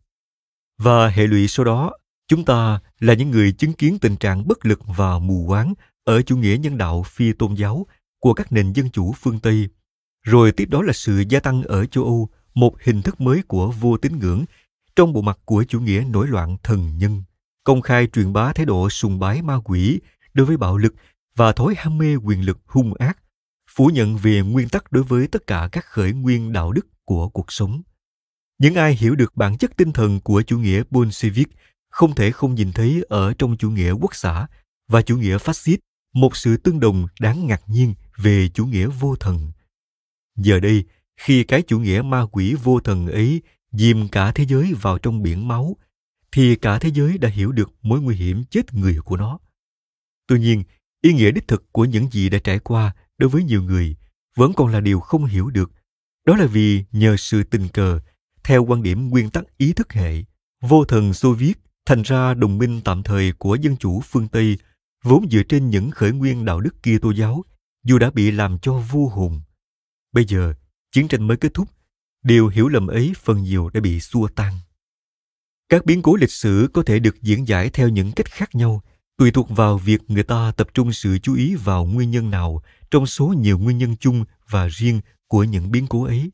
Và 0.77 1.07
hệ 1.07 1.27
lụy 1.27 1.47
sau 1.47 1.65
đó, 1.65 1.91
chúng 2.27 2.45
ta 2.45 2.79
là 2.99 3.13
những 3.13 3.31
người 3.31 3.51
chứng 3.51 3.73
kiến 3.73 3.97
tình 4.01 4.15
trạng 4.15 4.47
bất 4.47 4.65
lực 4.65 4.79
và 4.85 5.19
mù 5.19 5.45
quáng 5.47 5.73
ở 6.03 6.21
chủ 6.21 6.37
nghĩa 6.37 6.57
nhân 6.57 6.77
đạo 6.77 7.03
phi 7.03 7.33
tôn 7.33 7.53
giáo 7.53 7.85
của 8.19 8.33
các 8.33 8.51
nền 8.51 8.73
dân 8.73 8.89
chủ 8.89 9.13
phương 9.13 9.39
Tây, 9.39 9.67
rồi 10.23 10.51
tiếp 10.51 10.65
đó 10.65 10.81
là 10.81 10.93
sự 10.93 11.23
gia 11.29 11.39
tăng 11.39 11.63
ở 11.63 11.85
châu 11.85 12.03
Âu 12.03 12.29
một 12.53 12.81
hình 12.83 13.01
thức 13.01 13.21
mới 13.21 13.41
của 13.47 13.71
vô 13.71 13.97
tín 13.97 14.19
ngưỡng 14.19 14.45
trong 14.95 15.13
bộ 15.13 15.21
mặt 15.21 15.39
của 15.45 15.63
chủ 15.63 15.79
nghĩa 15.79 16.03
nổi 16.09 16.27
loạn 16.27 16.57
thần 16.63 16.97
nhân, 16.97 17.23
công 17.63 17.81
khai 17.81 18.07
truyền 18.13 18.33
bá 18.33 18.53
thái 18.53 18.65
độ 18.65 18.89
sùng 18.89 19.19
bái 19.19 19.41
ma 19.41 19.59
quỷ 19.63 19.99
đối 20.33 20.45
với 20.45 20.57
bạo 20.57 20.77
lực 20.77 20.93
và 21.35 21.51
thói 21.51 21.73
ham 21.77 21.97
mê 21.97 22.15
quyền 22.15 22.45
lực 22.45 22.59
hung 22.65 22.93
ác, 22.93 23.17
phủ 23.75 23.87
nhận 23.87 24.17
về 24.17 24.41
nguyên 24.41 24.69
tắc 24.69 24.91
đối 24.91 25.03
với 25.03 25.27
tất 25.27 25.47
cả 25.47 25.69
các 25.71 25.85
khởi 25.85 26.13
nguyên 26.13 26.53
đạo 26.53 26.71
đức 26.71 26.87
của 27.05 27.29
cuộc 27.29 27.51
sống. 27.51 27.81
Những 28.59 28.75
ai 28.75 28.95
hiểu 28.95 29.15
được 29.15 29.35
bản 29.35 29.57
chất 29.57 29.77
tinh 29.77 29.91
thần 29.91 30.19
của 30.19 30.41
chủ 30.41 30.59
nghĩa 30.59 30.83
Bolshevik 30.89 31.47
không 31.89 32.15
thể 32.15 32.31
không 32.31 32.55
nhìn 32.55 32.73
thấy 32.73 33.05
ở 33.09 33.33
trong 33.39 33.57
chủ 33.57 33.69
nghĩa 33.69 33.91
quốc 33.91 34.15
xã 34.15 34.47
và 34.87 35.01
chủ 35.01 35.17
nghĩa 35.17 35.37
phát 35.37 35.55
xít 35.55 35.79
một 36.13 36.37
sự 36.37 36.57
tương 36.57 36.79
đồng 36.79 37.07
đáng 37.19 37.47
ngạc 37.47 37.61
nhiên 37.67 37.93
về 38.17 38.49
chủ 38.53 38.65
nghĩa 38.65 38.87
vô 38.87 39.15
thần. 39.15 39.51
Giờ 40.37 40.59
đây, 40.59 40.85
khi 41.17 41.43
cái 41.43 41.61
chủ 41.61 41.79
nghĩa 41.79 42.01
ma 42.01 42.25
quỷ 42.31 42.55
vô 42.63 42.79
thần 42.79 43.07
ấy 43.07 43.41
dìm 43.71 44.07
cả 44.07 44.31
thế 44.31 44.45
giới 44.45 44.73
vào 44.81 44.97
trong 44.97 45.21
biển 45.23 45.47
máu, 45.47 45.77
thì 46.31 46.55
cả 46.55 46.79
thế 46.79 46.89
giới 46.93 47.17
đã 47.17 47.29
hiểu 47.29 47.51
được 47.51 47.73
mối 47.81 48.01
nguy 48.01 48.15
hiểm 48.15 48.43
chết 48.49 48.73
người 48.73 48.97
của 49.05 49.17
nó. 49.17 49.39
Tuy 50.27 50.39
nhiên, 50.39 50.63
ý 51.01 51.13
nghĩa 51.13 51.31
đích 51.31 51.47
thực 51.47 51.71
của 51.71 51.85
những 51.85 52.11
gì 52.11 52.29
đã 52.29 52.39
trải 52.43 52.59
qua 52.59 52.95
đối 53.17 53.29
với 53.29 53.43
nhiều 53.43 53.63
người 53.63 53.95
vẫn 54.35 54.53
còn 54.53 54.67
là 54.67 54.79
điều 54.79 54.99
không 54.99 55.25
hiểu 55.25 55.49
được. 55.49 55.71
Đó 56.25 56.35
là 56.35 56.45
vì 56.45 56.83
nhờ 56.91 57.17
sự 57.17 57.43
tình 57.43 57.67
cờ, 57.67 57.99
theo 58.43 58.65
quan 58.65 58.83
điểm 58.83 59.09
nguyên 59.09 59.29
tắc 59.29 59.57
ý 59.57 59.73
thức 59.73 59.93
hệ, 59.93 60.23
vô 60.61 60.85
thần 60.85 61.13
Xô 61.13 61.33
Viết 61.33 61.53
thành 61.85 62.01
ra 62.01 62.33
đồng 62.33 62.57
minh 62.57 62.81
tạm 62.85 63.03
thời 63.03 63.31
của 63.31 63.55
dân 63.55 63.77
chủ 63.77 64.01
phương 64.01 64.27
Tây 64.27 64.57
vốn 65.03 65.29
dựa 65.31 65.43
trên 65.49 65.69
những 65.69 65.91
khởi 65.91 66.11
nguyên 66.11 66.45
đạo 66.45 66.59
đức 66.59 66.83
kia 66.83 66.97
tô 67.01 67.11
giáo 67.11 67.43
dù 67.85 67.97
đã 67.97 68.11
bị 68.11 68.31
làm 68.31 68.59
cho 68.59 68.73
vô 68.73 69.07
hồn. 69.07 69.41
Bây 70.11 70.25
giờ, 70.25 70.53
chiến 70.91 71.07
tranh 71.07 71.27
mới 71.27 71.37
kết 71.37 71.53
thúc, 71.53 71.69
điều 72.23 72.47
hiểu 72.47 72.67
lầm 72.67 72.87
ấy 72.87 73.13
phần 73.23 73.43
nhiều 73.43 73.69
đã 73.69 73.81
bị 73.81 73.99
xua 73.99 74.27
tan. 74.27 74.53
Các 75.69 75.85
biến 75.85 76.01
cố 76.01 76.15
lịch 76.15 76.31
sử 76.31 76.69
có 76.73 76.83
thể 76.83 76.99
được 76.99 77.21
diễn 77.21 77.47
giải 77.47 77.69
theo 77.69 77.89
những 77.89 78.11
cách 78.11 78.31
khác 78.31 78.55
nhau, 78.55 78.81
tùy 79.17 79.31
thuộc 79.31 79.49
vào 79.49 79.77
việc 79.77 80.01
người 80.07 80.23
ta 80.23 80.51
tập 80.57 80.67
trung 80.73 80.93
sự 80.93 81.17
chú 81.19 81.35
ý 81.35 81.55
vào 81.55 81.85
nguyên 81.85 82.11
nhân 82.11 82.29
nào 82.29 82.61
trong 82.91 83.05
số 83.05 83.27
nhiều 83.27 83.57
nguyên 83.57 83.77
nhân 83.77 83.95
chung 83.99 84.25
và 84.49 84.67
riêng 84.67 85.01
của 85.27 85.43
những 85.43 85.71
biến 85.71 85.87
cố 85.87 86.03
ấy. 86.03 86.31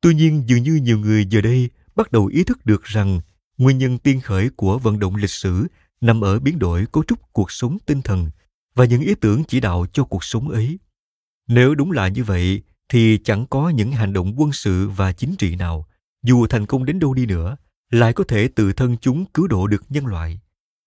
Tuy 0.00 0.14
nhiên, 0.14 0.42
dường 0.46 0.62
như 0.62 0.74
nhiều 0.74 0.98
người 0.98 1.26
giờ 1.30 1.40
đây 1.40 1.70
bắt 1.96 2.12
đầu 2.12 2.26
ý 2.26 2.44
thức 2.44 2.66
được 2.66 2.84
rằng 2.84 3.20
nguyên 3.58 3.78
nhân 3.78 3.98
tiên 3.98 4.20
khởi 4.20 4.50
của 4.56 4.78
vận 4.78 4.98
động 4.98 5.16
lịch 5.16 5.30
sử 5.30 5.66
nằm 6.00 6.20
ở 6.20 6.38
biến 6.38 6.58
đổi 6.58 6.86
cấu 6.92 7.04
trúc 7.04 7.32
cuộc 7.32 7.52
sống 7.52 7.78
tinh 7.86 8.02
thần 8.02 8.30
và 8.74 8.84
những 8.84 9.00
ý 9.00 9.14
tưởng 9.14 9.44
chỉ 9.44 9.60
đạo 9.60 9.86
cho 9.92 10.04
cuộc 10.04 10.24
sống 10.24 10.48
ấy. 10.48 10.78
Nếu 11.48 11.74
đúng 11.74 11.92
là 11.92 12.08
như 12.08 12.24
vậy, 12.24 12.62
thì 12.88 13.18
chẳng 13.24 13.46
có 13.46 13.68
những 13.68 13.92
hành 13.92 14.12
động 14.12 14.40
quân 14.40 14.52
sự 14.52 14.88
và 14.88 15.12
chính 15.12 15.36
trị 15.36 15.56
nào, 15.56 15.86
dù 16.22 16.46
thành 16.46 16.66
công 16.66 16.84
đến 16.84 16.98
đâu 16.98 17.14
đi 17.14 17.26
nữa, 17.26 17.56
lại 17.90 18.12
có 18.12 18.24
thể 18.28 18.48
tự 18.48 18.72
thân 18.72 18.96
chúng 19.00 19.26
cứu 19.26 19.46
độ 19.46 19.66
được 19.66 19.84
nhân 19.88 20.06
loại. 20.06 20.40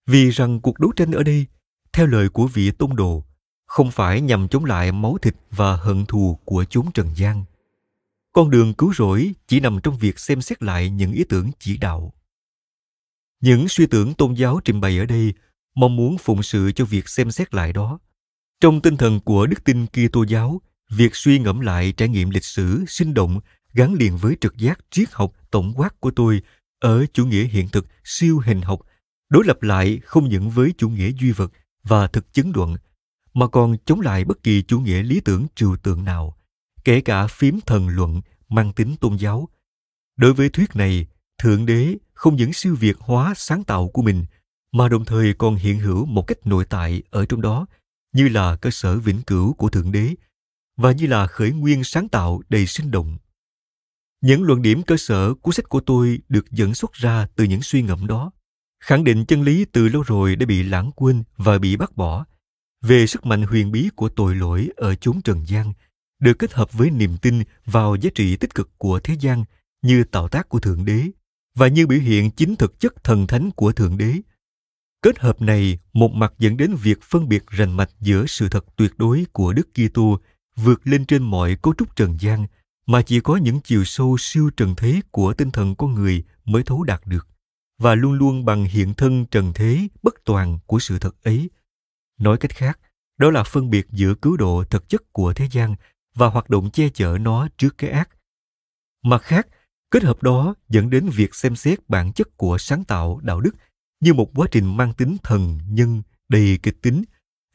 Vì 0.07 0.29
rằng 0.29 0.61
cuộc 0.61 0.79
đấu 0.79 0.91
tranh 0.95 1.11
ở 1.11 1.23
đây, 1.23 1.45
theo 1.93 2.07
lời 2.07 2.29
của 2.29 2.47
vị 2.47 2.71
tôn 2.71 2.95
đồ, 2.95 3.25
không 3.69 3.91
phải 3.91 4.21
nhằm 4.21 4.47
chống 4.47 4.65
lại 4.65 4.91
máu 4.91 5.17
thịt 5.21 5.35
và 5.51 5.75
hận 5.75 6.05
thù 6.05 6.39
của 6.45 6.65
chốn 6.69 6.91
trần 6.93 7.09
gian. 7.15 7.43
Con 8.33 8.49
đường 8.49 8.73
cứu 8.73 8.93
rỗi 8.93 9.33
chỉ 9.47 9.59
nằm 9.59 9.79
trong 9.83 9.97
việc 9.97 10.19
xem 10.19 10.41
xét 10.41 10.63
lại 10.63 10.89
những 10.89 11.11
ý 11.11 11.23
tưởng 11.29 11.51
chỉ 11.59 11.77
đạo. 11.77 12.13
Những 13.41 13.67
suy 13.67 13.85
tưởng 13.85 14.13
tôn 14.13 14.33
giáo 14.33 14.59
trình 14.65 14.81
bày 14.81 14.99
ở 14.99 15.05
đây 15.05 15.33
mong 15.75 15.95
muốn 15.95 16.17
phụng 16.17 16.43
sự 16.43 16.71
cho 16.71 16.85
việc 16.85 17.09
xem 17.09 17.31
xét 17.31 17.53
lại 17.53 17.73
đó. 17.73 17.99
Trong 18.61 18.81
tinh 18.81 18.97
thần 18.97 19.19
của 19.19 19.47
đức 19.47 19.63
tin 19.63 19.85
Kitô 19.87 20.23
giáo, 20.23 20.61
việc 20.89 21.15
suy 21.15 21.39
ngẫm 21.39 21.59
lại 21.59 21.93
trải 21.97 22.09
nghiệm 22.09 22.29
lịch 22.29 22.45
sử 22.45 22.83
sinh 22.87 23.13
động 23.13 23.39
gắn 23.73 23.93
liền 23.93 24.17
với 24.17 24.37
trực 24.41 24.57
giác 24.57 24.79
triết 24.91 25.09
học 25.11 25.33
tổng 25.51 25.73
quát 25.75 25.99
của 25.99 26.11
tôi 26.11 26.41
ở 26.79 27.05
chủ 27.13 27.25
nghĩa 27.25 27.43
hiện 27.43 27.69
thực 27.69 27.85
siêu 28.03 28.39
hình 28.45 28.61
học 28.61 28.79
đối 29.29 29.45
lập 29.45 29.63
lại 29.63 29.99
không 30.03 30.29
những 30.29 30.49
với 30.49 30.73
chủ 30.77 30.89
nghĩa 30.89 31.11
duy 31.19 31.31
vật 31.31 31.51
và 31.83 32.07
thực 32.07 32.33
chứng 32.33 32.51
luận 32.55 32.75
mà 33.39 33.47
còn 33.47 33.77
chống 33.85 34.01
lại 34.01 34.25
bất 34.25 34.43
kỳ 34.43 34.61
chủ 34.61 34.79
nghĩa 34.79 35.03
lý 35.03 35.19
tưởng 35.19 35.47
trừu 35.55 35.77
tượng 35.77 36.03
nào, 36.03 36.37
kể 36.83 37.01
cả 37.01 37.27
phím 37.27 37.59
thần 37.65 37.89
luận 37.89 38.21
mang 38.49 38.73
tính 38.73 38.95
tôn 39.01 39.15
giáo. 39.15 39.49
Đối 40.17 40.33
với 40.33 40.49
thuyết 40.49 40.75
này, 40.75 41.07
thượng 41.37 41.65
đế 41.65 41.97
không 42.13 42.35
những 42.35 42.53
siêu 42.53 42.75
việt 42.79 42.97
hóa 42.99 43.33
sáng 43.35 43.63
tạo 43.63 43.89
của 43.89 44.01
mình, 44.01 44.25
mà 44.71 44.89
đồng 44.89 45.05
thời 45.05 45.33
còn 45.33 45.55
hiện 45.55 45.79
hữu 45.79 46.05
một 46.05 46.21
cách 46.21 46.47
nội 46.47 46.65
tại 46.65 47.03
ở 47.09 47.25
trong 47.25 47.41
đó, 47.41 47.65
như 48.13 48.27
là 48.27 48.55
cơ 48.55 48.69
sở 48.71 48.99
vĩnh 48.99 49.21
cửu 49.21 49.53
của 49.53 49.69
thượng 49.69 49.91
đế, 49.91 50.15
và 50.77 50.91
như 50.91 51.07
là 51.07 51.27
khởi 51.27 51.51
nguyên 51.51 51.83
sáng 51.83 52.09
tạo 52.09 52.41
đầy 52.49 52.65
sinh 52.65 52.91
động. 52.91 53.17
Những 54.21 54.43
luận 54.43 54.61
điểm 54.61 54.83
cơ 54.83 54.97
sở 54.97 55.33
của 55.33 55.51
sách 55.51 55.69
của 55.69 55.79
tôi 55.79 56.19
được 56.29 56.51
dẫn 56.51 56.73
xuất 56.73 56.93
ra 56.93 57.27
từ 57.35 57.43
những 57.43 57.61
suy 57.61 57.81
ngẫm 57.81 58.07
đó, 58.07 58.31
khẳng 58.83 59.03
định 59.03 59.25
chân 59.25 59.41
lý 59.41 59.65
từ 59.65 59.87
lâu 59.87 60.01
rồi 60.01 60.35
đã 60.35 60.45
bị 60.45 60.63
lãng 60.63 60.91
quên 60.95 61.23
và 61.37 61.57
bị 61.57 61.75
bác 61.75 61.97
bỏ 61.97 62.25
về 62.81 63.07
sức 63.07 63.25
mạnh 63.25 63.43
huyền 63.43 63.71
bí 63.71 63.89
của 63.95 64.09
tội 64.09 64.35
lỗi 64.35 64.69
ở 64.75 64.95
chốn 64.95 65.21
trần 65.21 65.47
gian, 65.47 65.73
được 66.19 66.33
kết 66.39 66.53
hợp 66.53 66.73
với 66.73 66.91
niềm 66.91 67.17
tin 67.17 67.43
vào 67.65 67.95
giá 67.95 68.09
trị 68.15 68.35
tích 68.35 68.55
cực 68.55 68.69
của 68.77 68.99
thế 68.99 69.15
gian 69.19 69.43
như 69.81 70.03
tạo 70.03 70.27
tác 70.27 70.49
của 70.49 70.59
thượng 70.59 70.85
đế 70.85 71.03
và 71.55 71.67
như 71.67 71.87
biểu 71.87 71.99
hiện 71.99 72.31
chính 72.31 72.55
thực 72.55 72.79
chất 72.79 73.03
thần 73.03 73.27
thánh 73.27 73.51
của 73.51 73.71
thượng 73.71 73.97
đế. 73.97 74.13
Kết 75.01 75.19
hợp 75.19 75.41
này, 75.41 75.79
một 75.93 76.11
mặt 76.13 76.33
dẫn 76.39 76.57
đến 76.57 76.75
việc 76.75 77.01
phân 77.01 77.29
biệt 77.29 77.43
rành 77.47 77.77
mạch 77.77 77.89
giữa 77.99 78.25
sự 78.25 78.49
thật 78.49 78.65
tuyệt 78.75 78.91
đối 78.97 79.25
của 79.31 79.53
đức 79.53 79.69
kitô 79.73 80.19
vượt 80.55 80.87
lên 80.87 81.05
trên 81.05 81.23
mọi 81.23 81.55
cấu 81.61 81.73
trúc 81.77 81.95
trần 81.95 82.17
gian, 82.19 82.45
mà 82.85 83.01
chỉ 83.01 83.19
có 83.19 83.37
những 83.37 83.59
chiều 83.61 83.83
sâu 83.83 84.17
siêu 84.19 84.49
trần 84.57 84.75
thế 84.75 85.01
của 85.11 85.33
tinh 85.33 85.51
thần 85.51 85.75
con 85.75 85.93
người 85.93 86.23
mới 86.45 86.63
thấu 86.63 86.83
đạt 86.83 87.01
được, 87.05 87.27
và 87.77 87.95
luôn 87.95 88.13
luôn 88.13 88.45
bằng 88.45 88.65
hiện 88.65 88.93
thân 88.93 89.25
trần 89.25 89.53
thế 89.53 89.87
bất 90.03 90.15
toàn 90.25 90.59
của 90.65 90.79
sự 90.79 90.99
thật 90.99 91.15
ấy 91.23 91.49
nói 92.19 92.37
cách 92.37 92.55
khác 92.55 92.79
đó 93.17 93.31
là 93.31 93.43
phân 93.43 93.69
biệt 93.69 93.87
giữa 93.91 94.13
cứu 94.15 94.37
độ 94.37 94.63
thực 94.69 94.89
chất 94.89 95.13
của 95.13 95.33
thế 95.33 95.47
gian 95.51 95.75
và 96.15 96.27
hoạt 96.27 96.49
động 96.49 96.71
che 96.71 96.89
chở 96.89 97.17
nó 97.21 97.47
trước 97.57 97.77
cái 97.77 97.89
ác 97.89 98.09
mặt 99.03 99.21
khác 99.21 99.47
kết 99.91 100.03
hợp 100.03 100.23
đó 100.23 100.55
dẫn 100.69 100.89
đến 100.89 101.09
việc 101.09 101.35
xem 101.35 101.55
xét 101.55 101.79
bản 101.89 102.13
chất 102.13 102.37
của 102.37 102.57
sáng 102.57 102.83
tạo 102.83 103.19
đạo 103.23 103.41
đức 103.41 103.55
như 103.99 104.13
một 104.13 104.31
quá 104.35 104.47
trình 104.51 104.77
mang 104.77 104.93
tính 104.93 105.17
thần 105.23 105.59
nhân 105.69 106.01
đầy 106.29 106.59
kịch 106.63 106.81
tính 106.81 107.03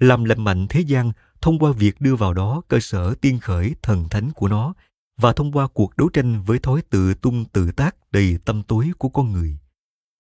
làm 0.00 0.24
lành 0.24 0.44
mạnh 0.44 0.66
thế 0.68 0.80
gian 0.80 1.12
thông 1.40 1.58
qua 1.58 1.72
việc 1.72 2.00
đưa 2.00 2.16
vào 2.16 2.34
đó 2.34 2.62
cơ 2.68 2.80
sở 2.80 3.14
tiên 3.20 3.38
khởi 3.40 3.74
thần 3.82 4.08
thánh 4.08 4.30
của 4.32 4.48
nó 4.48 4.74
và 5.16 5.32
thông 5.32 5.52
qua 5.52 5.66
cuộc 5.74 5.96
đấu 5.96 6.08
tranh 6.08 6.42
với 6.42 6.58
thói 6.58 6.82
tự 6.90 7.14
tung 7.14 7.44
tự 7.44 7.70
tác 7.72 7.96
đầy 8.12 8.38
tâm 8.44 8.62
tối 8.62 8.90
của 8.98 9.08
con 9.08 9.32
người. 9.32 9.58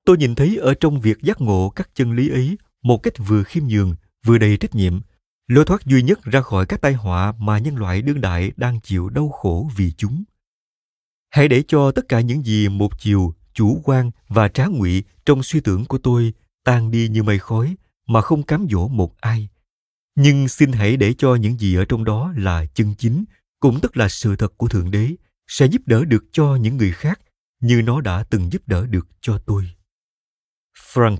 Tôi 0.04 0.16
nhìn 0.16 0.34
thấy 0.34 0.56
ở 0.56 0.74
trong 0.74 1.00
việc 1.00 1.22
giác 1.22 1.40
ngộ 1.40 1.72
các 1.76 1.90
chân 1.94 2.12
lý 2.12 2.28
ấy 2.28 2.58
một 2.82 3.02
cách 3.02 3.14
vừa 3.18 3.42
khiêm 3.42 3.64
nhường, 3.66 3.94
vừa 4.24 4.38
đầy 4.38 4.56
trách 4.56 4.74
nhiệm, 4.74 5.00
lối 5.46 5.64
thoát 5.64 5.86
duy 5.86 6.02
nhất 6.02 6.22
ra 6.24 6.40
khỏi 6.40 6.66
các 6.66 6.80
tai 6.80 6.92
họa 6.92 7.32
mà 7.38 7.58
nhân 7.58 7.76
loại 7.76 8.02
đương 8.02 8.20
đại 8.20 8.52
đang 8.56 8.80
chịu 8.80 9.08
đau 9.08 9.28
khổ 9.28 9.70
vì 9.76 9.92
chúng. 9.92 10.24
Hãy 11.30 11.48
để 11.48 11.62
cho 11.68 11.92
tất 11.92 12.08
cả 12.08 12.20
những 12.20 12.42
gì 12.42 12.68
một 12.68 12.98
chiều, 12.98 13.34
chủ 13.52 13.80
quan 13.84 14.10
và 14.28 14.48
trá 14.48 14.66
ngụy 14.66 15.04
trong 15.26 15.42
suy 15.42 15.60
tưởng 15.60 15.84
của 15.84 15.98
tôi 15.98 16.32
tan 16.64 16.90
đi 16.90 17.08
như 17.08 17.22
mây 17.22 17.38
khói 17.38 17.76
mà 18.06 18.20
không 18.20 18.42
cám 18.42 18.66
dỗ 18.70 18.88
một 18.88 19.16
ai 19.20 19.48
nhưng 20.14 20.48
xin 20.48 20.72
hãy 20.72 20.96
để 20.96 21.14
cho 21.18 21.34
những 21.34 21.58
gì 21.58 21.74
ở 21.74 21.84
trong 21.84 22.04
đó 22.04 22.32
là 22.36 22.66
chân 22.66 22.94
chính 22.98 23.24
cũng 23.60 23.80
tức 23.80 23.96
là 23.96 24.08
sự 24.08 24.36
thật 24.36 24.52
của 24.56 24.68
thượng 24.68 24.90
đế 24.90 25.10
sẽ 25.46 25.66
giúp 25.66 25.82
đỡ 25.86 26.04
được 26.04 26.24
cho 26.32 26.56
những 26.56 26.76
người 26.76 26.92
khác 26.92 27.20
như 27.60 27.82
nó 27.82 28.00
đã 28.00 28.24
từng 28.30 28.52
giúp 28.52 28.62
đỡ 28.66 28.86
được 28.86 29.06
cho 29.20 29.38
tôi. 29.38 29.70
Frank, 30.92 31.18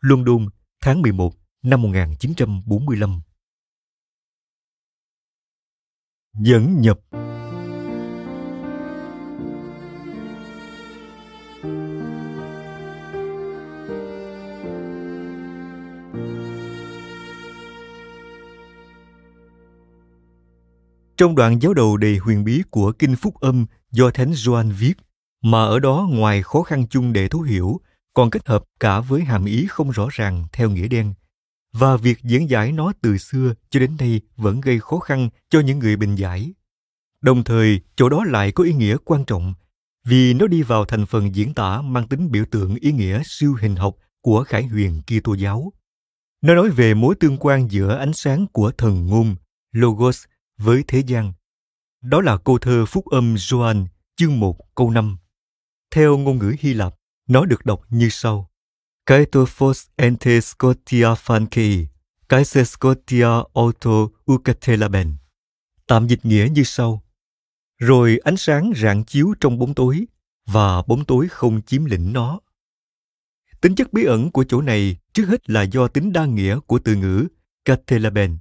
London, 0.00 0.48
tháng 0.80 1.02
11 1.02 1.34
năm 1.62 1.82
1945 1.82 3.20
Dẫn 6.34 6.80
nhập 6.80 6.98
Trong 21.16 21.34
đoạn 21.34 21.58
giáo 21.62 21.74
đầu 21.74 21.96
đầy 21.96 22.16
huyền 22.16 22.44
bí 22.44 22.62
của 22.70 22.92
Kinh 22.92 23.16
Phúc 23.16 23.34
Âm 23.40 23.66
do 23.90 24.10
Thánh 24.10 24.32
Gioan 24.34 24.72
viết, 24.72 24.94
mà 25.42 25.64
ở 25.64 25.78
đó 25.78 26.08
ngoài 26.10 26.42
khó 26.42 26.62
khăn 26.62 26.86
chung 26.90 27.12
để 27.12 27.28
thấu 27.28 27.42
hiểu, 27.42 27.80
còn 28.14 28.30
kết 28.30 28.48
hợp 28.48 28.64
cả 28.80 29.00
với 29.00 29.22
hàm 29.22 29.44
ý 29.44 29.66
không 29.68 29.90
rõ 29.90 30.06
ràng 30.10 30.44
theo 30.52 30.70
nghĩa 30.70 30.88
đen. 30.88 31.14
Và 31.78 31.96
việc 31.96 32.18
diễn 32.22 32.50
giải 32.50 32.72
nó 32.72 32.92
từ 33.02 33.18
xưa 33.18 33.54
cho 33.70 33.80
đến 33.80 33.96
nay 33.98 34.20
vẫn 34.36 34.60
gây 34.60 34.80
khó 34.80 34.98
khăn 34.98 35.28
cho 35.50 35.60
những 35.60 35.78
người 35.78 35.96
bình 35.96 36.14
giải. 36.14 36.52
Đồng 37.20 37.44
thời, 37.44 37.80
chỗ 37.96 38.08
đó 38.08 38.24
lại 38.24 38.52
có 38.52 38.64
ý 38.64 38.72
nghĩa 38.72 38.96
quan 39.04 39.24
trọng 39.24 39.54
vì 40.04 40.34
nó 40.34 40.46
đi 40.46 40.62
vào 40.62 40.84
thành 40.84 41.06
phần 41.06 41.34
diễn 41.34 41.54
tả 41.54 41.80
mang 41.80 42.08
tính 42.08 42.30
biểu 42.30 42.44
tượng 42.50 42.74
ý 42.74 42.92
nghĩa 42.92 43.22
siêu 43.24 43.56
hình 43.60 43.76
học 43.76 43.96
của 44.20 44.44
khải 44.44 44.66
huyền 44.66 45.02
Kitô 45.06 45.34
giáo. 45.34 45.72
Nó 46.42 46.54
nói 46.54 46.70
về 46.70 46.94
mối 46.94 47.14
tương 47.14 47.36
quan 47.40 47.70
giữa 47.70 47.98
ánh 47.98 48.12
sáng 48.12 48.46
của 48.52 48.72
thần 48.78 49.06
ngôn, 49.06 49.36
Logos 49.72 50.24
với 50.58 50.84
thế 50.86 51.02
gian 51.06 51.32
đó 52.02 52.20
là 52.20 52.36
câu 52.36 52.58
thơ 52.58 52.84
phúc 52.86 53.06
âm 53.06 53.34
Gioan 53.38 53.86
chương 54.16 54.40
1 54.40 54.74
câu 54.74 54.90
5. 54.90 55.16
Theo 55.90 56.18
ngôn 56.18 56.38
ngữ 56.38 56.54
Hy 56.60 56.74
Lạp, 56.74 56.94
nó 57.28 57.44
được 57.44 57.66
đọc 57.66 57.80
như 57.90 58.08
sau. 58.08 58.47
Kaitophos 59.08 59.86
ente 59.96 60.40
scotia 60.40 61.06
cái 62.28 62.44
sự 62.44 62.64
scotia 62.64 63.26
auto 63.54 64.08
ukatelaben. 64.32 65.16
Tạm 65.86 66.06
dịch 66.06 66.24
nghĩa 66.24 66.48
như 66.52 66.62
sau. 66.62 67.02
Rồi 67.78 68.18
ánh 68.24 68.36
sáng 68.36 68.72
rạng 68.76 69.04
chiếu 69.04 69.34
trong 69.40 69.58
bóng 69.58 69.74
tối, 69.74 70.06
và 70.46 70.82
bóng 70.82 71.04
tối 71.04 71.28
không 71.28 71.62
chiếm 71.62 71.84
lĩnh 71.84 72.12
nó. 72.12 72.40
Tính 73.60 73.74
chất 73.74 73.92
bí 73.92 74.04
ẩn 74.04 74.30
của 74.30 74.44
chỗ 74.44 74.60
này 74.60 74.96
trước 75.12 75.24
hết 75.28 75.50
là 75.50 75.62
do 75.62 75.88
tính 75.88 76.12
đa 76.12 76.26
nghĩa 76.26 76.58
của 76.66 76.78
từ 76.78 76.94
ngữ 76.94 77.26
katelaben. 77.64 78.38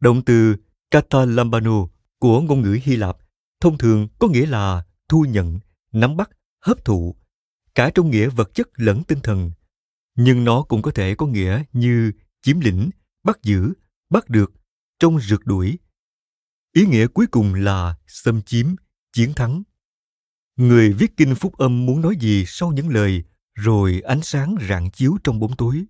Động 0.00 0.22
từ 0.24 0.56
katalambano 0.90 1.86
của 2.18 2.40
ngôn 2.40 2.62
ngữ 2.62 2.78
Hy 2.82 2.96
Lạp 2.96 3.16
thông 3.60 3.78
thường 3.78 4.08
có 4.18 4.28
nghĩa 4.28 4.46
là 4.46 4.84
thu 5.08 5.24
nhận, 5.28 5.58
nắm 5.92 6.16
bắt, 6.16 6.30
hấp 6.60 6.84
thụ, 6.84 7.16
cả 7.74 7.90
trong 7.94 8.10
nghĩa 8.10 8.28
vật 8.28 8.54
chất 8.54 8.68
lẫn 8.74 9.02
tinh 9.04 9.20
thần. 9.22 9.50
Nhưng 10.16 10.44
nó 10.44 10.62
cũng 10.62 10.82
có 10.82 10.90
thể 10.90 11.14
có 11.14 11.26
nghĩa 11.26 11.62
như 11.72 12.12
chiếm 12.42 12.60
lĩnh, 12.60 12.90
bắt 13.24 13.38
giữ, 13.42 13.72
bắt 14.10 14.28
được, 14.28 14.52
trong 14.98 15.20
rượt 15.20 15.40
đuổi. 15.44 15.78
Ý 16.72 16.86
nghĩa 16.86 17.06
cuối 17.06 17.26
cùng 17.26 17.54
là 17.54 17.94
xâm 18.06 18.42
chiếm, 18.42 18.66
chiến 19.12 19.32
thắng. 19.34 19.62
Người 20.56 20.92
viết 20.92 21.16
kinh 21.16 21.34
phúc 21.34 21.58
âm 21.58 21.86
muốn 21.86 22.00
nói 22.00 22.16
gì 22.20 22.44
sau 22.46 22.72
những 22.72 22.88
lời 22.88 23.24
rồi 23.54 24.02
ánh 24.04 24.22
sáng 24.22 24.56
rạng 24.68 24.90
chiếu 24.90 25.16
trong 25.24 25.40
bóng 25.40 25.56
tối. 25.56 25.84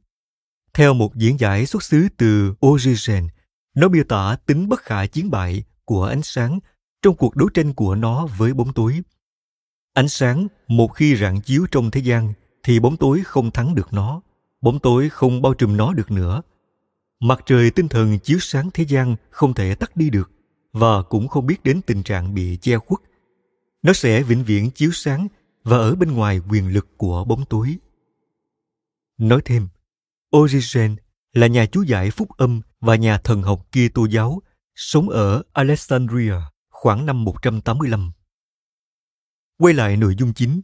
Theo 0.74 0.94
một 0.94 1.14
diễn 1.14 1.38
giải 1.38 1.66
xuất 1.66 1.82
xứ 1.82 2.08
từ 2.16 2.54
Origen, 2.66 3.28
nó 3.74 3.88
miêu 3.88 4.04
tả 4.04 4.36
tính 4.46 4.68
bất 4.68 4.80
khả 4.80 5.06
chiến 5.06 5.30
bại 5.30 5.64
của 5.84 6.04
ánh 6.04 6.22
sáng 6.22 6.58
trong 7.02 7.16
cuộc 7.16 7.36
đấu 7.36 7.48
tranh 7.48 7.74
của 7.74 7.94
nó 7.94 8.26
với 8.26 8.54
bóng 8.54 8.72
tối. 8.72 9.00
Ánh 9.92 10.08
sáng 10.08 10.46
một 10.68 10.88
khi 10.88 11.16
rạng 11.16 11.40
chiếu 11.40 11.66
trong 11.70 11.90
thế 11.90 12.00
gian 12.00 12.32
thì 12.62 12.80
bóng 12.80 12.96
tối 12.96 13.22
không 13.24 13.50
thắng 13.50 13.74
được 13.74 13.92
nó, 13.92 14.20
bóng 14.60 14.78
tối 14.78 15.08
không 15.08 15.42
bao 15.42 15.54
trùm 15.54 15.76
nó 15.76 15.92
được 15.92 16.10
nữa. 16.10 16.42
Mặt 17.20 17.42
trời 17.46 17.70
tinh 17.70 17.88
thần 17.88 18.18
chiếu 18.18 18.38
sáng 18.40 18.70
thế 18.74 18.84
gian 18.84 19.16
không 19.30 19.54
thể 19.54 19.74
tắt 19.74 19.96
đi 19.96 20.10
được 20.10 20.30
và 20.72 21.02
cũng 21.02 21.28
không 21.28 21.46
biết 21.46 21.64
đến 21.64 21.80
tình 21.86 22.02
trạng 22.02 22.34
bị 22.34 22.56
che 22.56 22.78
khuất. 22.78 23.00
Nó 23.82 23.92
sẽ 23.92 24.22
vĩnh 24.22 24.44
viễn 24.44 24.70
chiếu 24.70 24.90
sáng 24.92 25.28
và 25.64 25.76
ở 25.76 25.94
bên 25.94 26.12
ngoài 26.12 26.40
quyền 26.50 26.72
lực 26.72 26.88
của 26.96 27.24
bóng 27.24 27.44
tối. 27.44 27.76
Nói 29.18 29.40
thêm, 29.44 29.68
Origen 30.36 30.96
là 31.32 31.46
nhà 31.46 31.66
chú 31.66 31.82
giải 31.82 32.10
phúc 32.10 32.28
âm 32.36 32.60
và 32.80 32.96
nhà 32.96 33.18
thần 33.18 33.42
học 33.42 33.66
Kitô 33.70 34.04
giáo 34.04 34.42
sống 34.74 35.08
ở 35.08 35.42
Alexandria 35.52 36.34
khoảng 36.70 37.06
năm 37.06 37.24
185. 37.24 38.12
Quay 39.58 39.74
lại 39.74 39.96
nội 39.96 40.14
dung 40.18 40.32
chính. 40.34 40.60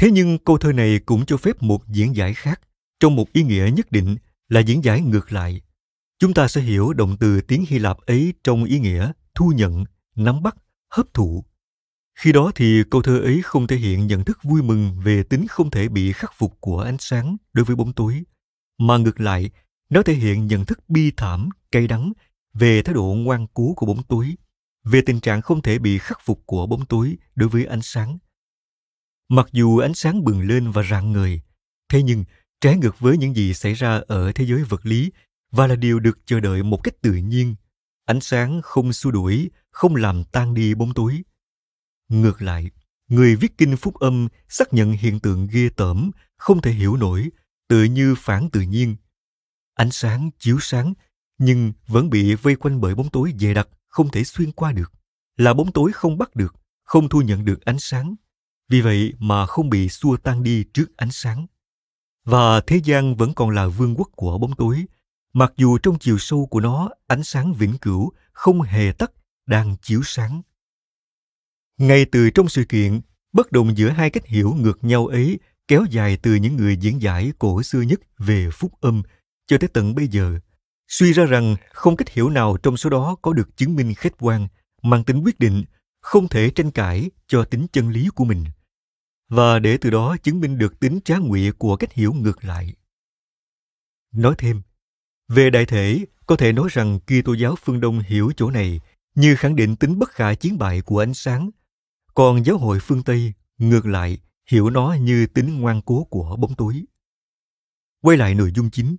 Thế 0.00 0.10
nhưng 0.10 0.38
câu 0.38 0.58
thơ 0.58 0.72
này 0.72 0.98
cũng 1.06 1.26
cho 1.26 1.36
phép 1.36 1.62
một 1.62 1.88
diễn 1.88 2.16
giải 2.16 2.34
khác, 2.34 2.60
trong 3.00 3.16
một 3.16 3.32
ý 3.32 3.42
nghĩa 3.42 3.70
nhất 3.76 3.92
định 3.92 4.16
là 4.48 4.60
diễn 4.60 4.84
giải 4.84 5.00
ngược 5.00 5.32
lại. 5.32 5.60
Chúng 6.18 6.34
ta 6.34 6.48
sẽ 6.48 6.60
hiểu 6.60 6.92
động 6.92 7.16
từ 7.20 7.40
tiếng 7.40 7.64
Hy 7.68 7.78
Lạp 7.78 7.98
ấy 7.98 8.34
trong 8.44 8.64
ý 8.64 8.78
nghĩa 8.78 9.12
thu 9.34 9.52
nhận, 9.56 9.84
nắm 10.16 10.42
bắt, 10.42 10.56
hấp 10.90 11.14
thụ. 11.14 11.44
Khi 12.18 12.32
đó 12.32 12.52
thì 12.54 12.82
câu 12.90 13.02
thơ 13.02 13.18
ấy 13.18 13.40
không 13.42 13.66
thể 13.66 13.76
hiện 13.76 14.06
nhận 14.06 14.24
thức 14.24 14.38
vui 14.42 14.62
mừng 14.62 15.00
về 15.04 15.22
tính 15.22 15.46
không 15.48 15.70
thể 15.70 15.88
bị 15.88 16.12
khắc 16.12 16.32
phục 16.34 16.60
của 16.60 16.80
ánh 16.80 16.98
sáng 16.98 17.36
đối 17.52 17.64
với 17.64 17.76
bóng 17.76 17.92
tối, 17.92 18.22
mà 18.78 18.96
ngược 18.96 19.20
lại, 19.20 19.50
nó 19.90 20.02
thể 20.02 20.14
hiện 20.14 20.46
nhận 20.46 20.64
thức 20.64 20.78
bi 20.88 21.12
thảm, 21.16 21.48
cay 21.72 21.86
đắng 21.86 22.12
về 22.54 22.82
thái 22.82 22.94
độ 22.94 23.14
ngoan 23.18 23.46
cố 23.54 23.72
của 23.76 23.86
bóng 23.86 24.02
tối, 24.02 24.36
về 24.84 25.00
tình 25.06 25.20
trạng 25.20 25.42
không 25.42 25.62
thể 25.62 25.78
bị 25.78 25.98
khắc 25.98 26.18
phục 26.24 26.42
của 26.46 26.66
bóng 26.66 26.86
tối 26.86 27.16
đối 27.34 27.48
với 27.48 27.64
ánh 27.64 27.82
sáng. 27.82 28.18
Mặc 29.32 29.46
dù 29.52 29.78
ánh 29.78 29.94
sáng 29.94 30.24
bừng 30.24 30.40
lên 30.40 30.70
và 30.70 30.82
rạng 30.90 31.12
ngời, 31.12 31.40
thế 31.88 32.02
nhưng 32.02 32.24
trái 32.60 32.76
ngược 32.76 32.98
với 32.98 33.18
những 33.18 33.36
gì 33.36 33.54
xảy 33.54 33.74
ra 33.74 34.00
ở 34.06 34.32
thế 34.32 34.46
giới 34.46 34.64
vật 34.64 34.86
lý 34.86 35.12
và 35.50 35.66
là 35.66 35.76
điều 35.76 36.00
được 36.00 36.18
chờ 36.26 36.40
đợi 36.40 36.62
một 36.62 36.80
cách 36.84 36.94
tự 37.02 37.12
nhiên, 37.12 37.54
ánh 38.04 38.20
sáng 38.20 38.62
không 38.62 38.92
xua 38.92 39.10
đuổi, 39.10 39.50
không 39.70 39.96
làm 39.96 40.24
tan 40.24 40.54
đi 40.54 40.74
bóng 40.74 40.94
tối. 40.94 41.22
Ngược 42.08 42.42
lại, 42.42 42.70
người 43.08 43.36
viết 43.36 43.58
kinh 43.58 43.76
phúc 43.76 43.94
âm 43.94 44.28
xác 44.48 44.72
nhận 44.72 44.92
hiện 44.92 45.20
tượng 45.20 45.48
ghê 45.52 45.68
tởm, 45.76 46.10
không 46.36 46.62
thể 46.62 46.72
hiểu 46.72 46.96
nổi, 46.96 47.30
tự 47.68 47.84
như 47.84 48.14
phản 48.18 48.50
tự 48.50 48.60
nhiên. 48.60 48.96
Ánh 49.74 49.90
sáng 49.90 50.30
chiếu 50.38 50.58
sáng 50.60 50.94
nhưng 51.38 51.72
vẫn 51.86 52.10
bị 52.10 52.34
vây 52.34 52.56
quanh 52.56 52.80
bởi 52.80 52.94
bóng 52.94 53.10
tối 53.10 53.32
dày 53.40 53.54
đặc 53.54 53.68
không 53.88 54.10
thể 54.10 54.24
xuyên 54.24 54.52
qua 54.52 54.72
được 54.72 54.92
là 55.36 55.54
bóng 55.54 55.72
tối 55.72 55.92
không 55.92 56.18
bắt 56.18 56.36
được 56.36 56.54
không 56.84 57.08
thu 57.08 57.20
nhận 57.20 57.44
được 57.44 57.64
ánh 57.64 57.78
sáng 57.78 58.14
vì 58.70 58.80
vậy 58.80 59.12
mà 59.18 59.46
không 59.46 59.70
bị 59.70 59.88
xua 59.88 60.16
tan 60.16 60.42
đi 60.42 60.64
trước 60.74 60.96
ánh 60.96 61.10
sáng. 61.12 61.46
Và 62.24 62.60
thế 62.60 62.80
gian 62.84 63.16
vẫn 63.16 63.34
còn 63.34 63.50
là 63.50 63.66
vương 63.66 63.94
quốc 63.96 64.08
của 64.16 64.38
bóng 64.38 64.56
tối, 64.56 64.84
mặc 65.32 65.52
dù 65.56 65.78
trong 65.78 65.98
chiều 65.98 66.18
sâu 66.18 66.46
của 66.46 66.60
nó 66.60 66.88
ánh 67.06 67.24
sáng 67.24 67.54
vĩnh 67.54 67.78
cửu 67.78 68.12
không 68.32 68.62
hề 68.62 68.92
tắt, 68.92 69.12
đang 69.46 69.76
chiếu 69.82 70.00
sáng. 70.04 70.42
Ngay 71.78 72.04
từ 72.04 72.30
trong 72.30 72.48
sự 72.48 72.64
kiện, 72.64 73.00
bất 73.32 73.52
đồng 73.52 73.76
giữa 73.76 73.88
hai 73.88 74.10
cách 74.10 74.26
hiểu 74.26 74.54
ngược 74.58 74.84
nhau 74.84 75.06
ấy 75.06 75.38
kéo 75.68 75.84
dài 75.90 76.16
từ 76.22 76.34
những 76.34 76.56
người 76.56 76.76
diễn 76.76 77.02
giải 77.02 77.32
cổ 77.38 77.62
xưa 77.62 77.80
nhất 77.80 78.00
về 78.18 78.48
phúc 78.52 78.72
âm 78.80 79.02
cho 79.46 79.58
tới 79.58 79.68
tận 79.68 79.94
bây 79.94 80.08
giờ. 80.08 80.38
Suy 80.88 81.12
ra 81.12 81.24
rằng 81.24 81.56
không 81.72 81.96
cách 81.96 82.08
hiểu 82.08 82.30
nào 82.30 82.56
trong 82.56 82.76
số 82.76 82.90
đó 82.90 83.16
có 83.22 83.32
được 83.32 83.56
chứng 83.56 83.76
minh 83.76 83.94
khách 83.94 84.12
quan, 84.18 84.48
mang 84.82 85.04
tính 85.04 85.22
quyết 85.24 85.38
định, 85.38 85.64
không 86.00 86.28
thể 86.28 86.50
tranh 86.50 86.70
cãi 86.70 87.10
cho 87.26 87.44
tính 87.44 87.66
chân 87.72 87.90
lý 87.90 88.08
của 88.14 88.24
mình 88.24 88.44
và 89.30 89.58
để 89.58 89.78
từ 89.80 89.90
đó 89.90 90.16
chứng 90.22 90.40
minh 90.40 90.58
được 90.58 90.80
tính 90.80 91.00
trá 91.04 91.18
ngụy 91.18 91.52
của 91.52 91.76
cách 91.76 91.92
hiểu 91.92 92.12
ngược 92.12 92.44
lại. 92.44 92.74
Nói 94.12 94.34
thêm 94.38 94.62
về 95.28 95.50
đại 95.50 95.66
thể 95.66 96.04
có 96.26 96.36
thể 96.36 96.52
nói 96.52 96.68
rằng 96.72 97.00
Kitô 97.00 97.32
giáo 97.32 97.56
phương 97.56 97.80
Đông 97.80 98.00
hiểu 98.00 98.32
chỗ 98.36 98.50
này 98.50 98.80
như 99.14 99.36
khẳng 99.36 99.56
định 99.56 99.76
tính 99.76 99.98
bất 99.98 100.10
khả 100.10 100.34
chiến 100.34 100.58
bại 100.58 100.82
của 100.82 100.98
ánh 100.98 101.14
sáng, 101.14 101.50
còn 102.14 102.44
giáo 102.44 102.58
hội 102.58 102.78
phương 102.80 103.02
Tây 103.02 103.32
ngược 103.58 103.86
lại 103.86 104.18
hiểu 104.50 104.70
nó 104.70 104.96
như 105.00 105.26
tính 105.26 105.60
ngoan 105.60 105.82
cố 105.82 106.04
của 106.04 106.36
bóng 106.36 106.54
tối. 106.54 106.82
Quay 108.02 108.16
lại 108.16 108.34
nội 108.34 108.52
dung 108.54 108.70
chính, 108.70 108.96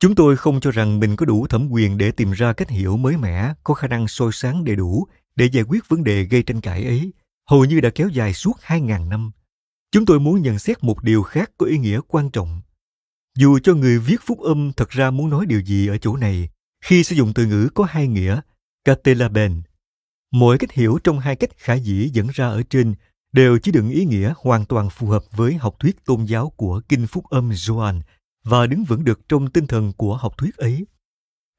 Chúng 0.00 0.14
tôi 0.14 0.36
không 0.36 0.60
cho 0.60 0.70
rằng 0.70 1.00
mình 1.00 1.16
có 1.16 1.26
đủ 1.26 1.46
thẩm 1.46 1.68
quyền 1.70 1.98
để 1.98 2.10
tìm 2.10 2.32
ra 2.32 2.52
cách 2.52 2.70
hiểu 2.70 2.96
mới 2.96 3.16
mẻ, 3.16 3.54
có 3.64 3.74
khả 3.74 3.88
năng 3.88 4.08
soi 4.08 4.30
sáng 4.32 4.64
đầy 4.64 4.76
đủ 4.76 5.06
để 5.36 5.48
giải 5.52 5.64
quyết 5.68 5.88
vấn 5.88 6.04
đề 6.04 6.24
gây 6.24 6.42
tranh 6.42 6.60
cãi 6.60 6.84
ấy, 6.84 7.12
hầu 7.50 7.64
như 7.64 7.80
đã 7.80 7.90
kéo 7.90 8.08
dài 8.08 8.32
suốt 8.32 8.52
2.000 8.62 9.08
năm. 9.08 9.30
Chúng 9.92 10.06
tôi 10.06 10.20
muốn 10.20 10.42
nhận 10.42 10.58
xét 10.58 10.84
một 10.84 11.02
điều 11.02 11.22
khác 11.22 11.50
có 11.58 11.66
ý 11.66 11.78
nghĩa 11.78 12.00
quan 12.08 12.30
trọng. 12.30 12.60
Dù 13.38 13.58
cho 13.58 13.74
người 13.74 13.98
viết 13.98 14.20
phúc 14.22 14.40
âm 14.40 14.72
thật 14.72 14.90
ra 14.90 15.10
muốn 15.10 15.30
nói 15.30 15.46
điều 15.46 15.60
gì 15.60 15.86
ở 15.86 15.98
chỗ 15.98 16.16
này, 16.16 16.48
khi 16.84 17.04
sử 17.04 17.16
dụng 17.16 17.32
từ 17.34 17.46
ngữ 17.46 17.68
có 17.74 17.84
hai 17.84 18.08
nghĩa, 18.08 18.40
katelaben, 18.84 19.62
mỗi 20.32 20.58
cách 20.58 20.72
hiểu 20.72 20.98
trong 21.04 21.18
hai 21.18 21.36
cách 21.36 21.50
khả 21.56 21.74
dĩ 21.74 22.10
dẫn 22.12 22.26
ra 22.32 22.48
ở 22.48 22.62
trên 22.70 22.94
đều 23.32 23.58
chỉ 23.58 23.72
đựng 23.72 23.90
ý 23.90 24.04
nghĩa 24.04 24.34
hoàn 24.36 24.64
toàn 24.64 24.90
phù 24.90 25.06
hợp 25.06 25.24
với 25.30 25.54
học 25.54 25.76
thuyết 25.78 26.04
tôn 26.04 26.24
giáo 26.24 26.50
của 26.50 26.80
Kinh 26.88 27.06
Phúc 27.06 27.24
Âm 27.30 27.52
Gioan 27.54 28.00
và 28.44 28.66
đứng 28.66 28.84
vững 28.84 29.04
được 29.04 29.28
trong 29.28 29.50
tinh 29.50 29.66
thần 29.66 29.92
của 29.92 30.16
học 30.16 30.38
thuyết 30.38 30.56
ấy. 30.56 30.86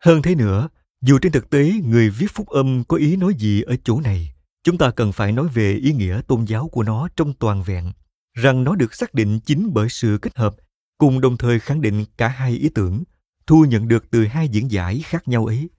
Hơn 0.04 0.22
thế 0.22 0.36
nữa, 0.36 0.70
dù 1.02 1.20
trên 1.20 1.32
thực 1.32 1.50
tế 1.50 1.72
người 1.84 2.10
viết 2.10 2.28
phúc 2.34 2.48
âm 2.48 2.84
có 2.84 2.98
ý 2.98 3.16
nói 3.16 3.34
gì 3.38 3.62
ở 3.62 3.76
chỗ 3.84 4.02
này, 4.02 4.34
chúng 4.68 4.78
ta 4.78 4.92
cần 4.92 5.12
phải 5.12 5.32
nói 5.32 5.48
về 5.54 5.74
ý 5.74 5.94
nghĩa 5.94 6.22
tôn 6.28 6.46
giáo 6.46 6.68
của 6.68 6.84
nó 6.84 7.08
trong 7.16 7.34
toàn 7.34 7.64
vẹn, 7.64 7.92
rằng 8.34 8.64
nó 8.64 8.76
được 8.76 8.96
xác 8.96 9.14
định 9.14 9.40
chính 9.40 9.74
bởi 9.74 9.90
sự 9.90 10.20
kết 10.22 10.38
hợp 10.38 10.56
cùng 10.98 11.22
đồng 11.22 11.38
thời 11.38 11.60
khẳng 11.60 11.82
định 11.82 12.06
cả 12.18 12.28
hai 12.28 12.52
ý 12.52 12.70
tưởng 12.76 13.04
thu 13.46 13.66
nhận 13.66 13.88
được 13.88 14.12
từ 14.12 14.26
hai 14.26 14.48
diễn 14.48 14.72
giải 14.72 15.02
khác 15.06 15.28
nhau 15.28 15.46
ấy. 15.46 15.70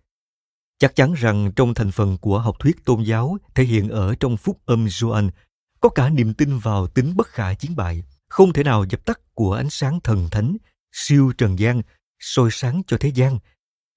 Chắc 0.79 0.97
chắn 0.97 1.15
rằng 1.15 1.53
trong 1.57 1.75
thành 1.75 1.91
phần 1.91 2.19
của 2.19 2.39
học 2.39 2.57
thuyết 2.59 2.85
tôn 2.85 3.03
giáo 3.03 3.39
thể 3.55 3.65
hiện 3.65 3.89
ở 3.89 4.15
trong 4.21 4.37
phúc 4.37 4.61
âm 4.67 4.89
Gioan 4.89 5.31
có 5.81 5.89
cả 5.89 6.09
niềm 6.09 6.35
tin 6.35 6.59
vào 6.59 6.87
tính 6.87 7.17
bất 7.17 7.27
khả 7.27 7.55
chiến 7.55 7.77
bại, 7.77 8.03
không 8.29 8.53
thể 8.53 8.65
nào 8.65 8.85
dập 8.91 9.05
tắt 9.05 9.21
của 9.35 9.53
ánh 9.53 9.71
sáng 9.71 10.01
thần 10.01 10.29
thánh 10.31 10.57
siêu 10.93 11.33
trần 11.39 11.59
gian, 11.59 11.83
soi 12.19 12.49
sáng 12.53 12.83
cho 12.87 12.97
thế 13.01 13.09
gian, 13.09 13.39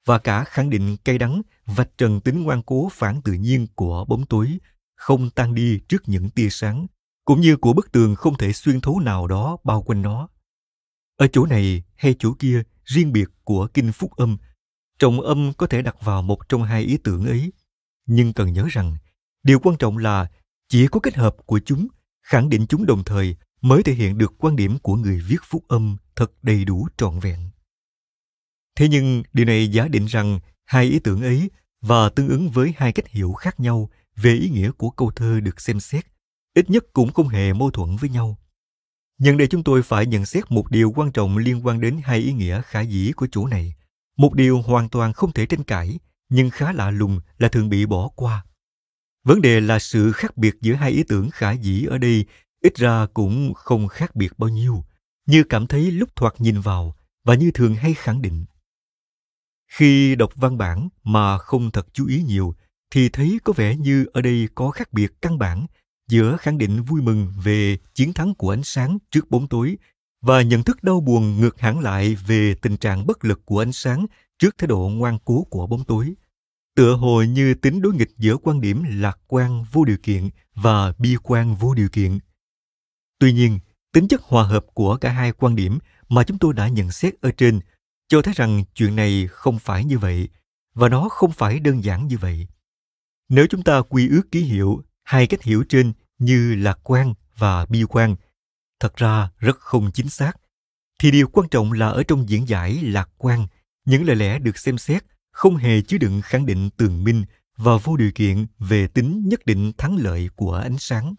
và 0.06 0.20
cả 0.20 0.44
khẳng 0.44 0.70
định 0.70 0.98
cay 0.98 1.18
đắng 1.18 1.42
vạch 1.66 1.98
trần 1.98 2.22
tính 2.22 2.44
ngoan 2.44 2.62
cố 2.62 2.90
phản 2.92 3.22
tự 3.22 3.34
nhiên 3.34 3.68
của 3.76 4.06
bóng 4.06 4.26
tối, 4.26 4.58
không 5.02 5.30
tan 5.30 5.56
đi 5.56 5.80
trước 5.90 6.04
những 6.06 6.30
tia 6.30 6.50
sáng, 6.50 6.88
cũng 7.26 7.42
như 7.42 7.58
của 7.58 7.74
bức 7.74 7.92
tường 7.92 8.16
không 8.16 8.38
thể 8.38 8.54
xuyên 8.54 8.82
thấu 8.82 9.00
nào 9.00 9.28
đó 9.28 9.58
bao 9.64 9.84
quanh 9.84 10.02
nó. 10.02 10.28
Ở 11.18 11.28
chỗ 11.28 11.46
này 11.46 11.84
hay 11.96 12.16
chỗ 12.20 12.34
kia 12.40 12.64
riêng 12.84 13.14
biệt 13.14 13.30
của 13.44 13.68
kinh 13.74 13.92
phúc 13.92 14.12
âm, 14.16 14.38
trọng 15.00 15.22
âm 15.22 15.54
có 15.58 15.68
thể 15.68 15.82
đặt 15.82 15.96
vào 16.02 16.22
một 16.22 16.50
trong 16.50 16.64
hai 16.64 16.84
ý 16.84 16.98
tưởng 16.98 17.26
ấy, 17.26 17.54
nhưng 18.06 18.34
cần 18.34 18.54
nhớ 18.54 18.68
rằng 18.72 18.96
điều 19.44 19.60
quan 19.60 19.78
trọng 19.78 19.98
là 19.98 20.32
chỉ 20.70 20.88
có 20.88 21.00
kết 21.00 21.16
hợp 21.16 21.36
của 21.46 21.60
chúng 21.66 21.88
khẳng 22.24 22.50
định 22.50 22.66
chúng 22.70 22.86
đồng 22.86 23.04
thời 23.04 23.36
mới 23.62 23.84
thể 23.84 23.94
hiện 23.94 24.18
được 24.18 24.34
quan 24.38 24.56
điểm 24.56 24.80
của 24.80 24.96
người 24.96 25.22
viết 25.28 25.40
phúc 25.44 25.64
âm 25.68 25.98
thật 26.16 26.32
đầy 26.42 26.66
đủ 26.66 26.88
trọn 26.98 27.20
vẹn. 27.20 27.50
Thế 28.76 28.88
nhưng 28.88 29.24
điều 29.34 29.46
này 29.46 29.68
giả 29.68 29.88
định 29.88 30.06
rằng 30.06 30.40
hai 30.66 30.86
ý 30.86 31.00
tưởng 31.00 31.22
ấy 31.22 31.52
và 31.82 32.10
tương 32.10 32.30
ứng 32.30 32.50
với 32.50 32.74
hai 32.78 32.92
cách 32.92 33.08
hiểu 33.08 33.34
khác 33.34 33.60
nhau 33.60 33.90
về 34.16 34.34
ý 34.34 34.50
nghĩa 34.50 34.72
của 34.72 34.90
câu 34.90 35.12
thơ 35.12 35.40
được 35.40 35.62
xem 35.62 35.80
xét, 35.80 36.06
ít 36.54 36.70
nhất 36.70 36.86
cũng 36.94 37.14
không 37.14 37.28
hề 37.28 37.54
mâu 37.54 37.72
thuẫn 37.72 37.96
với 37.96 38.10
nhau. 38.10 38.38
Nhân 39.20 39.38
đây 39.38 39.48
chúng 39.48 39.64
tôi 39.64 39.84
phải 39.84 40.06
nhận 40.06 40.26
xét 40.26 40.52
một 40.52 40.72
điều 40.72 40.92
quan 40.96 41.12
trọng 41.12 41.38
liên 41.38 41.66
quan 41.66 41.82
đến 41.82 42.00
hai 42.04 42.20
ý 42.20 42.34
nghĩa 42.34 42.62
khả 42.62 42.82
dĩ 42.82 43.12
của 43.16 43.28
chỗ 43.32 43.48
này. 43.48 43.76
Một 44.18 44.34
điều 44.34 44.62
hoàn 44.62 44.90
toàn 44.90 45.14
không 45.14 45.32
thể 45.32 45.46
tranh 45.46 45.64
cãi, 45.64 46.00
nhưng 46.30 46.50
khá 46.50 46.74
lạ 46.74 46.92
lùng 46.92 47.20
là 47.38 47.48
thường 47.48 47.70
bị 47.70 47.86
bỏ 47.86 48.10
qua. 48.16 48.46
Vấn 49.24 49.42
đề 49.42 49.62
là 49.62 49.80
sự 49.80 50.12
khác 50.12 50.38
biệt 50.38 50.56
giữa 50.62 50.74
hai 50.74 50.92
ý 50.92 51.04
tưởng 51.08 51.30
khả 51.30 51.52
dĩ 51.52 51.86
ở 51.86 51.98
đây 51.98 52.26
ít 52.62 52.76
ra 52.76 53.08
cũng 53.14 53.54
không 53.54 53.88
khác 53.88 54.16
biệt 54.16 54.40
bao 54.40 54.50
nhiêu, 54.50 54.86
như 55.26 55.44
cảm 55.44 55.68
thấy 55.68 55.92
lúc 55.92 56.16
thoạt 56.16 56.34
nhìn 56.42 56.62
vào 56.62 56.96
và 57.24 57.36
như 57.36 57.52
thường 57.54 57.76
hay 57.76 57.94
khẳng 57.94 58.22
định. 58.22 58.46
Khi 59.68 60.16
đọc 60.16 60.32
văn 60.36 60.58
bản 60.58 60.90
mà 61.04 61.38
không 61.38 61.72
thật 61.72 61.88
chú 61.94 62.08
ý 62.08 62.24
nhiều, 62.24 62.56
thì 62.92 63.10
thấy 63.10 63.40
có 63.44 63.54
vẻ 63.54 63.76
như 63.76 64.06
ở 64.14 64.22
đây 64.22 64.48
có 64.56 64.72
khác 64.72 64.94
biệt 64.94 65.12
căn 65.22 65.38
bản 65.38 65.66
giữa 66.08 66.38
khẳng 66.38 66.58
định 66.58 66.84
vui 66.84 67.02
mừng 67.02 67.34
về 67.44 67.78
chiến 67.94 68.14
thắng 68.14 68.36
của 68.36 68.54
ánh 68.54 68.64
sáng 68.64 68.98
trước 69.12 69.32
bóng 69.32 69.48
tối 69.48 69.78
và 70.22 70.42
nhận 70.42 70.64
thức 70.64 70.84
đau 70.84 71.02
buồn 71.02 71.40
ngược 71.40 71.60
hẳn 71.60 71.80
lại 71.80 72.16
về 72.16 72.56
tình 72.62 72.78
trạng 72.78 73.08
bất 73.08 73.26
lực 73.26 73.46
của 73.46 73.62
ánh 73.62 73.72
sáng 73.72 74.06
trước 74.40 74.58
thái 74.58 74.68
độ 74.68 74.90
ngoan 74.90 75.18
cố 75.26 75.44
của 75.50 75.68
bóng 75.68 75.84
tối. 75.84 76.14
Tựa 76.76 76.96
hồ 76.96 77.24
như 77.24 77.54
tính 77.54 77.82
đối 77.82 77.94
nghịch 77.94 78.12
giữa 78.18 78.38
quan 78.38 78.62
điểm 78.62 78.84
lạc 78.88 79.20
quan 79.28 79.64
vô 79.72 79.86
điều 79.86 79.98
kiện 80.04 80.30
và 80.56 80.94
bi 80.98 81.16
quan 81.24 81.56
vô 81.56 81.74
điều 81.74 81.90
kiện. 81.90 82.20
Tuy 83.20 83.34
nhiên, 83.34 83.60
tính 83.94 84.08
chất 84.08 84.22
hòa 84.22 84.44
hợp 84.44 84.66
của 84.74 84.98
cả 84.98 85.10
hai 85.12 85.32
quan 85.32 85.56
điểm 85.56 85.80
mà 86.10 86.24
chúng 86.24 86.38
tôi 86.38 86.54
đã 86.54 86.68
nhận 86.68 86.92
xét 86.92 87.14
ở 87.22 87.32
trên 87.38 87.60
cho 88.08 88.22
thấy 88.22 88.34
rằng 88.34 88.64
chuyện 88.76 88.96
này 88.96 89.28
không 89.32 89.60
phải 89.60 89.86
như 89.86 90.00
vậy 90.00 90.30
và 90.74 90.90
nó 90.90 91.10
không 91.10 91.32
phải 91.32 91.60
đơn 91.60 91.84
giản 91.84 92.08
như 92.08 92.18
vậy. 92.18 92.48
Nếu 93.32 93.48
chúng 93.50 93.64
ta 93.64 93.82
quy 93.82 94.10
ước 94.10 94.32
ký 94.32 94.42
hiệu, 94.42 94.84
hai 95.04 95.28
cách 95.28 95.44
hiểu 95.44 95.64
trên 95.70 95.94
như 96.20 96.56
lạc 96.56 96.80
quan 96.84 97.14
và 97.38 97.66
bi 97.66 97.84
quan, 97.90 98.16
thật 98.80 98.96
ra 98.96 99.30
rất 99.38 99.60
không 99.60 99.92
chính 99.92 100.10
xác. 100.10 100.32
Thì 101.00 101.12
điều 101.12 101.28
quan 101.28 101.50
trọng 101.50 101.72
là 101.72 101.88
ở 101.88 102.04
trong 102.04 102.30
diễn 102.30 102.48
giải 102.48 102.80
lạc 102.84 103.10
quan, 103.18 103.48
những 103.86 104.04
lời 104.04 104.16
lẽ 104.16 104.40
được 104.40 104.58
xem 104.58 104.78
xét 104.78 105.04
không 105.32 105.56
hề 105.56 105.82
chứa 105.82 105.98
đựng 105.98 106.22
khẳng 106.24 106.46
định 106.46 106.70
tường 106.78 107.04
minh 107.04 107.24
và 107.58 107.78
vô 107.78 107.98
điều 107.98 108.12
kiện 108.16 108.46
về 108.60 108.88
tính 108.88 109.24
nhất 109.26 109.46
định 109.46 109.72
thắng 109.78 109.98
lợi 109.98 110.30
của 110.36 110.54
ánh 110.54 110.78
sáng. 110.80 111.16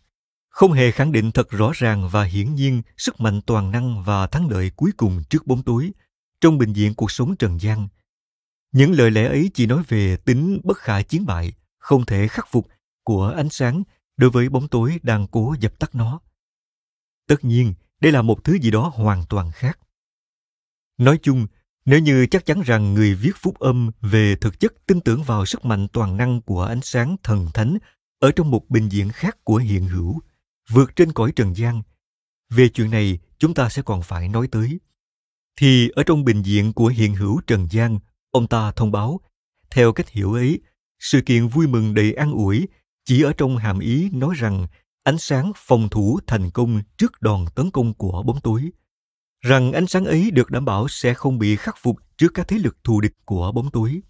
Không 0.49 0.73
hề 0.73 0.91
khẳng 0.91 1.13
định 1.13 1.31
thật 1.31 1.51
rõ 1.51 1.71
ràng 1.75 2.09
và 2.09 2.25
hiển 2.25 2.55
nhiên 2.55 2.83
sức 2.97 3.21
mạnh 3.21 3.41
toàn 3.47 3.71
năng 3.71 4.03
và 4.03 4.27
thắng 4.27 4.49
lợi 4.49 4.71
cuối 4.77 4.91
cùng 4.97 5.23
trước 5.31 5.47
bóng 5.47 5.63
tối, 5.63 5.93
trong 6.41 6.59
bình 6.59 6.73
diện 6.73 6.95
cuộc 6.95 7.11
sống 7.11 7.37
trần 7.37 7.61
gian. 7.61 7.89
Những 8.73 8.93
lời 8.93 9.11
lẽ 9.11 9.27
ấy 9.27 9.51
chỉ 9.55 9.67
nói 9.67 9.83
về 9.89 10.17
tính 10.17 10.61
bất 10.65 10.79
khả 10.79 11.03
chiến 11.03 11.27
bại 11.27 11.53
không 11.83 12.07
thể 12.07 12.29
khắc 12.29 12.49
phục 12.49 12.69
của 13.05 13.35
ánh 13.37 13.49
sáng 13.49 13.83
đối 14.17 14.31
với 14.31 14.49
bóng 14.49 14.69
tối 14.69 15.01
đang 15.03 15.27
cố 15.27 15.55
dập 15.61 15.79
tắt 15.79 15.95
nó. 15.95 16.21
Tất 17.27 17.45
nhiên, 17.45 17.75
đây 18.01 18.13
là 18.13 18.23
một 18.23 18.45
thứ 18.45 18.59
gì 18.59 18.71
đó 18.71 18.93
hoàn 18.95 19.25
toàn 19.29 19.51
khác. 19.53 19.79
Nói 20.99 21.19
chung, 21.23 21.47
nếu 21.85 22.01
như 22.01 22.27
chắc 22.27 22.47
chắn 22.47 22.63
rằng 22.63 22.95
người 22.95 23.15
viết 23.15 23.33
phúc 23.37 23.59
âm 23.59 23.91
về 24.01 24.37
thực 24.37 24.61
chất 24.61 24.87
tin 24.87 25.01
tưởng 25.01 25.23
vào 25.23 25.47
sức 25.47 25.65
mạnh 25.65 25.89
toàn 25.93 26.17
năng 26.17 26.43
của 26.43 26.63
ánh 26.63 26.81
sáng 26.83 27.17
thần 27.23 27.47
thánh 27.55 27.79
ở 28.19 28.33
trong 28.37 28.51
một 28.51 28.71
bình 28.71 28.89
diện 28.89 29.09
khác 29.09 29.45
của 29.45 29.57
hiện 29.57 29.89
hữu, 29.89 30.21
vượt 30.71 30.97
trên 30.97 31.13
cõi 31.13 31.33
trần 31.37 31.57
gian, 31.57 31.83
về 32.51 32.69
chuyện 32.69 32.91
này 32.91 33.19
chúng 33.39 33.55
ta 33.55 33.69
sẽ 33.69 33.83
còn 33.83 34.03
phải 34.03 34.29
nói 34.29 34.49
tới. 34.51 34.81
Thì 35.57 35.89
ở 35.89 36.03
trong 36.03 36.25
bình 36.25 36.43
diện 36.43 36.73
của 36.73 36.87
hiện 36.87 37.15
hữu 37.15 37.41
trần 37.47 37.69
gian, 37.71 37.99
ông 38.31 38.49
ta 38.49 38.73
thông 38.73 38.93
báo, 38.93 39.21
theo 39.71 39.93
cách 39.93 40.09
hiểu 40.09 40.33
ấy, 40.33 40.61
sự 41.03 41.21
kiện 41.27 41.49
vui 41.49 41.67
mừng 41.67 41.95
đầy 41.95 42.13
an 42.13 42.33
ủi, 42.33 42.69
chỉ 43.05 43.23
ở 43.23 43.33
trong 43.33 43.57
hàm 43.57 43.79
ý 43.79 44.11
nói 44.13 44.35
rằng 44.39 44.67
ánh 45.03 45.19
sáng 45.19 45.53
phòng 45.57 45.89
thủ 45.89 46.19
thành 46.27 46.51
công 46.51 46.83
trước 46.97 47.23
đòn 47.23 47.45
tấn 47.55 47.71
công 47.71 47.95
của 47.95 48.23
bóng 48.23 48.41
tối. 48.41 48.71
Rằng 49.41 49.73
ánh 49.73 49.87
sáng 49.87 50.05
ấy 50.05 50.31
được 50.31 50.51
đảm 50.51 50.65
bảo 50.65 50.89
sẽ 50.89 51.15
không 51.15 51.39
bị 51.39 51.57
khắc 51.57 51.77
phục 51.79 51.97
trước 52.17 52.35
các 52.35 52.49
thế 52.49 52.59
lực 52.59 52.77
thù 52.85 53.01
địch 53.01 53.15
của 53.25 53.53
bóng 53.53 53.71
tối. 53.71 54.01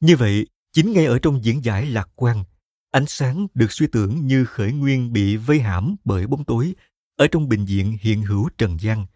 Như 0.00 0.16
vậy, 0.16 0.46
chính 0.72 0.92
ngay 0.92 1.06
ở 1.06 1.18
trong 1.18 1.44
diễn 1.44 1.64
giải 1.64 1.86
lạc 1.86 2.08
quan, 2.16 2.44
ánh 2.90 3.06
sáng 3.06 3.46
được 3.54 3.72
suy 3.72 3.86
tưởng 3.86 4.26
như 4.26 4.44
khởi 4.44 4.72
nguyên 4.72 5.12
bị 5.12 5.36
vây 5.36 5.60
hãm 5.60 5.96
bởi 6.04 6.26
bóng 6.26 6.44
tối 6.44 6.74
ở 7.16 7.26
trong 7.26 7.48
bình 7.48 7.64
diện 7.64 7.98
hiện 8.00 8.22
hữu 8.22 8.48
trần 8.58 8.80
gian 8.80 9.06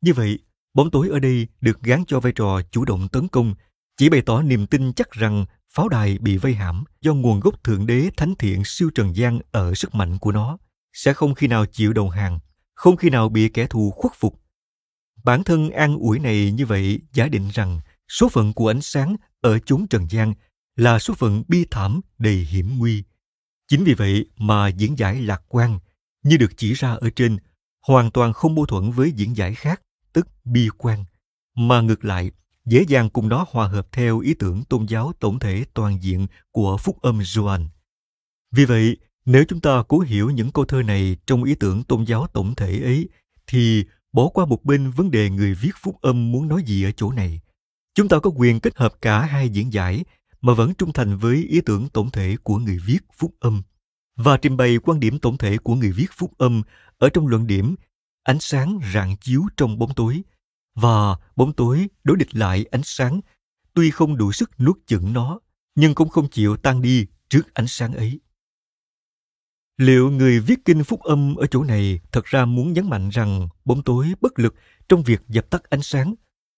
như 0.00 0.12
vậy, 0.12 0.38
bóng 0.74 0.90
tối 0.90 1.08
ở 1.08 1.18
đây 1.18 1.46
được 1.60 1.82
gán 1.82 2.04
cho 2.06 2.20
vai 2.20 2.32
trò 2.32 2.60
chủ 2.70 2.84
động 2.84 3.08
tấn 3.08 3.28
công, 3.28 3.54
chỉ 3.96 4.08
bày 4.08 4.22
tỏ 4.22 4.42
niềm 4.42 4.66
tin 4.66 4.92
chắc 4.92 5.10
rằng 5.10 5.44
pháo 5.74 5.88
đài 5.88 6.18
bị 6.18 6.36
vây 6.36 6.54
hãm 6.54 6.84
do 7.00 7.14
nguồn 7.14 7.40
gốc 7.40 7.64
thượng 7.64 7.86
đế 7.86 8.10
thánh 8.16 8.34
thiện 8.38 8.62
siêu 8.64 8.90
trần 8.94 9.16
gian 9.16 9.38
ở 9.50 9.74
sức 9.74 9.94
mạnh 9.94 10.18
của 10.18 10.32
nó. 10.32 10.58
Sẽ 10.92 11.12
không 11.12 11.34
khi 11.34 11.46
nào 11.46 11.66
chịu 11.66 11.92
đầu 11.92 12.08
hàng, 12.08 12.38
không 12.74 12.96
khi 12.96 13.10
nào 13.10 13.28
bị 13.28 13.48
kẻ 13.48 13.66
thù 13.66 13.90
khuất 13.90 14.12
phục. 14.14 14.40
Bản 15.24 15.44
thân 15.44 15.70
an 15.70 15.96
ủi 15.96 16.18
này 16.18 16.52
như 16.52 16.66
vậy 16.66 17.00
giả 17.12 17.28
định 17.28 17.48
rằng 17.48 17.80
số 18.08 18.28
phận 18.28 18.52
của 18.52 18.70
ánh 18.70 18.80
sáng 18.80 19.16
ở 19.40 19.58
chốn 19.58 19.86
trần 19.90 20.06
gian 20.10 20.34
là 20.76 20.98
số 20.98 21.14
phận 21.14 21.42
bi 21.48 21.66
thảm 21.70 22.00
đầy 22.18 22.34
hiểm 22.34 22.78
nguy. 22.78 23.02
Chính 23.68 23.84
vì 23.84 23.94
vậy 23.94 24.26
mà 24.36 24.68
diễn 24.68 24.98
giải 24.98 25.22
lạc 25.22 25.42
quan 25.48 25.78
như 26.22 26.36
được 26.36 26.56
chỉ 26.56 26.72
ra 26.72 26.92
ở 26.92 27.10
trên 27.16 27.38
hoàn 27.86 28.10
toàn 28.10 28.32
không 28.32 28.54
mâu 28.54 28.66
thuẫn 28.66 28.90
với 28.90 29.12
diễn 29.12 29.36
giải 29.36 29.54
khác, 29.54 29.82
tức 30.12 30.28
bi 30.44 30.68
quan. 30.78 31.04
Mà 31.56 31.80
ngược 31.80 32.04
lại 32.04 32.30
dễ 32.68 32.84
dàng 32.88 33.10
cùng 33.10 33.28
nó 33.28 33.46
hòa 33.50 33.68
hợp 33.68 33.88
theo 33.92 34.18
ý 34.18 34.34
tưởng 34.34 34.64
tôn 34.64 34.86
giáo 34.86 35.12
tổng 35.20 35.38
thể 35.38 35.64
toàn 35.74 36.02
diện 36.02 36.26
của 36.52 36.76
phúc 36.76 37.02
âm 37.02 37.20
Gioan. 37.24 37.68
Vì 38.52 38.64
vậy, 38.64 38.96
nếu 39.24 39.44
chúng 39.48 39.60
ta 39.60 39.82
cố 39.88 39.98
hiểu 39.98 40.30
những 40.30 40.50
câu 40.50 40.64
thơ 40.64 40.82
này 40.82 41.16
trong 41.26 41.44
ý 41.44 41.54
tưởng 41.54 41.82
tôn 41.82 42.04
giáo 42.04 42.26
tổng 42.26 42.54
thể 42.54 42.80
ấy, 42.80 43.08
thì 43.46 43.84
bỏ 44.12 44.28
qua 44.28 44.46
một 44.46 44.64
bên 44.64 44.90
vấn 44.90 45.10
đề 45.10 45.30
người 45.30 45.54
viết 45.54 45.72
phúc 45.80 45.96
âm 46.00 46.32
muốn 46.32 46.48
nói 46.48 46.62
gì 46.66 46.84
ở 46.84 46.90
chỗ 46.96 47.12
này. 47.12 47.40
Chúng 47.94 48.08
ta 48.08 48.18
có 48.18 48.30
quyền 48.36 48.60
kết 48.60 48.76
hợp 48.76 48.94
cả 49.00 49.20
hai 49.20 49.48
diễn 49.48 49.72
giải 49.72 50.04
mà 50.40 50.54
vẫn 50.54 50.74
trung 50.74 50.92
thành 50.92 51.18
với 51.18 51.36
ý 51.36 51.60
tưởng 51.60 51.88
tổng 51.88 52.10
thể 52.10 52.36
của 52.42 52.58
người 52.58 52.78
viết 52.86 52.98
phúc 53.18 53.34
âm 53.40 53.62
và 54.16 54.36
trình 54.36 54.56
bày 54.56 54.78
quan 54.78 55.00
điểm 55.00 55.18
tổng 55.18 55.38
thể 55.38 55.58
của 55.58 55.74
người 55.74 55.92
viết 55.92 56.06
phúc 56.12 56.32
âm 56.38 56.62
ở 56.98 57.08
trong 57.08 57.26
luận 57.26 57.46
điểm 57.46 57.74
ánh 58.22 58.40
sáng 58.40 58.78
rạng 58.94 59.16
chiếu 59.16 59.42
trong 59.56 59.78
bóng 59.78 59.94
tối 59.94 60.22
và 60.80 61.16
bóng 61.36 61.52
tối 61.52 61.88
đối 62.04 62.16
địch 62.16 62.34
lại 62.34 62.64
ánh 62.70 62.80
sáng. 62.84 63.20
Tuy 63.74 63.90
không 63.90 64.16
đủ 64.16 64.32
sức 64.32 64.60
nuốt 64.60 64.86
chửng 64.86 65.12
nó, 65.12 65.40
nhưng 65.74 65.94
cũng 65.94 66.08
không 66.08 66.28
chịu 66.28 66.56
tan 66.56 66.82
đi 66.82 67.06
trước 67.28 67.54
ánh 67.54 67.66
sáng 67.68 67.92
ấy. 67.94 68.20
Liệu 69.76 70.10
người 70.10 70.40
viết 70.40 70.64
kinh 70.64 70.84
phúc 70.84 71.00
âm 71.00 71.34
ở 71.34 71.46
chỗ 71.46 71.64
này 71.64 72.00
thật 72.12 72.24
ra 72.24 72.44
muốn 72.44 72.72
nhấn 72.72 72.88
mạnh 72.88 73.08
rằng 73.08 73.48
bóng 73.64 73.82
tối 73.82 74.12
bất 74.20 74.38
lực 74.38 74.54
trong 74.88 75.02
việc 75.02 75.20
dập 75.28 75.50
tắt 75.50 75.70
ánh 75.70 75.82
sáng, 75.82 76.14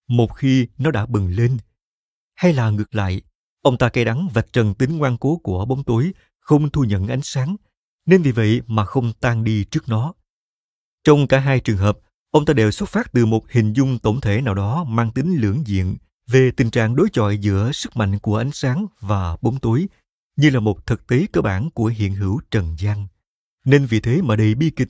một 0.07 0.35
khi 0.35 0.67
nó 0.77 0.91
đã 0.91 1.05
bừng 1.05 1.27
lên? 1.27 1.57
Hay 2.35 2.53
là 2.53 2.69
ngược 2.69 2.95
lại, 2.95 3.21
ông 3.61 3.77
ta 3.77 3.89
cay 3.89 4.05
đắng 4.05 4.27
vạch 4.33 4.53
trần 4.53 4.73
tính 4.73 4.97
ngoan 4.97 5.17
cố 5.17 5.37
của 5.37 5.65
bóng 5.65 5.83
tối 5.83 6.13
không 6.39 6.69
thu 6.69 6.83
nhận 6.83 7.07
ánh 7.07 7.21
sáng, 7.23 7.55
nên 8.05 8.21
vì 8.21 8.31
vậy 8.31 8.61
mà 8.67 8.85
không 8.85 9.13
tan 9.19 9.43
đi 9.43 9.63
trước 9.63 9.89
nó? 9.89 10.13
Trong 11.03 11.27
cả 11.27 11.39
hai 11.39 11.59
trường 11.59 11.77
hợp 11.77 11.97
ông 12.31 12.45
ta 12.45 12.53
đều 12.53 12.71
xuất 12.71 12.89
phát 12.89 13.13
từ 13.13 13.25
một 13.25 13.49
hình 13.49 13.73
dung 13.73 13.99
tổng 13.99 14.21
thể 14.21 14.41
nào 14.41 14.53
đó 14.53 14.83
mang 14.83 15.11
tính 15.11 15.35
lưỡng 15.35 15.67
diện 15.67 15.97
về 16.27 16.51
tình 16.57 16.69
trạng 16.69 16.95
đối 16.95 17.09
chọi 17.13 17.37
giữa 17.37 17.71
sức 17.71 17.97
mạnh 17.97 18.19
của 18.19 18.37
ánh 18.37 18.51
sáng 18.51 18.85
và 18.99 19.37
bóng 19.41 19.59
tối, 19.59 19.87
như 20.35 20.49
là 20.49 20.59
một 20.59 20.85
thực 20.85 21.07
tế 21.07 21.25
cơ 21.33 21.41
bản 21.41 21.69
của 21.69 21.85
hiện 21.85 22.15
hữu 22.15 22.39
trần 22.51 22.75
gian. 22.79 23.07
Nên 23.65 23.85
vì 23.85 23.99
thế 23.99 24.21
mà 24.21 24.35
đầy 24.35 24.55
bi 24.55 24.69
kịch, 24.69 24.87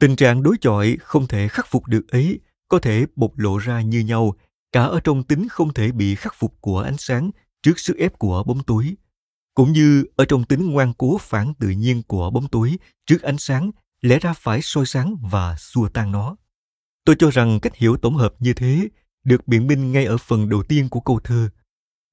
tình 0.00 0.16
trạng 0.16 0.42
đối 0.42 0.56
chọi 0.60 0.96
không 1.00 1.26
thể 1.26 1.48
khắc 1.48 1.66
phục 1.68 1.86
được 1.86 2.08
ấy, 2.08 2.40
có 2.68 2.78
thể 2.78 3.06
bộc 3.16 3.38
lộ 3.38 3.58
ra 3.58 3.80
như 3.80 4.00
nhau, 4.00 4.34
cả 4.72 4.82
ở 4.82 5.00
trong 5.00 5.22
tính 5.22 5.48
không 5.48 5.74
thể 5.74 5.92
bị 5.92 6.14
khắc 6.14 6.34
phục 6.34 6.54
của 6.60 6.80
ánh 6.80 6.96
sáng 6.98 7.30
trước 7.62 7.78
sức 7.78 7.96
ép 7.96 8.18
của 8.18 8.42
bóng 8.42 8.62
tối, 8.62 8.94
cũng 9.54 9.72
như 9.72 10.04
ở 10.16 10.24
trong 10.24 10.44
tính 10.44 10.70
ngoan 10.70 10.92
cố 10.98 11.18
phản 11.18 11.54
tự 11.54 11.68
nhiên 11.68 12.02
của 12.06 12.30
bóng 12.30 12.48
tối 12.48 12.78
trước 13.06 13.22
ánh 13.22 13.38
sáng 13.38 13.70
lẽ 14.00 14.18
ra 14.18 14.32
phải 14.32 14.62
soi 14.62 14.86
sáng 14.86 15.16
và 15.22 15.56
xua 15.56 15.88
tan 15.88 16.12
nó. 16.12 16.36
Tôi 17.04 17.16
cho 17.18 17.30
rằng 17.30 17.60
cách 17.60 17.76
hiểu 17.76 17.96
tổng 17.96 18.16
hợp 18.16 18.34
như 18.38 18.54
thế 18.54 18.88
được 19.24 19.48
biện 19.48 19.66
minh 19.66 19.92
ngay 19.92 20.04
ở 20.04 20.16
phần 20.18 20.48
đầu 20.48 20.62
tiên 20.62 20.88
của 20.88 21.00
câu 21.00 21.20
thơ, 21.24 21.48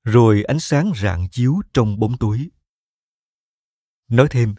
rồi 0.04 0.44
ánh 0.44 0.60
sáng 0.60 0.92
rạng 0.96 1.30
chiếu 1.30 1.62
trong 1.74 2.00
bóng 2.00 2.18
tối. 2.18 2.48
Nói 4.10 4.28
thêm, 4.30 4.56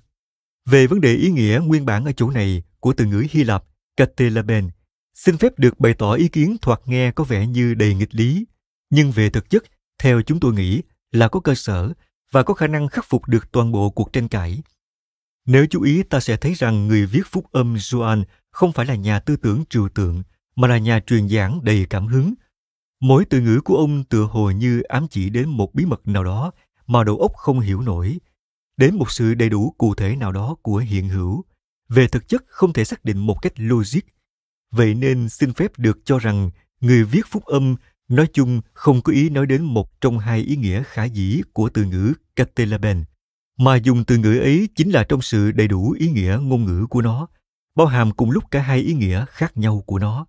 về 0.67 0.87
vấn 0.87 1.01
đề 1.01 1.15
ý 1.15 1.31
nghĩa 1.31 1.61
nguyên 1.65 1.87
bản 1.87 2.05
ở 2.05 2.13
chỗ 2.13 2.31
này 2.31 2.63
của 2.81 2.93
từ 2.97 3.05
ngữ 3.05 3.25
Hy 3.31 3.45
Lạp 3.45 3.65
katelaben, 3.97 4.71
xin 5.15 5.39
phép 5.39 5.59
được 5.59 5.81
bày 5.81 5.95
tỏ 5.95 6.13
ý 6.13 6.29
kiến 6.29 6.57
thoạt 6.63 6.81
nghe 6.87 7.13
có 7.13 7.25
vẻ 7.25 7.47
như 7.47 7.75
đầy 7.75 7.95
nghịch 7.95 8.15
lý, 8.15 8.47
nhưng 8.91 9.11
về 9.11 9.31
thực 9.31 9.51
chất, 9.51 9.65
theo 9.99 10.23
chúng 10.23 10.41
tôi 10.41 10.55
nghĩ 10.55 10.83
là 11.13 11.29
có 11.29 11.41
cơ 11.41 11.55
sở 11.55 11.93
và 12.31 12.43
có 12.43 12.55
khả 12.55 12.67
năng 12.67 12.89
khắc 12.89 13.05
phục 13.09 13.29
được 13.29 13.53
toàn 13.53 13.73
bộ 13.73 13.91
cuộc 13.91 14.13
tranh 14.13 14.29
cãi 14.29 14.63
nếu 15.49 15.67
chú 15.67 15.83
ý 15.83 16.03
ta 16.03 16.21
sẽ 16.21 16.37
thấy 16.37 16.55
rằng 16.55 16.89
người 16.89 17.07
viết 17.07 17.23
phúc 17.27 17.45
âm 17.53 17.75
Joan 17.75 18.25
không 18.51 18.73
phải 18.73 18.87
là 18.87 18.95
nhà 18.95 19.21
tư 19.21 19.37
tưởng 19.37 19.65
trừu 19.71 19.89
tượng, 19.89 20.23
mà 20.57 20.69
là 20.69 20.79
nhà 20.79 21.01
truyền 21.07 21.29
giảng 21.29 21.65
đầy 21.65 21.87
cảm 21.91 22.07
hứng. 22.07 22.35
Mỗi 23.01 23.25
từ 23.25 23.41
ngữ 23.41 23.61
của 23.61 23.77
ông 23.77 24.05
tựa 24.05 24.25
hồ 24.25 24.51
như 24.51 24.81
ám 24.81 25.07
chỉ 25.11 25.31
đến 25.31 25.49
một 25.49 25.75
bí 25.75 25.85
mật 25.85 26.09
nào 26.09 26.25
đó 26.25 26.53
mà 26.87 27.05
đầu 27.05 27.17
óc 27.17 27.33
không 27.35 27.61
hiểu 27.61 27.81
nổi. 27.81 28.19
đến 28.79 28.95
một 28.95 29.11
sự 29.11 29.35
đầy 29.35 29.49
đủ 29.49 29.75
cụ 29.79 29.95
thể 29.95 30.17
nào 30.17 30.33
đó 30.33 30.57
của 30.63 30.77
hiện 30.77 31.09
hữu 31.09 31.45
về 31.89 32.09
thực 32.09 32.29
chất 32.29 32.45
không 32.49 32.73
thể 32.73 32.85
xác 32.85 33.05
định 33.05 33.19
một 33.19 33.43
cách 33.43 33.53
logic 33.57 34.01
vậy 34.71 34.95
nên 34.95 35.29
xin 35.29 35.53
phép 35.53 35.79
được 35.79 35.99
cho 36.05 36.19
rằng 36.19 36.51
người 36.81 37.05
viết 37.05 37.27
phúc 37.27 37.45
âm 37.45 37.77
nói 38.09 38.27
chung 38.33 38.61
không 38.73 39.03
có 39.03 39.13
ý 39.13 39.29
nói 39.31 39.47
đến 39.47 39.63
một 39.63 40.01
trong 40.01 40.19
hai 40.19 40.41
ý 40.41 40.57
nghĩa 40.57 40.83
khả 40.83 41.05
dĩ 41.05 41.41
của 41.53 41.69
từ 41.69 41.85
ngữ 41.85 42.13
katelaben 42.37 43.05
mà 43.59 43.77
dùng 43.77 44.05
từ 44.05 44.17
ngữ 44.17 44.39
ấy 44.39 44.69
chính 44.75 44.91
là 44.91 45.05
trong 45.05 45.23
sự 45.23 45.53
đầy 45.53 45.69
đủ 45.69 45.91
ý 45.99 46.09
nghĩa 46.09 46.39
ngôn 46.43 46.65
ngữ 46.65 46.87
của 46.91 47.03
nó, 47.03 47.29
bao 47.77 47.87
hàm 47.87 48.11
cùng 48.11 48.31
lúc 48.31 48.45
cả 48.51 48.61
hai 48.61 48.81
ý 48.81 48.95
nghĩa 48.95 49.25
khác 49.29 49.57
nhau 49.57 49.83
của 49.87 49.99
nó. 49.99 50.27